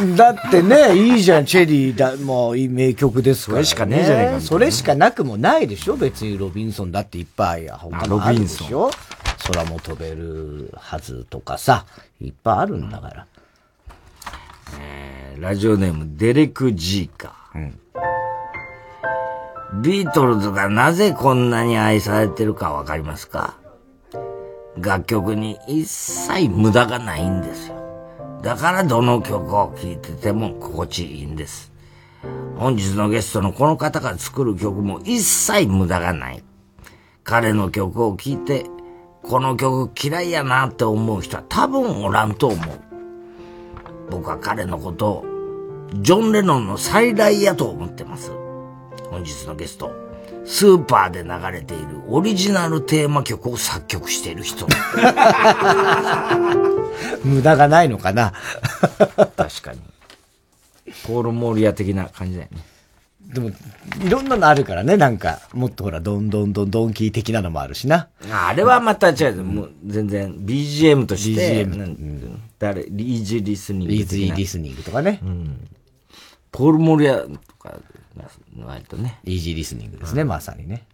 [0.00, 0.16] なね。
[0.16, 3.64] だってね、いいじゃん、チェリーだ、もういい名曲ですから、ね。
[3.64, 5.96] それしかねえじゃねえかそれしかなくもないでしょ？
[5.96, 8.90] 別にロビンソンだっていっぱい他もあるでしょ？
[9.46, 11.86] 空も飛べるはずとかさ、
[12.20, 13.26] いっぱいあるんだから。
[14.80, 17.72] えーラジオネーム、デレク・ジーカー。
[19.82, 23.56] ビートルズがなぜこんなに愛されてるかわかりますか？
[24.76, 27.76] 楽曲に一切無駄がないんですよ。
[28.42, 31.72] だからどの曲を聴いてても心地いいんです。
[32.56, 36.44] 本日のゲストのこの方が作る曲も一切無駄がない。
[37.24, 38.66] 彼の曲を聴いて、
[39.22, 42.80] この曲嫌いやなって思う人は多分おらんと思う。
[44.12, 45.24] 僕は彼のことを、
[45.94, 48.30] ジョン・レノンの再来やと思ってます。
[49.08, 49.90] 本日のゲスト、
[50.44, 54.66] スーパーで流れているオリジナルテーマ曲を作曲している人。
[57.24, 58.34] 無駄がないのかな
[59.34, 59.80] 確かに。
[61.06, 62.58] ポール・モーリア的な感じだよね。
[63.32, 63.50] でも、
[64.04, 68.08] いろんなのあるからね、なんか、もっとほら、どんどんどんドンキー的なのもあるしな。
[68.30, 74.06] ああれはまた違う、もう全然 BGM として、BGM 誰、イージーリスニングイー。
[74.06, 75.20] ジーリスニングとかね。
[75.22, 75.68] うん。
[76.50, 77.28] ポール・モーリアと
[77.58, 77.78] か、
[78.64, 79.18] 割とね。
[79.24, 80.84] イージーリスニングですね、まさにね。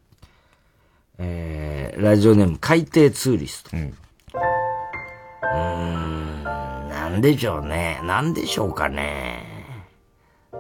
[1.19, 3.77] えー、ラジオネーム、海底ツーリスト。
[3.77, 3.83] うん。
[3.83, 5.85] うー
[6.41, 7.99] ん、なんでしょうね。
[8.05, 9.48] なんでしょうかね。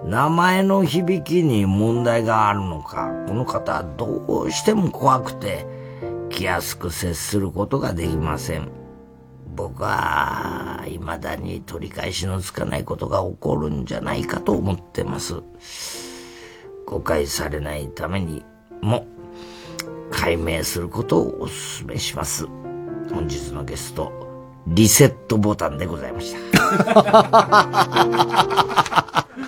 [0.09, 5.66] 名前の響きに問題があるのか、この方はどうしても怖くて、
[6.30, 8.70] 気安く接することができません。
[9.55, 15.43] 僕は、未だに取り返しのつかないことが起こるんじゃないかと思ってます。
[16.86, 18.43] 誤解されないために
[18.80, 19.06] も、
[20.10, 22.47] 解明することをお勧めします。
[23.12, 24.10] 本日のゲスト、
[24.68, 29.28] リセットボタンでございました。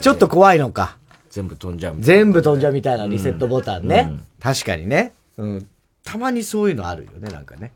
[0.00, 0.96] ちょっと怖いのか。
[1.30, 1.96] 全部飛んじゃう。
[1.98, 4.08] 全部飛んじゃうみたいなリセットボタンね。
[4.10, 5.12] うん確かにね。
[5.36, 5.68] うん。
[6.04, 7.72] たまにそういうのあるよね、なんかね。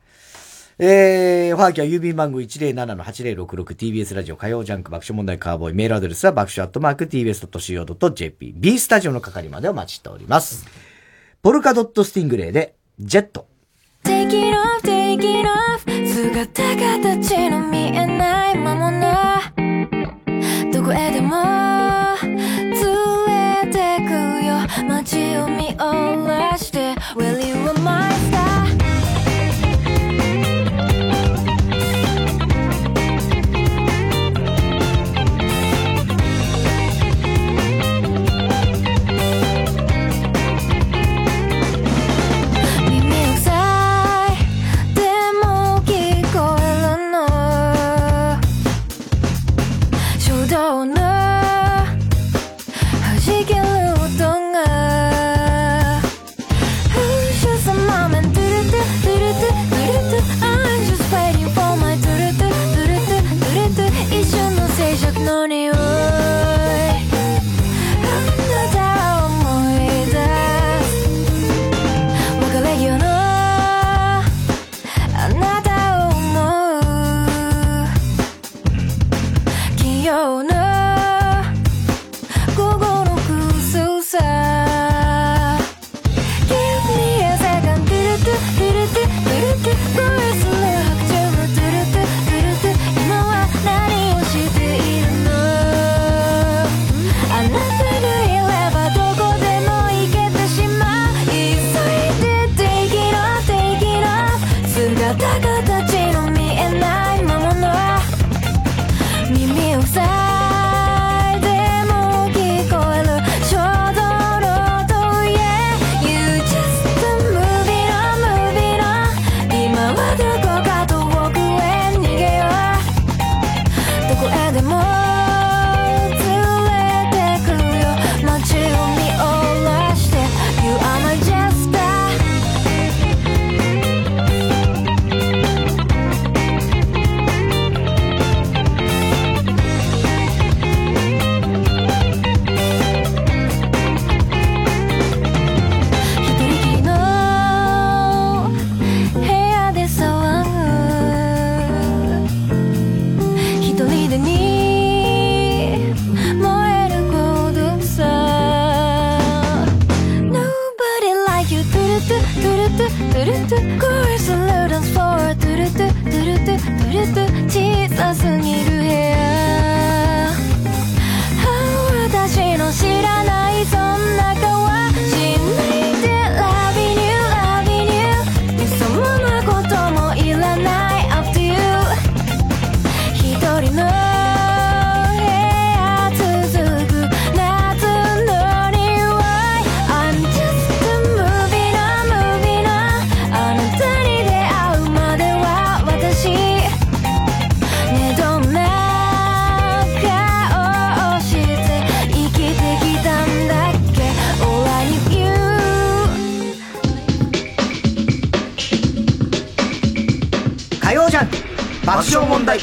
[0.79, 10.67] えー、おはがきは郵便番号 107-8066TBS ラジオ火曜ジャンク爆笑問題カーボーイメールアドレスは爆笑アットマーク TBS.CO.JP B スタジオの係までお待ちしております。
[11.43, 13.47] ポルカドットスティングレイでジェット。
[14.03, 19.43] Take it off, take it off 姿形の見えないままな
[20.73, 21.72] どこへでも
[26.17, 27.62] 見下ろして Will you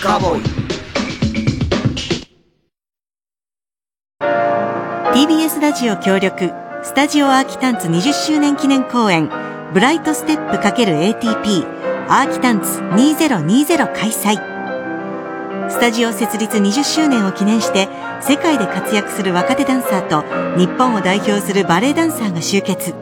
[0.01, 0.43] カーボーイ。
[5.13, 6.53] TBS ラジオ協力
[6.83, 9.29] スタジオアーキタンツ20周年記念公演
[9.73, 17.89] ブライトステップ ×ATP アーキタンツ2020開催スタジオ設立20周年を記念して
[18.21, 20.23] 世界で活躍する若手ダンサーと
[20.57, 22.93] 日本を代表するバレエダンサーが集結。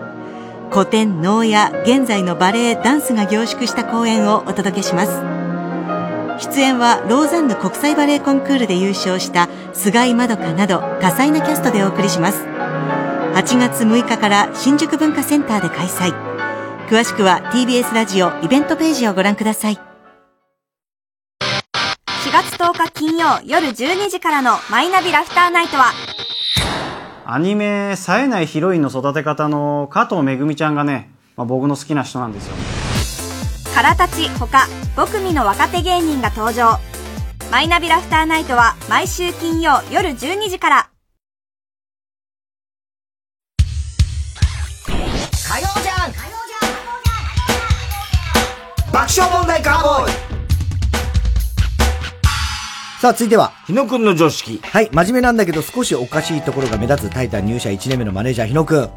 [0.72, 5.37] 古典能や現在のバレエダンスが凝縮した公演をお届けします。
[6.40, 12.44] 出演はローザンヌ国際バレエコンクールで優勝した菅井まどかなど多彩なキャストでお送りします。
[12.44, 16.14] 8月6日から新宿文化センターで開催。
[16.88, 19.76] 詳しくは TBS ラジオイベントページをご覧ください。
[22.28, 25.94] 4月10日金曜夜12時からのマイナビラフターナイトは
[27.26, 32.77] アニメ冴えないヒロインの育て方の加藤めぐみちゃんがね、まあ、僕の好きな人なんですよ
[33.78, 36.80] からたち他5組の若手芸人が登場
[37.52, 40.90] マイナビラフターナイトは毎週金曜夜12時から
[44.88, 46.12] 火曜じゃん
[48.92, 50.12] 爆笑問題カーボーイ
[53.00, 53.52] さあ、続いては。
[53.68, 54.60] 日野くんの常識。
[54.64, 58.90] はい、真面目なんだけど少しおかしいところが目立つタイタン入社1年目のマネージャー日野くん。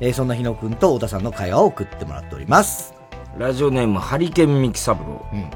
[0.00, 2.95] えー、そんな日野くんと太田さんの会話を送ってもらっております。
[3.38, 5.26] ラジオネーム、ハリケーンミキ三郎。
[5.32, 5.50] うん。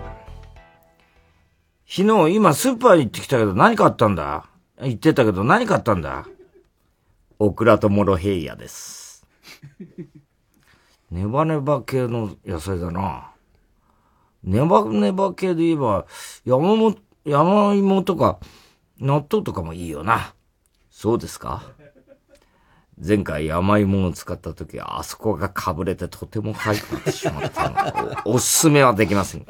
[1.89, 4.47] 昨日、今スーパーに行ってきたけど何買ったんだ？
[4.82, 6.27] 言ってたけど何買ったんだ？
[7.39, 9.27] オクラとモロヘイヤです。
[11.11, 13.31] ネバネバ系の野菜だな。
[14.44, 16.07] ネバネバ系で言えば、
[16.44, 16.94] 山も、
[17.24, 18.39] 山芋とか、
[18.98, 20.35] 納豆とかもいいよな。
[20.90, 21.62] そうですか？
[23.02, 28.32] 前回山芋を使った時は、あそこがかぶれてとても痒くなってしまったのお。
[28.35, 29.47] おすすめはできません。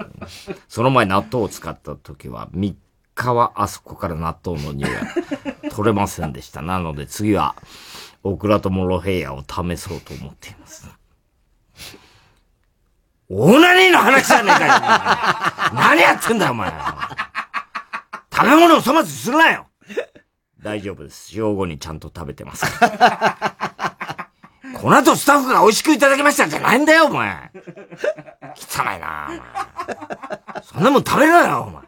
[0.69, 2.75] その前納豆を使った時は、3
[3.15, 5.01] 日はあそこから納豆の匂いが
[5.71, 6.63] 取れませんでした。
[6.63, 7.57] なので次は、
[8.23, 10.89] オクラとモロヘイヤを試そうと思っています。
[13.33, 14.73] オーナニーの話じゃねえかよ
[15.81, 16.73] 何やってんだよ、お前
[18.33, 19.70] 食べ物を粗末するなよ
[20.63, 21.31] 大丈夫です。
[21.31, 22.65] 正午にちゃんと食べてます。
[24.77, 27.51] この後スタッフが美味しくいただきましたじゃないんだよ、お前。
[28.55, 29.41] 汚いな、お前。
[30.63, 31.83] そんなもん食べるなよ、お前。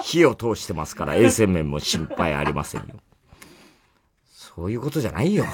[0.00, 2.88] 火を通してますから衛生面も心配ありませんよ。
[4.32, 5.44] そういうことじゃないよ。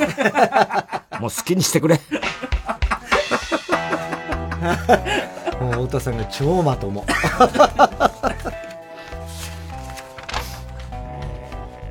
[1.21, 2.01] もう好きにしてくれ。
[5.61, 7.05] もう太田さんが超まとも。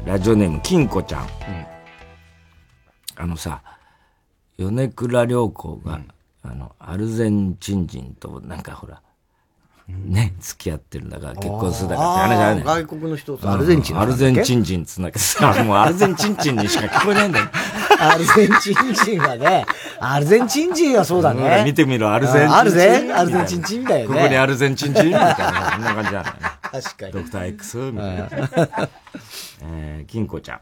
[0.06, 1.28] ラジオネーム、金子ちゃん。
[3.16, 3.64] あのさ、
[4.56, 6.00] 米倉涼子が、
[6.44, 9.02] あの、アルゼンチン人となんかほら、
[9.88, 12.64] ね、付き合ってるんだから結婚するんだからって話あるね。
[12.64, 17.46] 外国の人とアルゼンチンアルゼンチン人っつうんだけどさ、 もうアルゼンチン人にしか聞こえないんだよ。
[18.00, 19.64] アルゼンチン人はね、
[20.00, 21.48] アルゼンチン人はそうだほね。
[21.50, 22.56] ら見てみろ、アルゼンチン人。
[22.58, 24.16] あるぜ、アルゼンチン人だよね。
[24.16, 26.34] ここにアルゼンチン人みたいな、そんな感じじゃない。
[26.82, 27.12] 確かに。
[27.14, 28.28] ドクター X みたいな。
[29.62, 30.62] えー、金子ちゃん。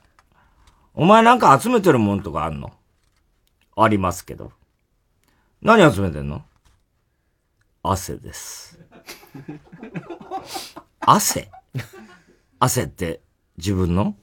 [0.95, 2.71] お前なんか集めてるもんとかあんの？
[3.77, 4.51] ありますけど。
[5.61, 6.43] 何集めてんの？
[7.81, 8.79] 汗です。
[11.01, 11.51] 汗
[12.59, 13.21] 汗って
[13.57, 14.15] 自分の？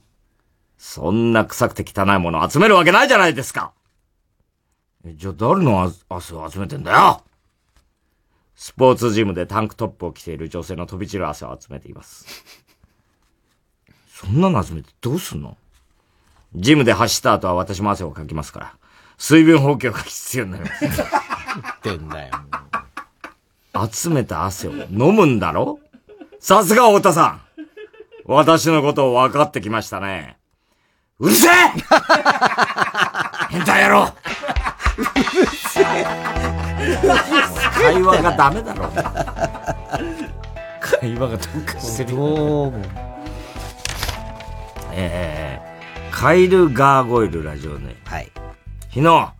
[0.77, 3.71] そんな臭くて汚いものを集めるわけないじゃないですか
[5.05, 7.23] じゃあ誰の汗を集めてんだよ？
[8.55, 12.25] スポーツジムでタンクトップを着ている女性の飛び散る汗を集めています。
[14.13, 15.57] そんなの集めてどうすんの？
[16.55, 18.75] ジムで走った後は私も汗をかきますから、
[19.17, 20.81] 水分補給が必要になります。
[21.83, 22.33] 言ってんだよ。
[23.73, 25.79] 集めた汗を飲むんだろ？
[26.39, 27.41] さすが太田さん
[28.25, 30.37] 私のことを分かってきましたね。
[31.19, 31.51] うるせえ
[33.49, 34.13] 変態野郎
[37.73, 38.89] 会話がダメだろ。
[40.79, 42.15] 会話がどうかしてる。
[42.15, 42.83] どうも。
[44.93, 47.95] えー、カイル・ガーゴイルラジオね。
[48.05, 48.31] はい。
[48.89, 49.31] 日野、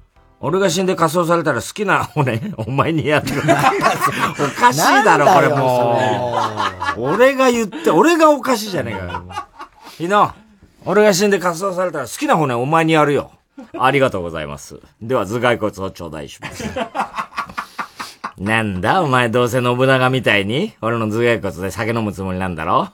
[0.44, 3.42] 俺が死んで仮装されたら好きな 骨、お前にやってる。
[3.44, 6.36] おかしいだろ、これも
[6.98, 7.02] う。
[7.14, 9.24] 俺が言って、俺がおかしいじゃねえかよ。
[9.98, 10.34] 日野、
[10.86, 13.32] 俺が死んで仮装されたら好きな骨お前にやるよ。
[13.80, 14.80] ありがとうございます。
[15.02, 16.64] では頭蓋骨を頂戴します。
[18.40, 22.90] なんだお前どうせ信長みたいに俺の頭蓋骨で酒飲むつもりなんだろ？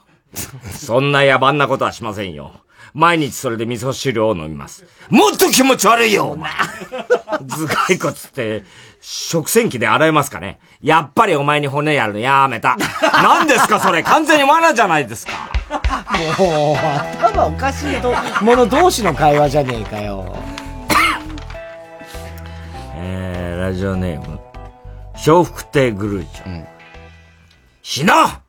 [0.74, 2.52] そんな野蛮なことはしませんよ。
[2.94, 4.84] 毎日それで味噌汁を飲みます。
[5.10, 6.50] もっと気持ち悪いよお前
[7.26, 8.64] 頭蓋骨って、
[9.00, 12.76] 食洗機で洗えますかねやっぱりお前に骨やるのやめた。
[13.12, 15.32] 何ですかそれ完全に罠じゃないですか。
[16.38, 16.76] もう、
[17.24, 20.36] 頭おかしいと、もの同士の会話じゃねえかよ。
[22.96, 24.40] えー、ラジオネーム、
[25.26, 26.48] 笑福亭グルーチョ。
[26.48, 26.66] うん、
[27.82, 28.42] ひな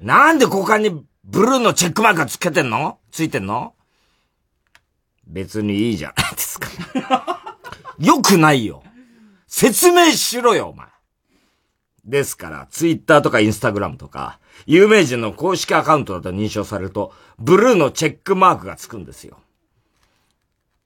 [0.00, 2.97] なんで股間にブルーのチェックマークがつけてんの？
[3.18, 3.74] ついてんの？
[5.26, 6.68] 別にいいじゃない ですか。
[7.98, 8.84] よくないよ。
[9.48, 10.86] 説明しろよ、お前。
[12.04, 19.40] ですから、ツイッターとかインスタグラムとか、有名人の公式アカウントだと認証されると、ブルーのチェックマークがつくんですよ。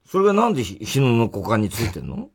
[0.07, 2.31] それがなんで日野の股間についてんの？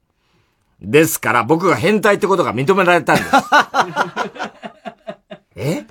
[0.81, 3.31] ですから、僕が変態ってことが認められたんです。
[5.57, 5.85] え？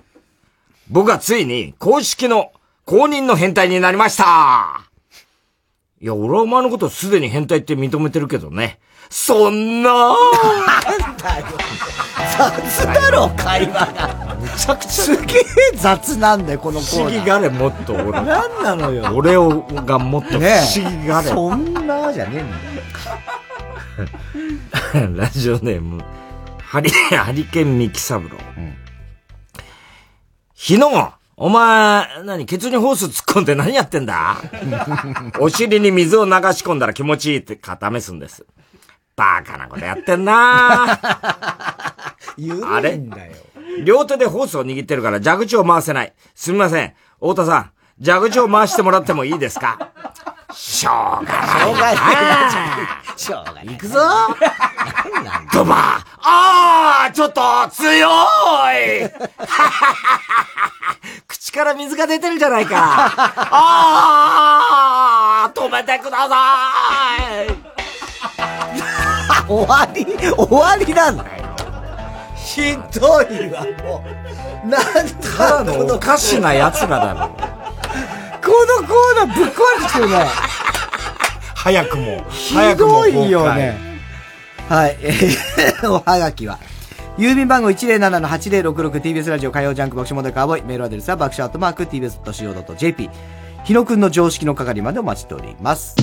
[0.89, 2.53] 僕はついに公式の
[2.87, 4.89] 公認の変態になりました
[5.99, 8.79] いや、俺はお前のことをすでに変態って認めてるけどね。
[9.09, 11.45] そんななんだよ。
[12.37, 14.35] 雑だろ、会話が。
[14.39, 14.89] むちゃくちゃ。
[14.89, 15.43] すげえ
[15.75, 17.11] 雑なんだよ、このコーナー。
[17.11, 18.11] 不思議がれ、もっと俺。
[18.21, 19.11] なんなのよ。
[19.13, 21.27] 俺をがもっと不思議がれ。
[21.27, 22.49] そんなじゃねえん
[25.03, 25.17] だよ。
[25.17, 26.01] ラジオネーム、
[26.61, 28.57] ハリ、ハリケンミキサブロー。
[28.57, 28.73] うん、
[30.53, 34.37] 日野お前、何、ケツにホース突っ込んで何やってんだ？
[35.39, 38.43] お尻に水を流し込んだら気持ちいいって固めすんです。
[39.15, 43.33] バカなことやってんな あれんだよ。
[43.83, 46.13] 両手でホースを握ってるから蛇口を回せない。
[46.33, 46.93] すみません。
[47.19, 47.71] 太田さん、
[48.03, 49.91] 蛇口を回してもらってもいいですか？
[50.53, 51.57] しょうがない。
[51.57, 51.97] しょうがない。
[53.17, 53.67] しょうがない。
[53.67, 53.99] 行くぞ
[55.53, 55.77] ドバー
[56.21, 57.41] あーちょっと
[57.71, 58.09] 強い
[61.27, 63.11] 口から水が出てるじゃないか
[63.51, 66.35] あー止めてくださ
[67.43, 67.47] い
[69.47, 70.05] 終わり
[70.35, 71.29] 終わりなんだよ。
[72.35, 74.03] ひどいわ、も
[74.65, 74.67] う。
[74.67, 74.81] なん
[75.37, 77.27] ただのおかしな奴らだろ。
[78.43, 78.51] こ
[78.81, 80.25] のコぶっ壊してるね。
[81.55, 82.23] 早くも。
[82.29, 83.77] ひどいよね。
[84.69, 84.97] はい。
[85.01, 86.59] えー、おはがきは。
[87.17, 90.63] 郵便番号 107-8066TBS ラジオ火曜ジャンク爆笑問題カーボーイ。
[90.63, 93.09] メールアドレスは爆笑アットマーク TBS.CO.JP。
[93.65, 95.95] 日野くんの常識の係までお待ちしております。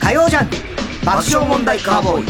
[0.00, 0.56] 火曜ジャンク
[1.06, 2.24] 爆笑問題カーボーイ。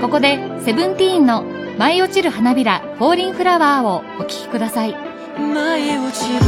[0.00, 1.44] ここで、セブンティーンの
[1.80, 4.94] 舞い落ちる花びら、 Fallin' Flower をお聴きください。
[5.38, 6.40] 舞い落ちる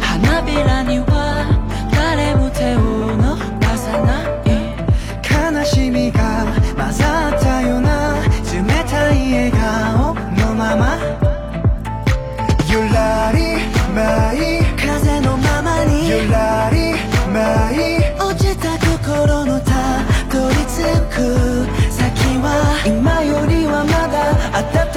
[0.00, 1.48] 花びらには
[1.90, 2.78] 誰も手を
[3.16, 6.46] 伸ばさない悲しみが
[6.76, 7.47] 混ざって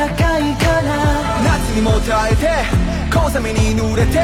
[0.02, 1.42] 暖かいから。
[1.44, 2.50] 夏にも耐えて
[3.14, 4.20] 小雨に濡れて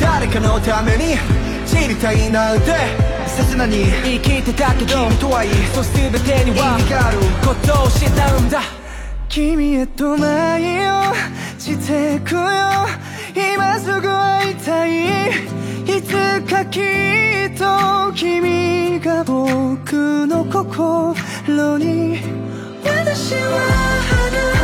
[0.00, 1.18] 誰かのために
[1.66, 3.10] 散りたいなんて。
[3.26, 5.50] 切なに生きてたけど君とはいい。
[5.74, 6.78] そ全てには。
[6.78, 8.62] 意味があることを知ったんだ
[9.28, 11.14] 君へと舞いを
[11.58, 12.40] してくよ。
[13.36, 15.28] 今すぐ会いたい。
[15.86, 16.82] いつかきっ
[17.58, 22.20] と君が僕の心に。
[22.82, 23.40] 私は
[24.08, 24.59] 花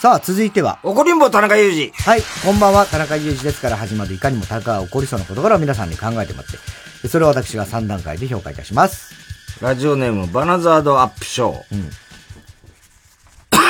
[0.00, 0.78] さあ、続いては。
[0.82, 1.92] 怒りんぼ田中裕二。
[2.02, 6.56] はい、こんばんは、田中裕二ですから始まるいかにも田中が起こりそうな事柄を皆さんに考えてもらって、
[7.02, 9.14] でそれを私が3段階で評価いたします。
[9.60, 12.05] ラジオネーム、バナザードアップショー。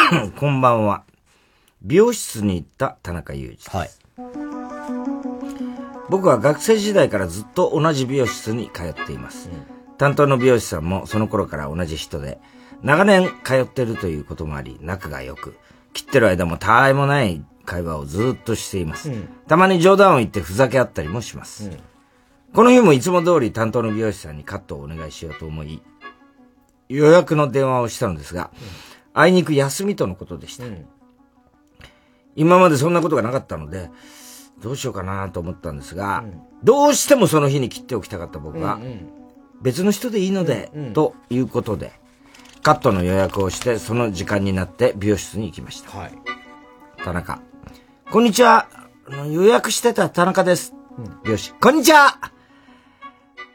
[0.36, 1.04] こんばんは。
[1.82, 3.78] 美容室に行った田中裕二。
[3.78, 3.90] はい。
[6.08, 9.50] 僕は学生時代からずっと同じ美容室に通っています。
[9.98, 12.38] 担当の美容師さんもその頃から同じ人で、
[12.82, 15.56] 長年通ってるということもあり、仲が良く、
[15.92, 19.10] 切ってる間もたわいもない会話をずっとしています。
[19.48, 21.70] たまに冗談を言ってふざけ合ったりもします。
[22.54, 25.82] この日もいつも通り担当の美容師さんにカットをお願いしようと思い、
[26.88, 28.50] 予約の電話をしたのですが、
[29.18, 30.64] あいにく休みとのことでした。
[32.34, 33.90] 今までそんなことがなかったので、
[34.60, 36.22] どうしようかなと思ったんですが、
[36.62, 39.12] どうしてもその日に切っておきたかった僕が、うんうん
[39.62, 41.92] 別の人でいいので、ということで、
[42.62, 45.90] カットの予約をして、その時間になって美容室に行きました。
[47.02, 47.40] 田中。
[48.10, 48.68] こんにちは。
[49.30, 50.74] 予約してた田中です。
[51.24, 51.54] 美容師。
[51.54, 52.18] こんにちは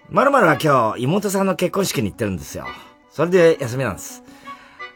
[0.10, 2.66] まるまるは今日、妹さんの結婚式に行ってるんですよ。
[3.12, 4.24] それで休みなんです。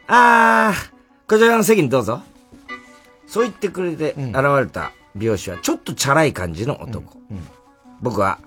[0.08, 0.90] あー、
[1.28, 2.22] こちらの席にどうぞ。
[3.26, 7.18] そう言ってくれて現れた美容師はちょっとチャラい感じの男。
[8.00, 8.38] 僕は、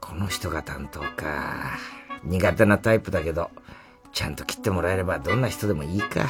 [0.00, 1.78] この人が担当か。
[2.24, 3.50] 苦手なタイプだけど、
[4.12, 6.26] ちゃんと切ってもらえればどんな人でもいいか。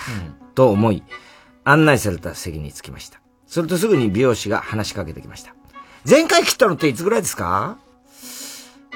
[0.55, 1.03] と思い、
[1.65, 3.21] 案内された席に着きました。
[3.47, 5.55] それとすぐに美容師が話しかけてきました。
[6.09, 7.79] 前回切ったのっていつぐらいですか？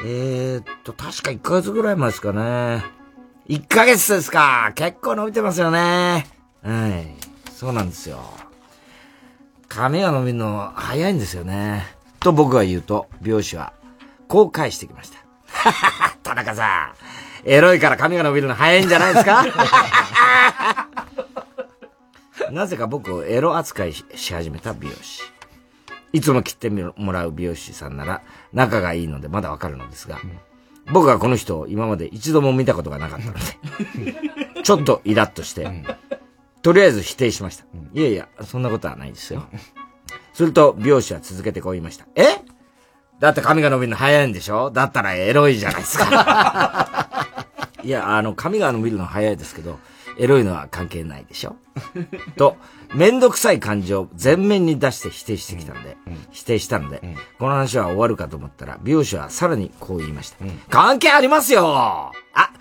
[0.05, 2.83] えーっと、確か1ヶ月ぐらい前ですかね。
[3.51, 4.71] 1ヶ月ですか。
[4.77, 6.29] 結構伸びてますよね。
[6.63, 7.17] はい。
[7.53, 8.21] そうなんですよ。
[9.69, 11.85] 髪が伸びるの早いんですよね。
[12.21, 13.73] と僕が言うと、美容師は、
[14.29, 15.19] こう返してきました。
[16.23, 16.95] 田中さ
[17.45, 19.45] ん、エロいから髪が伸びるの早いんじゃないですか？
[22.53, 25.23] なぜか僕をエロ扱いしし始めた美容師。
[26.13, 28.23] いつも切ってもらう美容師さんなら
[28.53, 30.19] 仲がいいのでまだわかるのですが、
[30.93, 33.41] 僕はこの人を今まで一度も見たことがなかったので、
[34.63, 35.69] ちょっとイラッとして、
[36.63, 37.65] とりあえず否定しました。
[37.95, 39.47] いやいや、そんなことはないですよ。
[40.33, 42.07] すると美容師は続けてこう言いました。
[42.17, 42.25] え？
[43.19, 44.71] だって髪が伸びるの早いんでしょ？
[44.71, 47.17] だったらエロいじゃないですか。
[47.85, 49.79] いや、あの、髪が伸びるの早いですけど、
[50.21, 51.57] エロいのは関係ないでしょ？
[52.37, 52.57] と、
[52.95, 55.97] めんどくさい感じを全面に出して否定してきたので、
[56.31, 57.01] 否定したので、
[57.39, 60.37] この話は終わるかと思ったら、美容師はさらにこう言いました。
[60.69, 62.13] 関係ありますよ！
[62.35, 62.53] あ、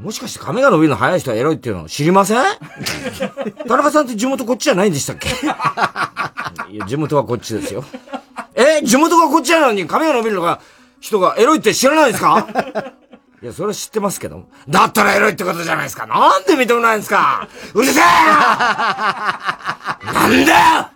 [0.00, 2.38] もしかして髪が伸びるの早い人はエロいっていうの知りません？
[3.68, 5.28] 田中さんって地元こっちじゃないんでしたっけ？
[6.72, 7.84] いや、地元はこっちですよ。
[8.54, 10.60] え、地元がこっちなのに髪が伸びるのが、
[11.00, 12.46] 人がエロいって知らないですか？
[13.42, 14.44] いや、それは知ってますけど。
[14.68, 16.06] だったらエロいってことじゃないですか。
[16.06, 18.02] なんで認めないんですかうるせえ
[20.12, 20.90] なんだよ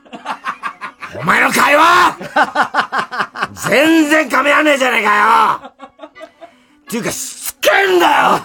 [1.18, 2.16] お前の会話
[3.68, 5.72] 全然噛み合わねえじゃねえかよ
[6.86, 8.40] っていうか、しつけんだよ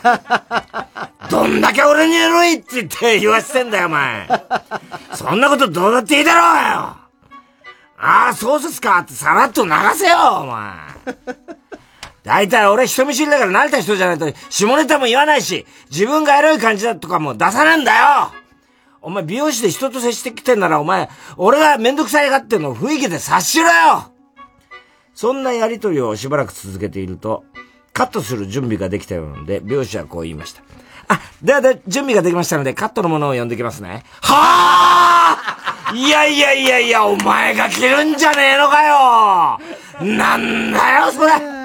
[1.29, 4.27] どんだけ俺にエロいって言って言わせてんだよ、お前。
[5.13, 6.61] そんなことどうだっていいだろうよ
[7.99, 10.73] ああ、そうですかってさらっと流せよ、お前。
[12.23, 18.31] 大体俺人見知りだから慣れた人じゃないと下ネタも言わないし、自分がエロい感じだとかも出さねえんだよ。
[19.01, 24.11] お前美容師で人と接してきてんならお前、俺がめんどくさいがってんのを雰囲気で察しろよ。
[25.15, 27.43] そんなやりとりをしばらく続けていると、
[27.93, 30.61] カットする準備ができたようなので、美容師はこう言いました。
[31.07, 34.03] あ、ではで、準備ができましたので、カットのものを呼んできますね。
[34.21, 35.37] は
[35.89, 35.93] あ！
[35.93, 39.59] いやいやいやいや、お前が着るんじゃねえのかよ。
[40.15, 41.60] なんだよ、それ。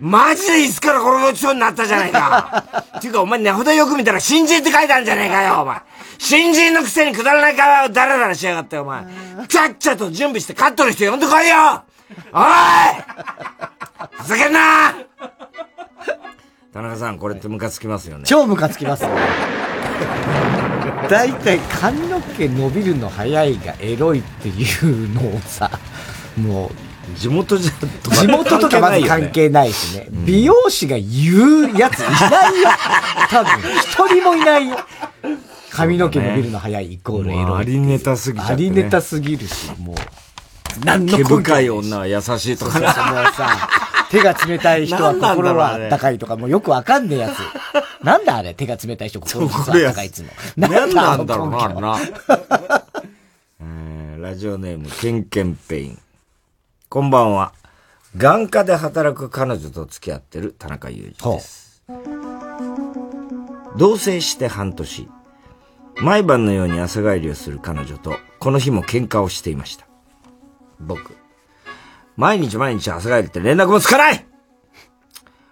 [0.00, 2.64] マジでいつからこのごちそうになったじゃないか。
[2.96, 5.76] っ ていうか、お前値札よく見たら新人って書いてあるんじゃねえかよ、お前。
[6.18, 9.04] 新人のくせにくだらない会話をダラダラしやがって、お前。
[9.48, 11.82] ちゃっちゃと準備してカットの人呼んでこいよ
[12.32, 12.44] おい
[14.22, 14.94] ふざけんな
[16.72, 18.24] 田中さん、これってムカつきますよね。
[18.26, 19.10] 超ムカつきますね。
[21.08, 25.70] だいたい髪の毛伸びるの早いがエロいっていうのをさ、
[26.36, 26.70] もう、
[27.16, 27.72] 地元じゃ、
[28.14, 30.08] 地元とかまず関係ないしね。
[30.10, 32.68] 美容師が言うやついないよ。
[33.30, 34.78] 多分、一人もいないよ。
[35.70, 37.58] 髪の毛伸びるの早いイコールエロい。
[37.60, 38.68] ありネタすぎちゃって、ね。
[38.68, 39.96] ありネタすぎるし、もう。
[40.84, 42.86] 何の毛深い女は優しいとかね。
[42.86, 43.68] そうさ、
[44.10, 48.04] 手が冷たい人は心はあったかいとか、もうよくわかんねえやつ。
[48.04, 50.30] なんだあれ手が冷たい人心はあったかいっつうの。
[50.56, 51.98] 何なんだろうな、あれな。
[53.62, 55.98] えー、ラジオネーム、ケンケンペイン。
[56.92, 57.52] こんばんは。
[58.16, 61.84] 眼科で働く彼女と付き合ってる田中裕二です。
[63.76, 65.08] 同棲して半年。
[66.02, 69.86] 毎晩のように朝帰りをする彼女と、この日も喧嘩をしていました。
[70.80, 71.16] 僕。
[72.16, 74.26] 毎日毎日朝帰りって連絡もつかない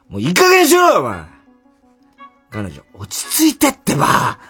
[0.08, 1.20] もういい加減にしろよ、お前
[2.50, 4.40] 彼女、落ち着いてってば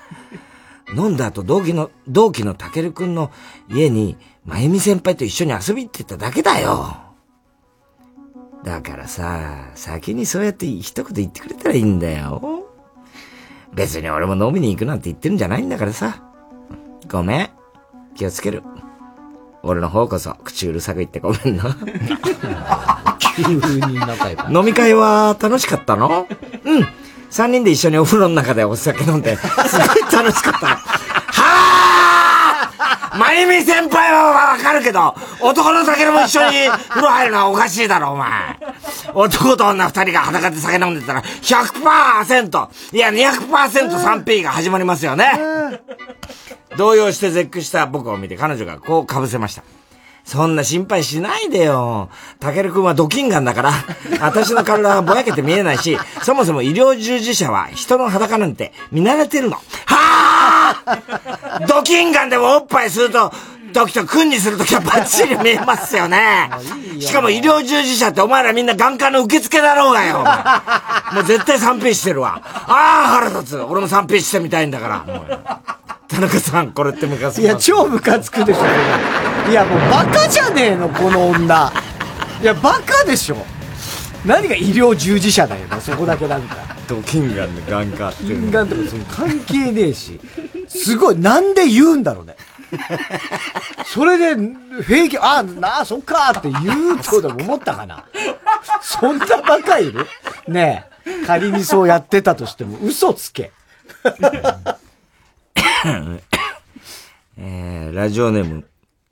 [0.96, 3.30] 飲んだ後、同期の、同期のたけるくんの
[3.68, 4.16] 家に、
[4.48, 6.96] まゆみ先輩と一緒に遊びってただけだよ。
[8.64, 12.64] だからさ、先にそうやって一言言ってくれたらいいんだよ。
[13.74, 16.22] 別に俺も飲みに行くなんて言ってるんじゃないんだからさ。
[17.10, 17.50] ごめん。
[18.16, 18.62] 気をつける。
[19.62, 21.76] 俺の方こそ口うるさく言ってごめんな。
[23.36, 24.50] 急に仲良く。
[24.50, 26.26] 飲み会は楽しかったの？
[26.64, 26.86] うん。
[27.28, 30.80] 三人で一緒にお風呂の中でお酒飲んで、すごい楽しかった。
[33.18, 38.56] まゆみ先輩はわかるけど、男の酒も一緒に風呂入るのはおかしいだろ、お前。
[39.12, 42.68] 男と女二人が裸で酒飲んでたら、100%!
[42.92, 45.32] いや、200% 3P が始まりますよね。
[46.76, 49.64] 動揺して絶句した僕を見て彼女がこう被せました。
[50.24, 52.10] そんな心配しないでよ。
[52.38, 53.72] たけるくんはドキンガンだから、
[54.20, 59.56] 私の体はぼやけて見えないし、そもそも医療従事者は人の裸なんて見慣れてるの。
[59.56, 60.27] はあ
[61.68, 63.32] ドキンガンでもおっぱいすると、
[63.72, 66.50] 時と君にするときはバッチリ見えますよね。
[67.00, 70.24] しかも医療従事者ってお前らみんな眼科の受付だろうがよ。
[71.12, 72.40] もう絶対 3P してるわ。
[72.44, 73.56] ああ、腹立つ。
[73.56, 75.60] 俺も 3P してみたいんだから。
[76.08, 81.70] 田中さん、これってムカつきいや、超ムカつくでしょ、いや、もうバカじゃねえの、この女。
[82.40, 83.36] いや、バカでしょ。
[84.28, 86.56] 何が医療従事者だよな、そこだけなんか。
[86.86, 90.20] ドキンガンで眼科って金眼とかその関係ねえし。
[90.68, 92.36] すごい、なんで言うんだろうね。
[93.86, 94.36] それで、
[94.86, 98.04] 平気、あ、なあ、そっかって言うとでも思ったかな。
[98.82, 100.06] そんなバカいる？
[100.46, 101.24] ねえ。
[101.26, 103.50] 仮にそうやってたとしても、嘘つけ。
[107.38, 108.66] えー、ラジオネーム、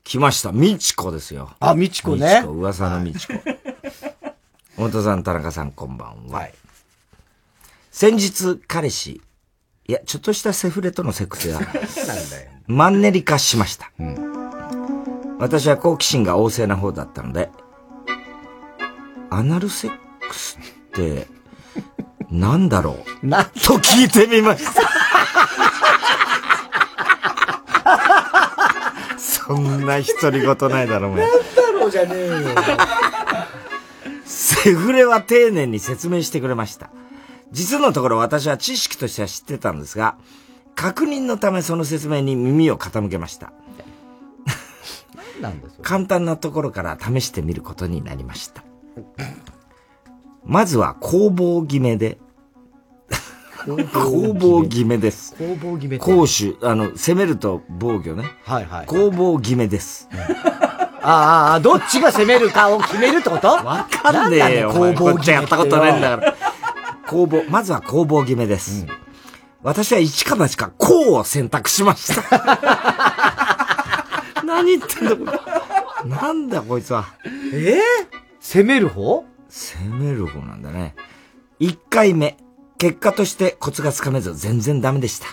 [0.05, 0.53] 来ました。
[0.53, 1.55] みちこですよ。
[1.59, 3.35] あみちこねみちこ、噂のみちこ。
[4.77, 6.49] 太田さん、田中さん、こんばんは。
[7.91, 9.23] 先日、彼氏、
[9.89, 11.83] いや、ちょっとしたセフレとのセックスが、なんだよ。
[12.67, 13.91] マンネリ化しました。
[15.39, 17.49] 私は好奇心が旺盛な方だったので、
[19.31, 19.93] アナルセッ
[20.29, 20.61] クスっ
[20.93, 21.27] て、
[22.31, 23.27] なんだろう？
[23.27, 24.83] な、と聞いてみました。
[29.19, 31.27] そんな独り言ないだろ、お前。
[31.27, 31.33] だ
[31.73, 32.35] ろうじゃねえよ。
[34.63, 36.91] セフレは丁寧に説明してくれました。
[37.53, 40.17] 実のところ私は知識としては知ってたんですが、
[40.75, 43.53] 確認のためその説明に耳を傾けました。
[45.83, 48.65] 簡単なところから試してみることになりました。
[50.45, 52.19] まずは攻防決めで、
[53.67, 54.97] 攻防決め？
[54.97, 55.35] です。
[55.37, 58.25] 攻防決め攻守、あの、攻めると防御ね。
[58.45, 58.87] はいはい。
[58.87, 60.09] 攻防決めです。
[61.09, 63.47] ああどっちが攻めるかを決めるってこと？
[63.49, 64.73] わかんねえよ。
[64.73, 66.35] 攻防こっちやったことないんだから。
[67.07, 68.87] 攻防、まずは攻防決めです。
[69.63, 73.67] 私は一か八か、こうを選択しました。
[74.45, 75.25] 何言ってんだ、こ
[76.05, 76.11] れ。
[76.11, 77.05] なんだ、こいつは。
[77.53, 77.81] ええ
[78.41, 79.25] 攻める方？
[79.49, 80.95] 攻める方なんだね。
[81.61, 82.37] 一回目。
[82.79, 85.27] 結果としてコツがつかめず全然ダメでした。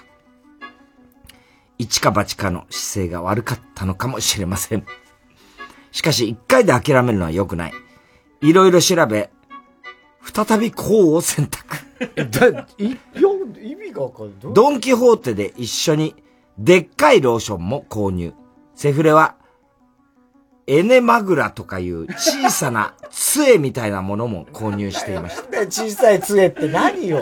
[1.78, 4.86] 一か八かの姿勢が悪かったのかもしれません。
[5.94, 7.74] しかし一回で諦めるのは良くない。
[8.42, 9.30] いろいろ調べ、
[10.22, 11.78] 再びこうを選択。
[12.30, 12.98] だ、い、
[13.62, 14.54] 意味がわかんない。
[14.54, 16.16] ドンキホーテで一緒に
[16.58, 18.34] でっかいローションも購入。
[18.76, 19.36] セフレは、
[20.66, 25.60] エネマグラとかいう小さな杖みたいなものも購入していました。
[25.68, 27.22] 小さい杖って何よ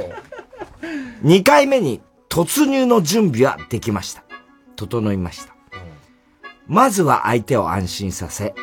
[1.24, 4.24] 2回目に突入の準備はできました。
[4.78, 5.61] 整いました。
[6.68, 8.54] まずは相手を安心させ、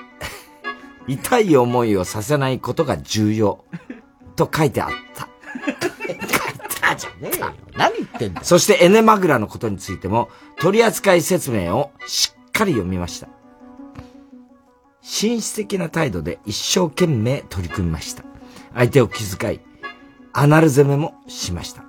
[1.06, 3.64] 痛い思いをさせないことが重要。
[4.36, 5.28] と書いてあった。
[6.98, 7.52] じゃねえよ。
[7.76, 8.44] 何言ってんだよ。
[8.44, 13.28] そしてエネマグラのことについても取扱説明をしっかり読みました。
[15.00, 18.24] 紳士的な態度で一生懸命取り組みました。
[18.74, 19.60] 相手を気遣い、
[20.32, 21.84] アナル攻めもしました。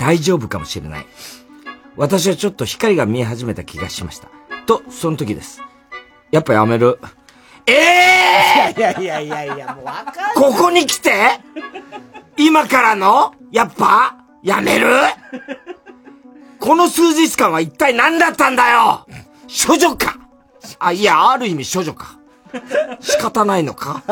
[0.00, 1.06] 大丈夫かもしれない。
[1.96, 4.28] 私はちょっと光が見え始めた気がしました。
[4.64, 5.60] と、その時です。
[6.30, 6.98] やっぱやめる？
[7.66, 10.34] ええいやいやいやいや、もうわかんない。
[10.34, 11.12] ここに来て？
[12.36, 13.34] 今からの？
[13.52, 14.16] やっぱ？
[14.42, 14.88] やめる？
[16.58, 19.06] この数日間は一体何だったんだよ？
[19.66, 20.18] 処女か？
[20.78, 22.18] あ、いや、ある意味処女か。
[23.00, 24.02] 仕方ないのか？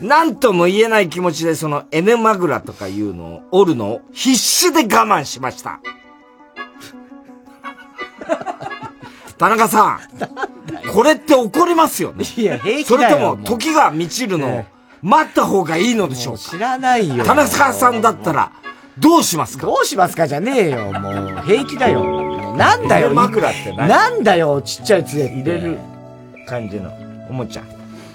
[0.00, 5.80] なんとも言えない気持ちでそのエネマグラとかいうのを折るのを必死で我慢しました。
[9.38, 9.98] 田中さ
[10.84, 12.24] ん、これって怒りますよね。
[12.36, 14.64] いや、平気それとも時が満ちるのを
[15.02, 17.24] 待った方がいいのでしょうか知らないよ。
[17.24, 18.52] 田中さんだったら、
[18.98, 19.66] どうしますか？
[19.66, 21.42] どうしますかじゃねえよ、もう。
[21.44, 22.54] 平気だよ。
[22.56, 23.88] なんだよ、枕って何？
[23.88, 25.26] なんだよ、ちっちゃい杖。
[25.26, 25.78] 入れる
[26.46, 26.92] 感じの
[27.28, 27.62] おもちゃ。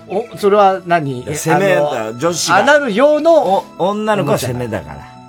[0.07, 1.25] お、それは何？
[1.27, 2.55] え攻めだよ、女子が。
[2.55, 5.19] アナル用の、女の子は攻めだから。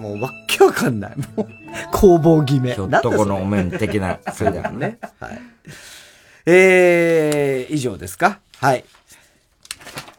[0.00, 1.12] もうわっけわかんない。
[1.34, 1.48] もう、
[1.92, 2.72] 攻防決め。
[2.74, 4.98] ひょっとこのお面的な、それだからね。
[5.20, 5.40] はい。
[6.46, 8.40] えー、以上ですか？
[8.58, 8.84] はい。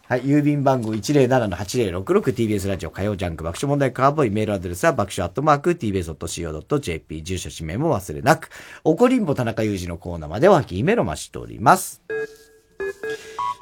[0.07, 8.49] はい、郵便番号 107-8066TBS ラジオ火曜ジャンク爆笑問題カーボーイメールアドレスは爆笑アットマーク TBS.CO.JP 住所氏名も忘れなく、
[8.83, 12.03] おこりんぼ田中裕二のコーナーまではきメロマしております。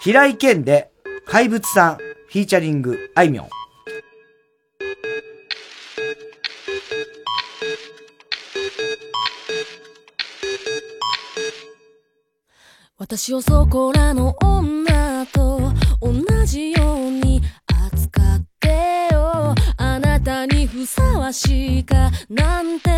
[0.01, 0.89] 平井堅で
[1.25, 3.49] 怪物さん、フィーチャリング、あいみょん。
[13.03, 16.13] 私をそこらの女と同
[16.45, 19.53] じように扱ってよ。
[19.75, 22.89] あなたにふさわしいかなんて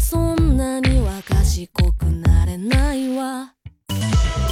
[0.00, 3.52] そんなには賢くなれないわ。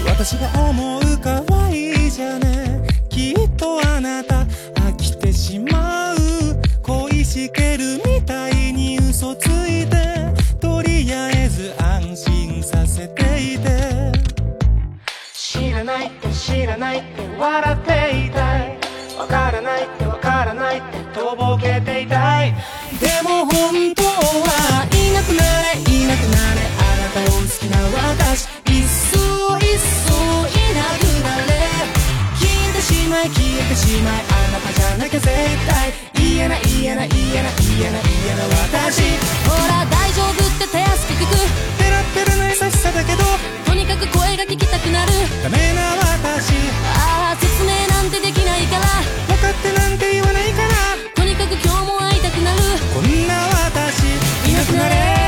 [0.06, 2.86] 私が思う可愛いじゃね。
[3.08, 4.44] きっとあなた
[4.76, 6.16] 飽きてしまう
[6.84, 10.00] 恋しけるみたいに嘘ついて。
[10.60, 13.89] とりあえず安心させていて。
[15.80, 18.78] らないって知らないって笑っていたい。
[19.18, 22.52] わからないってわからないってとぼけていたい。
[23.00, 25.40] でも本当はいなくな
[25.72, 25.80] れ。
[25.80, 26.60] いなくなれ。
[26.76, 27.80] あなたを好きな
[28.12, 28.44] 私。
[28.68, 30.12] いっそいっそ
[30.48, 31.50] いなくなれ。
[32.36, 35.32] 消えてしまい消えてしまいあなたじゃなきゃ絶
[35.66, 35.92] 対。
[36.14, 39.00] 言えない言えない言えない言えない言えない私。
[39.48, 39.89] ほら
[44.00, 45.12] く声が聞きたくなる。
[45.42, 46.54] ダメな私。
[46.96, 48.86] ああ説明なんてできないから。
[49.28, 50.68] 分かってなんて言わないから。
[51.14, 52.58] とにかく今日も会いたくなる。
[52.94, 53.34] こんな
[53.66, 54.04] 私。
[54.48, 55.20] いなくなれ。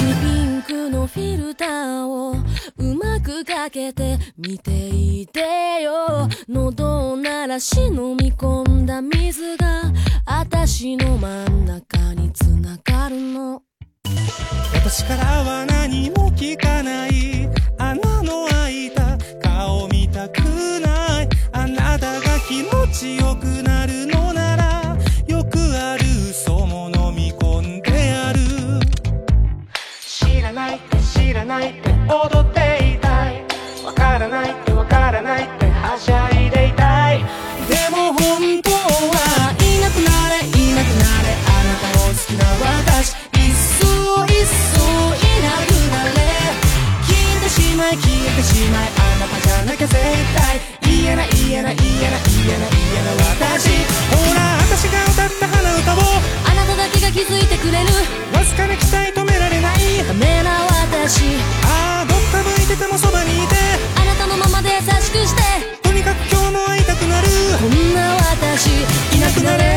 [0.00, 2.34] ピンクのフィルターを
[2.76, 6.28] うまくかけて見ていてよ。
[6.48, 9.92] 喉を鳴らし飲み込んだ水が
[10.26, 13.62] 私の真ん中につながるの。
[14.74, 17.48] 私からは何も聞かない。
[17.78, 20.40] 穴の開いた顔見たく
[20.80, 21.28] ない。
[21.52, 28.38] あなたが気持ちよくなるのならよくある嘘も飲み込んでやる。
[30.00, 31.70] 知らないって知らない。
[31.70, 33.44] って踊っていたい。
[33.84, 37.22] わからないってわからないってはしゃいでいたい。
[37.70, 42.42] でも本当はいなくなれいなくなれあなたを好きな
[42.90, 43.14] 私。
[43.38, 43.86] いっそ
[44.26, 44.82] いっそ
[45.14, 46.18] いなくなれ。
[47.06, 49.94] 消えてしまい消えてしまいあなたじゃなきゃ絶
[50.34, 50.58] 対。
[50.82, 53.70] 言えない言えない言えない言えない言えない私。
[54.10, 56.18] ほら私が歌った鼻歌を。
[56.42, 57.94] あなただけが気づいてくれる。
[58.34, 60.02] わずかな期待止められない。
[60.06, 61.38] ダメな私
[62.80, 63.54] てもそばにいて。
[63.96, 65.42] あなたのままで優しくして。
[65.82, 67.28] とにかく今日も会いたくなる。
[67.60, 68.68] こんな私
[69.16, 69.69] いなくなれ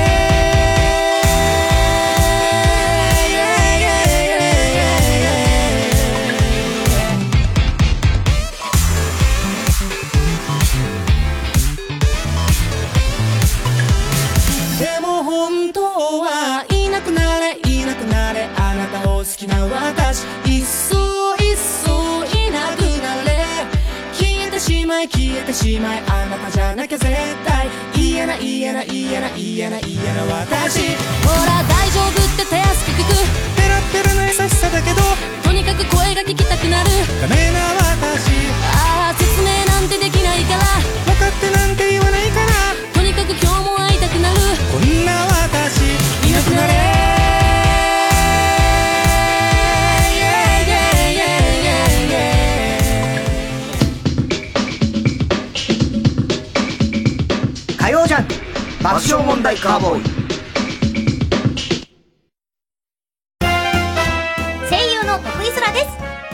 [25.53, 27.13] てしまいあなたじゃなきゃ絶
[27.45, 30.79] 対嫌ない言えない言えない言えない言えな私。
[31.25, 33.13] ほら大丈夫って手厚く聞く。
[33.55, 35.01] ペラペラの優しさだけど
[35.43, 36.89] とにかく声が聞きたくなる。
[37.21, 37.82] ダメな
[58.93, 60.03] 爆笑問題カーボーイ。
[64.69, 65.87] 声優の徳井空です。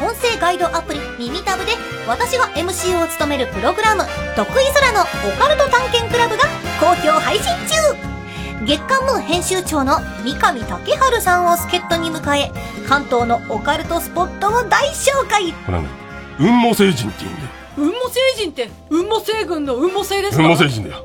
[0.03, 1.72] 音声ガイドアプリ耳タブで
[2.06, 4.03] 私が MC を務めるプログラム
[4.36, 5.06] 徳井空のオ
[5.41, 6.44] カルト探検クラブが
[6.81, 8.65] 好評配信中。
[8.65, 12.52] 月刊ムー編集長の三上竹春さんを助っ人に迎え
[12.90, 15.53] 関東のオカルトスポットを大紹介。
[15.65, 15.88] これね、
[16.36, 17.49] 雲母星人って言うんだよ。
[17.77, 20.44] 雲母星人って雲母星群の雲母星ですか？
[20.44, 21.02] 雲母星人だよ。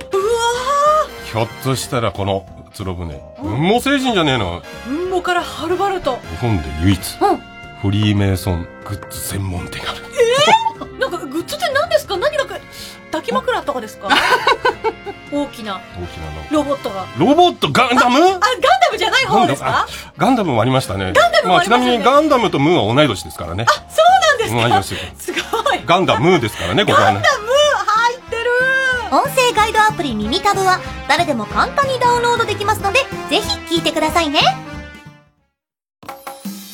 [1.35, 4.61] ひょっとしたらこのつろ船、雲母星人じゃねえの？
[4.63, 6.19] ー雲母からはるばると。
[6.31, 7.39] 日本で唯一、うん。
[7.83, 10.01] フリーメイソングッズ専門店がある。
[10.79, 12.17] えー、なんかグッズって何ですか？
[12.17, 12.55] 何なんか
[13.11, 14.09] 抱き枕とかですか？
[15.33, 15.81] 大きな。
[16.01, 16.47] 大きなの。
[16.53, 17.05] ロボットが。
[17.19, 18.21] ロボットガンダム？
[18.21, 19.89] あガンダムじゃない方ですか？
[20.17, 21.13] ガンダムもありましたね。
[21.13, 21.85] ガンダムもありますよね。
[21.85, 23.67] ちなみにガンダムとムーは同い年ですからね。
[23.89, 24.95] そうなん同いです。
[24.95, 25.33] 年かす
[25.67, 25.81] ごい。
[25.85, 27.23] ガンダムーですからね、ここはね。
[29.11, 30.79] 音声ガイドアプリ耳タブは
[31.09, 33.01] 誰でも簡単にダウンロードできますので、
[33.31, 34.41] ぜひ聴いてくださいね。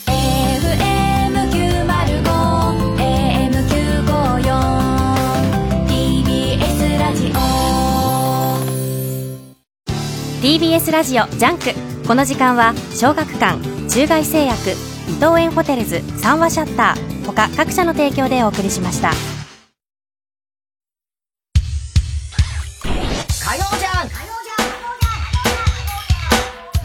[0.06, 0.80] AM954
[10.40, 11.74] TBS ラジオジオジャンク
[12.06, 13.58] この時間は小学館
[13.88, 14.70] 中外製薬
[15.08, 19.10] 伊藤園ホテルズ三話シャッター他各社の提供でお送りしました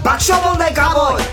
[0.06, 1.23] 爆笑問題カーボーイ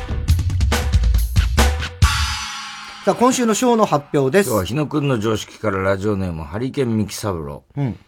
[3.05, 4.49] さあ、今週のショーの発表です。
[4.49, 7.81] 今日は日野くんの常識からラジオネーム、ハリケーンミキサブロー。
[7.81, 7.99] うん。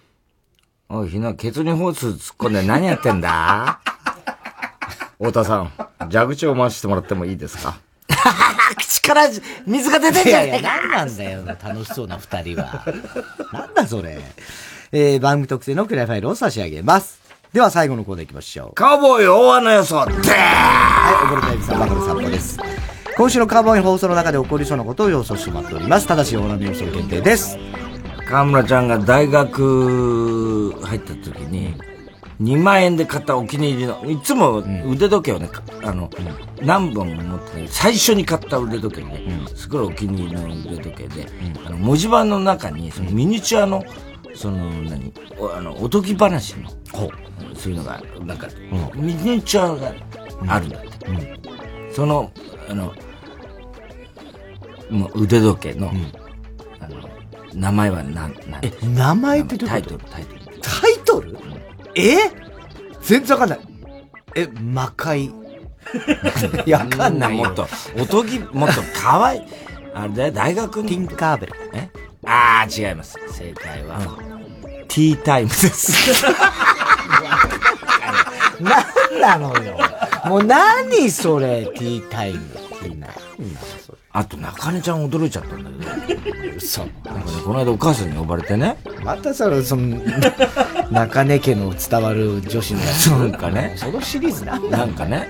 [0.89, 3.81] おい、日野、ケツにホース突っ込んで何やってんだ？
[5.19, 5.73] 太田さん、
[6.11, 7.77] 蛇口を回してもらってもいいですか？
[8.79, 9.29] 口から
[9.67, 12.85] 水が出てんじゃねえかいやいや、何なんだよ、楽しそうな二人は。
[13.53, 14.21] なんだそれ。
[14.93, 17.19] えー、番組特製のクライファイルを差し上げます。
[17.55, 18.75] では最後のコーナー行きましょう。
[18.75, 20.09] カウボーイ大穴予想はい、
[21.25, 22.59] おぼれたゆきさん、バカの散歩です。
[23.17, 26.09] 今週のカーボーイ放送の中で起こりそうなことを予想してもらっております。
[26.09, 27.57] ただし、オーナーの予想限定です。
[28.27, 31.77] 河村ちゃんが大学入った時に、
[32.41, 34.59] 2万円で買ったお気に入りの、いつも
[34.91, 36.11] 腕時計をね、かあの、
[36.61, 39.21] 何本も持ってね、最初に買った腕時計ね、
[39.55, 41.29] すごいお気に入りの腕時計で、
[41.65, 43.85] あの、文字盤の中に、そのミニチュアの、
[44.35, 46.69] その、何、おあの、おとぎ話の、
[47.65, 48.47] そういうのが、なんか、
[48.95, 49.95] ミニチュアが
[50.49, 51.41] あるんだって。
[51.95, 52.31] その、
[52.69, 52.93] あの、
[54.91, 55.91] もう腕時計の、
[56.79, 57.09] あの、
[57.55, 59.99] 名前は何、何え、名前ってどういうこと？
[59.99, 60.61] タイトル、タイトル。
[60.61, 61.39] タイトル？
[61.95, 62.17] え？
[63.01, 63.61] 全然わかんない。
[64.37, 65.25] え、魔界。
[65.25, 65.31] い
[66.67, 67.45] や、わかんないよ。
[67.45, 67.67] もっと、
[67.99, 69.43] おとぎ、もっと可愛い。
[69.95, 70.89] あれだよ、大学に。
[70.91, 71.53] ティンカーベル。
[71.73, 71.89] え
[72.27, 73.17] ああ、違います。
[73.33, 73.99] 正解は、
[74.89, 76.25] ティータイムです。
[78.61, 79.79] なんなのよ。
[80.27, 82.41] もう何それ、ティータイム。
[84.17, 86.57] あと、中根ちゃん驚いちゃったんだけど。
[86.57, 86.83] 嘘。
[86.83, 88.77] なんかね、この間お母さんに呼ばれてね。
[89.03, 90.01] またそれ、その、
[90.93, 93.07] 中根家の伝わる女子のやつ。
[93.09, 93.75] なんかね。
[93.77, 95.29] そのシリーズなんなんかね、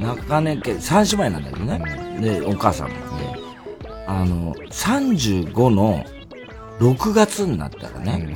[0.00, 2.18] 中根家、三姉妹なんだけどね。
[2.20, 2.94] で、お母さんも。
[2.94, 3.04] で、
[4.08, 6.04] あの、35の
[6.80, 8.34] 6月になったらね、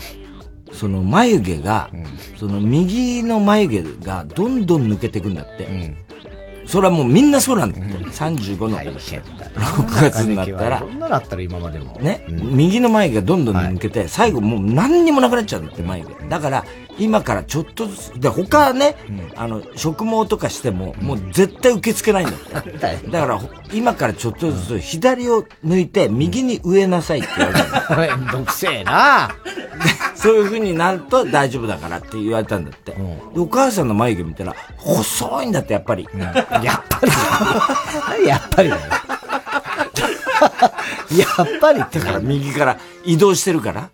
[0.74, 1.90] その眉毛が、
[2.38, 5.94] その右の眉毛がどんどん抜けていくんだって。
[6.66, 7.94] それはもうみんなそうなんだって。
[8.04, 10.78] 35の6月になったら。
[10.78, 11.98] そ、んなのあったら今までも。
[12.00, 16.28] ね、右の眉毛がどんどん抜けて、最後もう何にもなくなっちゃうんだって、眉毛。
[16.28, 16.64] だから、
[16.98, 18.96] 今からちょっとずつ、で、他ね、
[19.36, 22.70] あの、植毛とかしても、もう絶対受け付けないんだって。
[23.10, 28.00] だから、ほ今からちょっとずつ、左を抜いて、右に植えなさいって言われたの。
[28.18, 29.34] めんどくせえな
[30.24, 32.92] そういう風になると大丈夫だからって言われたんだって。
[32.92, 32.98] で
[33.36, 36.08] お母さんの眉毛見たら、細いんだって、やっぱり。
[36.18, 36.60] やっぱ
[38.18, 38.26] り。
[38.26, 38.82] やっぱりだよ。
[41.14, 43.90] やっぱりってだから右から移動してるから。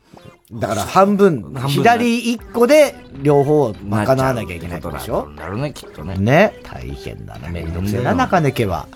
[0.53, 5.29] だから半分、左一個で両方を賄わなきゃいけないってことでしょ？
[5.37, 6.17] だろうね、きっとね。
[6.17, 6.61] ね。
[6.63, 7.49] 大変だな。
[7.49, 8.87] めんどくせえな、中根家は。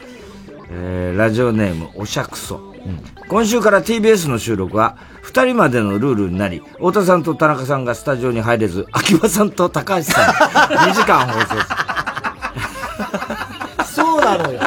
[0.71, 2.75] えーラジオネーム、おしゃくそ。
[3.29, 10.25] 今週から TBS の収録は、二人までのルールになり、太田さんと田中さんがスタジオに入れず、秋葉さんと高橋さん、
[10.91, 11.55] 2時間放送
[13.85, 14.61] そうなのよ。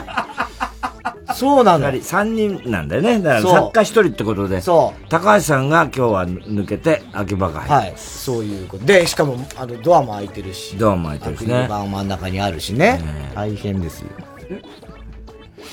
[1.37, 1.87] そうなの。
[1.91, 3.19] 3人なんだよね。
[3.19, 7.93] だから作家一人ってことで、そ高橋さんが今日は抜けて、秋葉が入はい。
[7.95, 8.85] そういうこと。
[8.85, 10.75] で、しかも、あの、ドアも開いてるし。
[10.77, 12.99] ドアも開いてるしねアクリル板真ん中にあるしね。
[13.35, 14.07] 大変ですよ。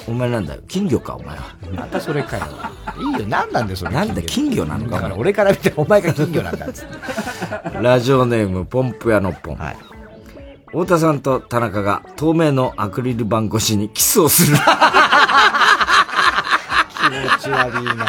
[0.06, 0.55] お前なんだ？
[0.55, 0.60] よ。
[0.68, 1.43] 金魚か、お前は。
[1.74, 2.44] またそれかよ。
[2.98, 3.90] いいよ、なんなんだよ、それ？
[3.93, 4.64] なんだ、金魚？
[4.66, 4.97] なのか。
[4.97, 6.94] だから俺から見てお前が金魚なんだっつって。
[7.82, 9.59] ラジオネーム、ポンプ屋のポン。
[10.66, 14.56] 太田さんと田中が透明のアクリル板越しにキスをする。
[14.56, 14.62] 気
[17.10, 18.02] 持ち悪いなも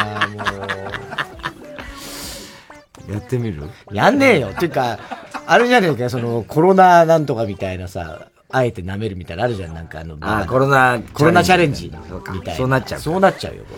[3.12, 3.62] やってみる？
[3.62, 3.94] う。
[3.94, 4.48] やんねえよ。
[4.48, 4.98] っていうか、
[5.46, 12.54] あれじゃねえか、その、コロナなんとかみたいなさ、あえて舐めるみたいなのあるじゃん、なんかあの、あーコロナコロナチャレンジみたいな。
[12.56, 13.76] そうなっちゃうそうなっちゃうよ、こ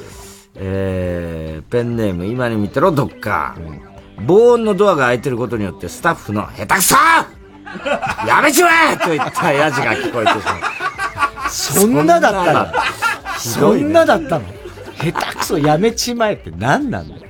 [0.56, 3.56] えー、ペンネーム、今に見てろ、どっか。
[4.26, 6.96] 防音のドアが開いてることによって、スタッフの、下手くそ
[8.26, 10.58] やめちまえと言ったヤジが聞こえてしま
[11.46, 11.50] う。
[11.50, 12.66] そんなだったの？
[13.38, 14.44] そんなだったの？
[14.96, 17.22] 下手くそやめちまえって何なんだよ。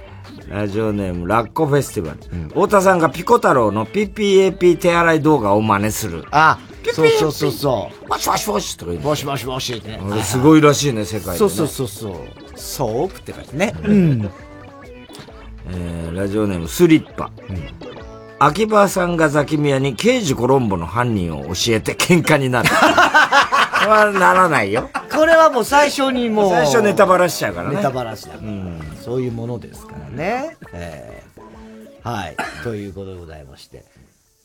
[0.48, 2.48] ラジオネーム、ラッコフェスティバル。
[2.48, 6.24] 太田さんがピコ太郎の PPAP 手洗い動画を真似する。
[6.30, 6.58] あ、
[6.94, 8.08] そうそうそうそう。
[8.08, 9.08] もしもしもしとか言って。
[9.08, 10.00] もしもしもしね。
[10.02, 11.38] これすごいらしいね、世界で、ね。
[11.38, 12.14] そうそうそうそう。
[12.56, 13.74] ソープって感じね。
[13.84, 14.30] うん。
[15.70, 17.30] えー、ラジオネーム、スリッパ。
[18.38, 22.68] 秋葉さんがザキミヤに刑事コロンボの犯人を教えて喧嘩になる。
[22.68, 22.74] こ
[23.84, 24.90] れはならないよ。
[25.10, 26.50] これはもう最初にもう。
[26.50, 27.76] 最初ネタバラしちゃうからね。
[27.76, 29.02] ネタバラしだから。
[29.02, 30.56] そういうものですからね。
[30.72, 31.28] えー
[32.08, 32.36] はい。
[32.62, 33.84] ということでございまして。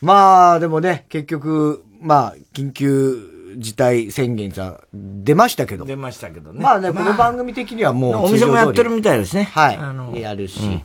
[0.02, 5.86] まあ、でもね、結局、まあ、緊急事態宣言が出ましたけど。
[5.86, 6.60] 出ましたけどね。
[6.62, 9.44] まあね、この番組的にはもう、お店もやってるみたいですね。
[9.44, 9.72] は
[10.14, 10.22] い。
[10.22, 10.84] やるし。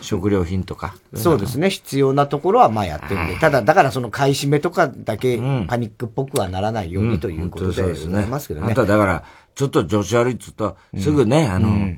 [0.00, 0.94] 食料品とか。
[1.14, 1.70] そうですね。
[1.70, 3.36] 必要なところはまあやってるんで。
[3.38, 8.72] ただ、だからその買い占めとかだけパニックっぽくはならないようにということでございますけどね。
[8.72, 9.24] あとはだから、
[9.54, 11.94] ちょっと調子悪いっつうと、すぐね、あの、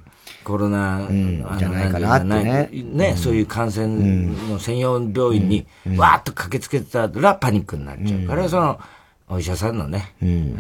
[0.49, 2.71] コロナ、あのじゃないかなってね。
[2.73, 5.67] ね、そういう感染の専用病院に、
[5.99, 8.81] わーっと駆けつけたらパニックになっちゃうから、その、
[9.29, 10.15] お医者さんのね、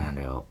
[0.06, 0.44] あれを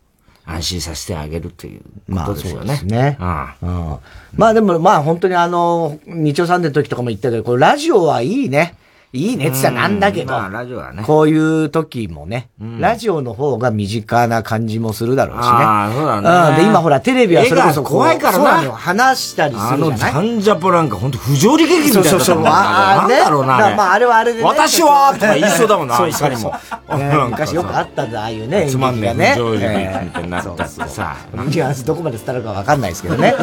[0.43, 1.81] 安心させてあげるという
[2.11, 2.65] ことですよね。
[2.65, 3.17] まあそうですね。
[3.19, 3.97] あうん。
[4.33, 8.75] まあでも、まあ本当にあの、日曜サンデーの時とかも言ったけど、これラジオはいいね。
[9.13, 11.01] いいねって言ったらなんだけど、まあラジオはね。
[11.03, 15.49] こういう時もね、ラジオの方が身近な感じもするだろうしね。
[15.49, 20.13] ああそうだねんで、今ほらテレビはそれこそ怖いからな話したりすあの、るじゃない？
[20.13, 22.09] ザンジャポなんか本当不条理劇みたいな。
[22.09, 23.75] そうそうそうああねなんだろうな。
[23.75, 26.51] まああれはあれでね私はとか言いそうだもんな、いかにも。
[26.97, 29.33] ね昔よくあったんだ、ああいうね、つまんねえ。
[29.35, 31.15] 不条理劇ええみたいになったってさ。
[31.33, 33.33] ニュアンスどこまで伝わるかわかんないですけどね。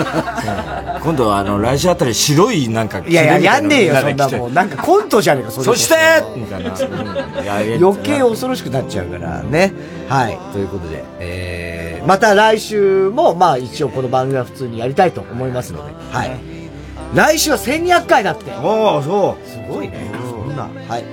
[1.02, 4.50] 今度はあの、来週あたり白いなんか、いやいや、やんねえよ、そんなももう。
[4.52, 5.94] なんかコントじゃねえか、そして
[6.36, 6.74] みたいな。
[7.80, 9.72] 余計恐ろしくなっちゃうからね。
[10.08, 10.38] はい。
[10.52, 16.30] ということで、えー、また来週も、まあ一応この番組は普通にやりたいと思いますので、はい。
[17.14, 18.50] 来週は1200回だって。
[18.56, 19.48] おおそう。
[19.48, 20.10] すごいね。
[20.28, 20.68] そんな。
[20.88, 21.04] はい。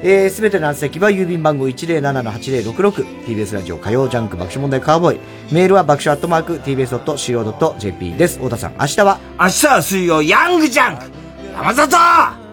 [0.00, 5.20] えー、すべての宛先は郵便番号 107-8066TBS ラジオ火曜ジャンク爆笑問題カーボーイ
[5.50, 9.18] メールは爆笑アットマーク TBS.CO.JP です太田さん明日は？
[9.40, 11.10] 明日は水曜、ヤングジャンク
[11.52, 12.47] 山里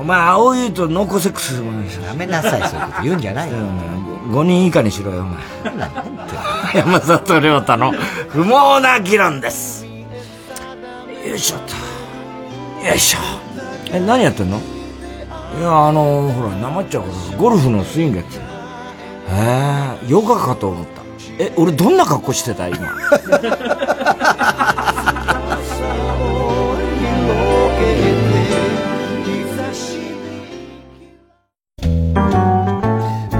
[0.00, 3.58] お前、青いとノーコセックスでもないやめなさい、そういうこと言うんじゃないよ。
[3.58, 5.38] 5人以下にしろよ、お前。
[6.74, 7.92] 山里亮太の
[8.28, 9.84] 不毛な議論です。
[9.84, 11.60] よいしょっ
[12.80, 12.86] と。
[12.86, 13.18] よいしょ。
[13.92, 14.56] え、何やってんの？
[14.56, 14.60] い
[15.60, 18.42] や、あのほら、なまっちゃうから、ゴルフのスイングやってる。
[18.42, 18.44] へ
[20.02, 21.02] え、ヨガかと思った。
[21.38, 22.68] え、俺どんな格好してた？
[22.68, 22.78] 今。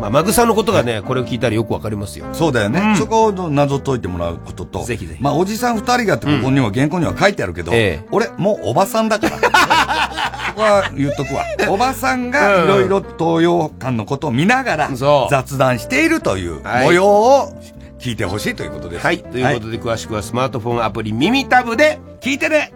[0.00, 2.26] まあ、マグサのことがねこれを聞いたらよくわかりますよ。
[2.32, 5.22] そうだよね、そこを謎解いてもらうことと、ぜひぜひ。
[5.22, 7.72] まあ、おじさん二人がってここには、原稿には書いてあるけど、
[8.10, 9.38] 俺、もうおばさんだから。
[10.48, 11.44] そこは言っとくわ。
[11.68, 14.90] おばさんがいろいろ東洋館のことを見ながら、
[15.30, 16.86] 雑談しているというはい。
[16.86, 17.52] 模様を
[17.98, 19.04] 聞いてほしいということです。
[19.04, 19.18] はい。
[19.22, 22.72] ということで、詳しくはスマートフォンアプリ耳タブで聞いてね。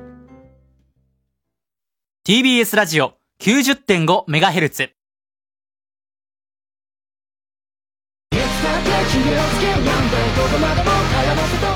[2.27, 5.02] TBS ラジオ 90.5MHz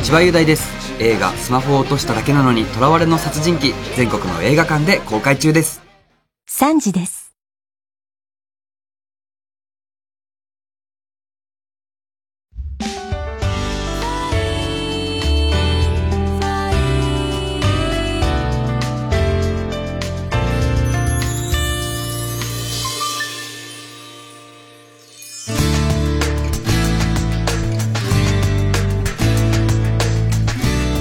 [0.03, 0.69] 千葉雄大です。
[0.99, 5.83] 映画「スマホを落としただけなのに囚われの殺人鬼」全国の映画館で公開中です。
[6.49, 7.26] 3時です。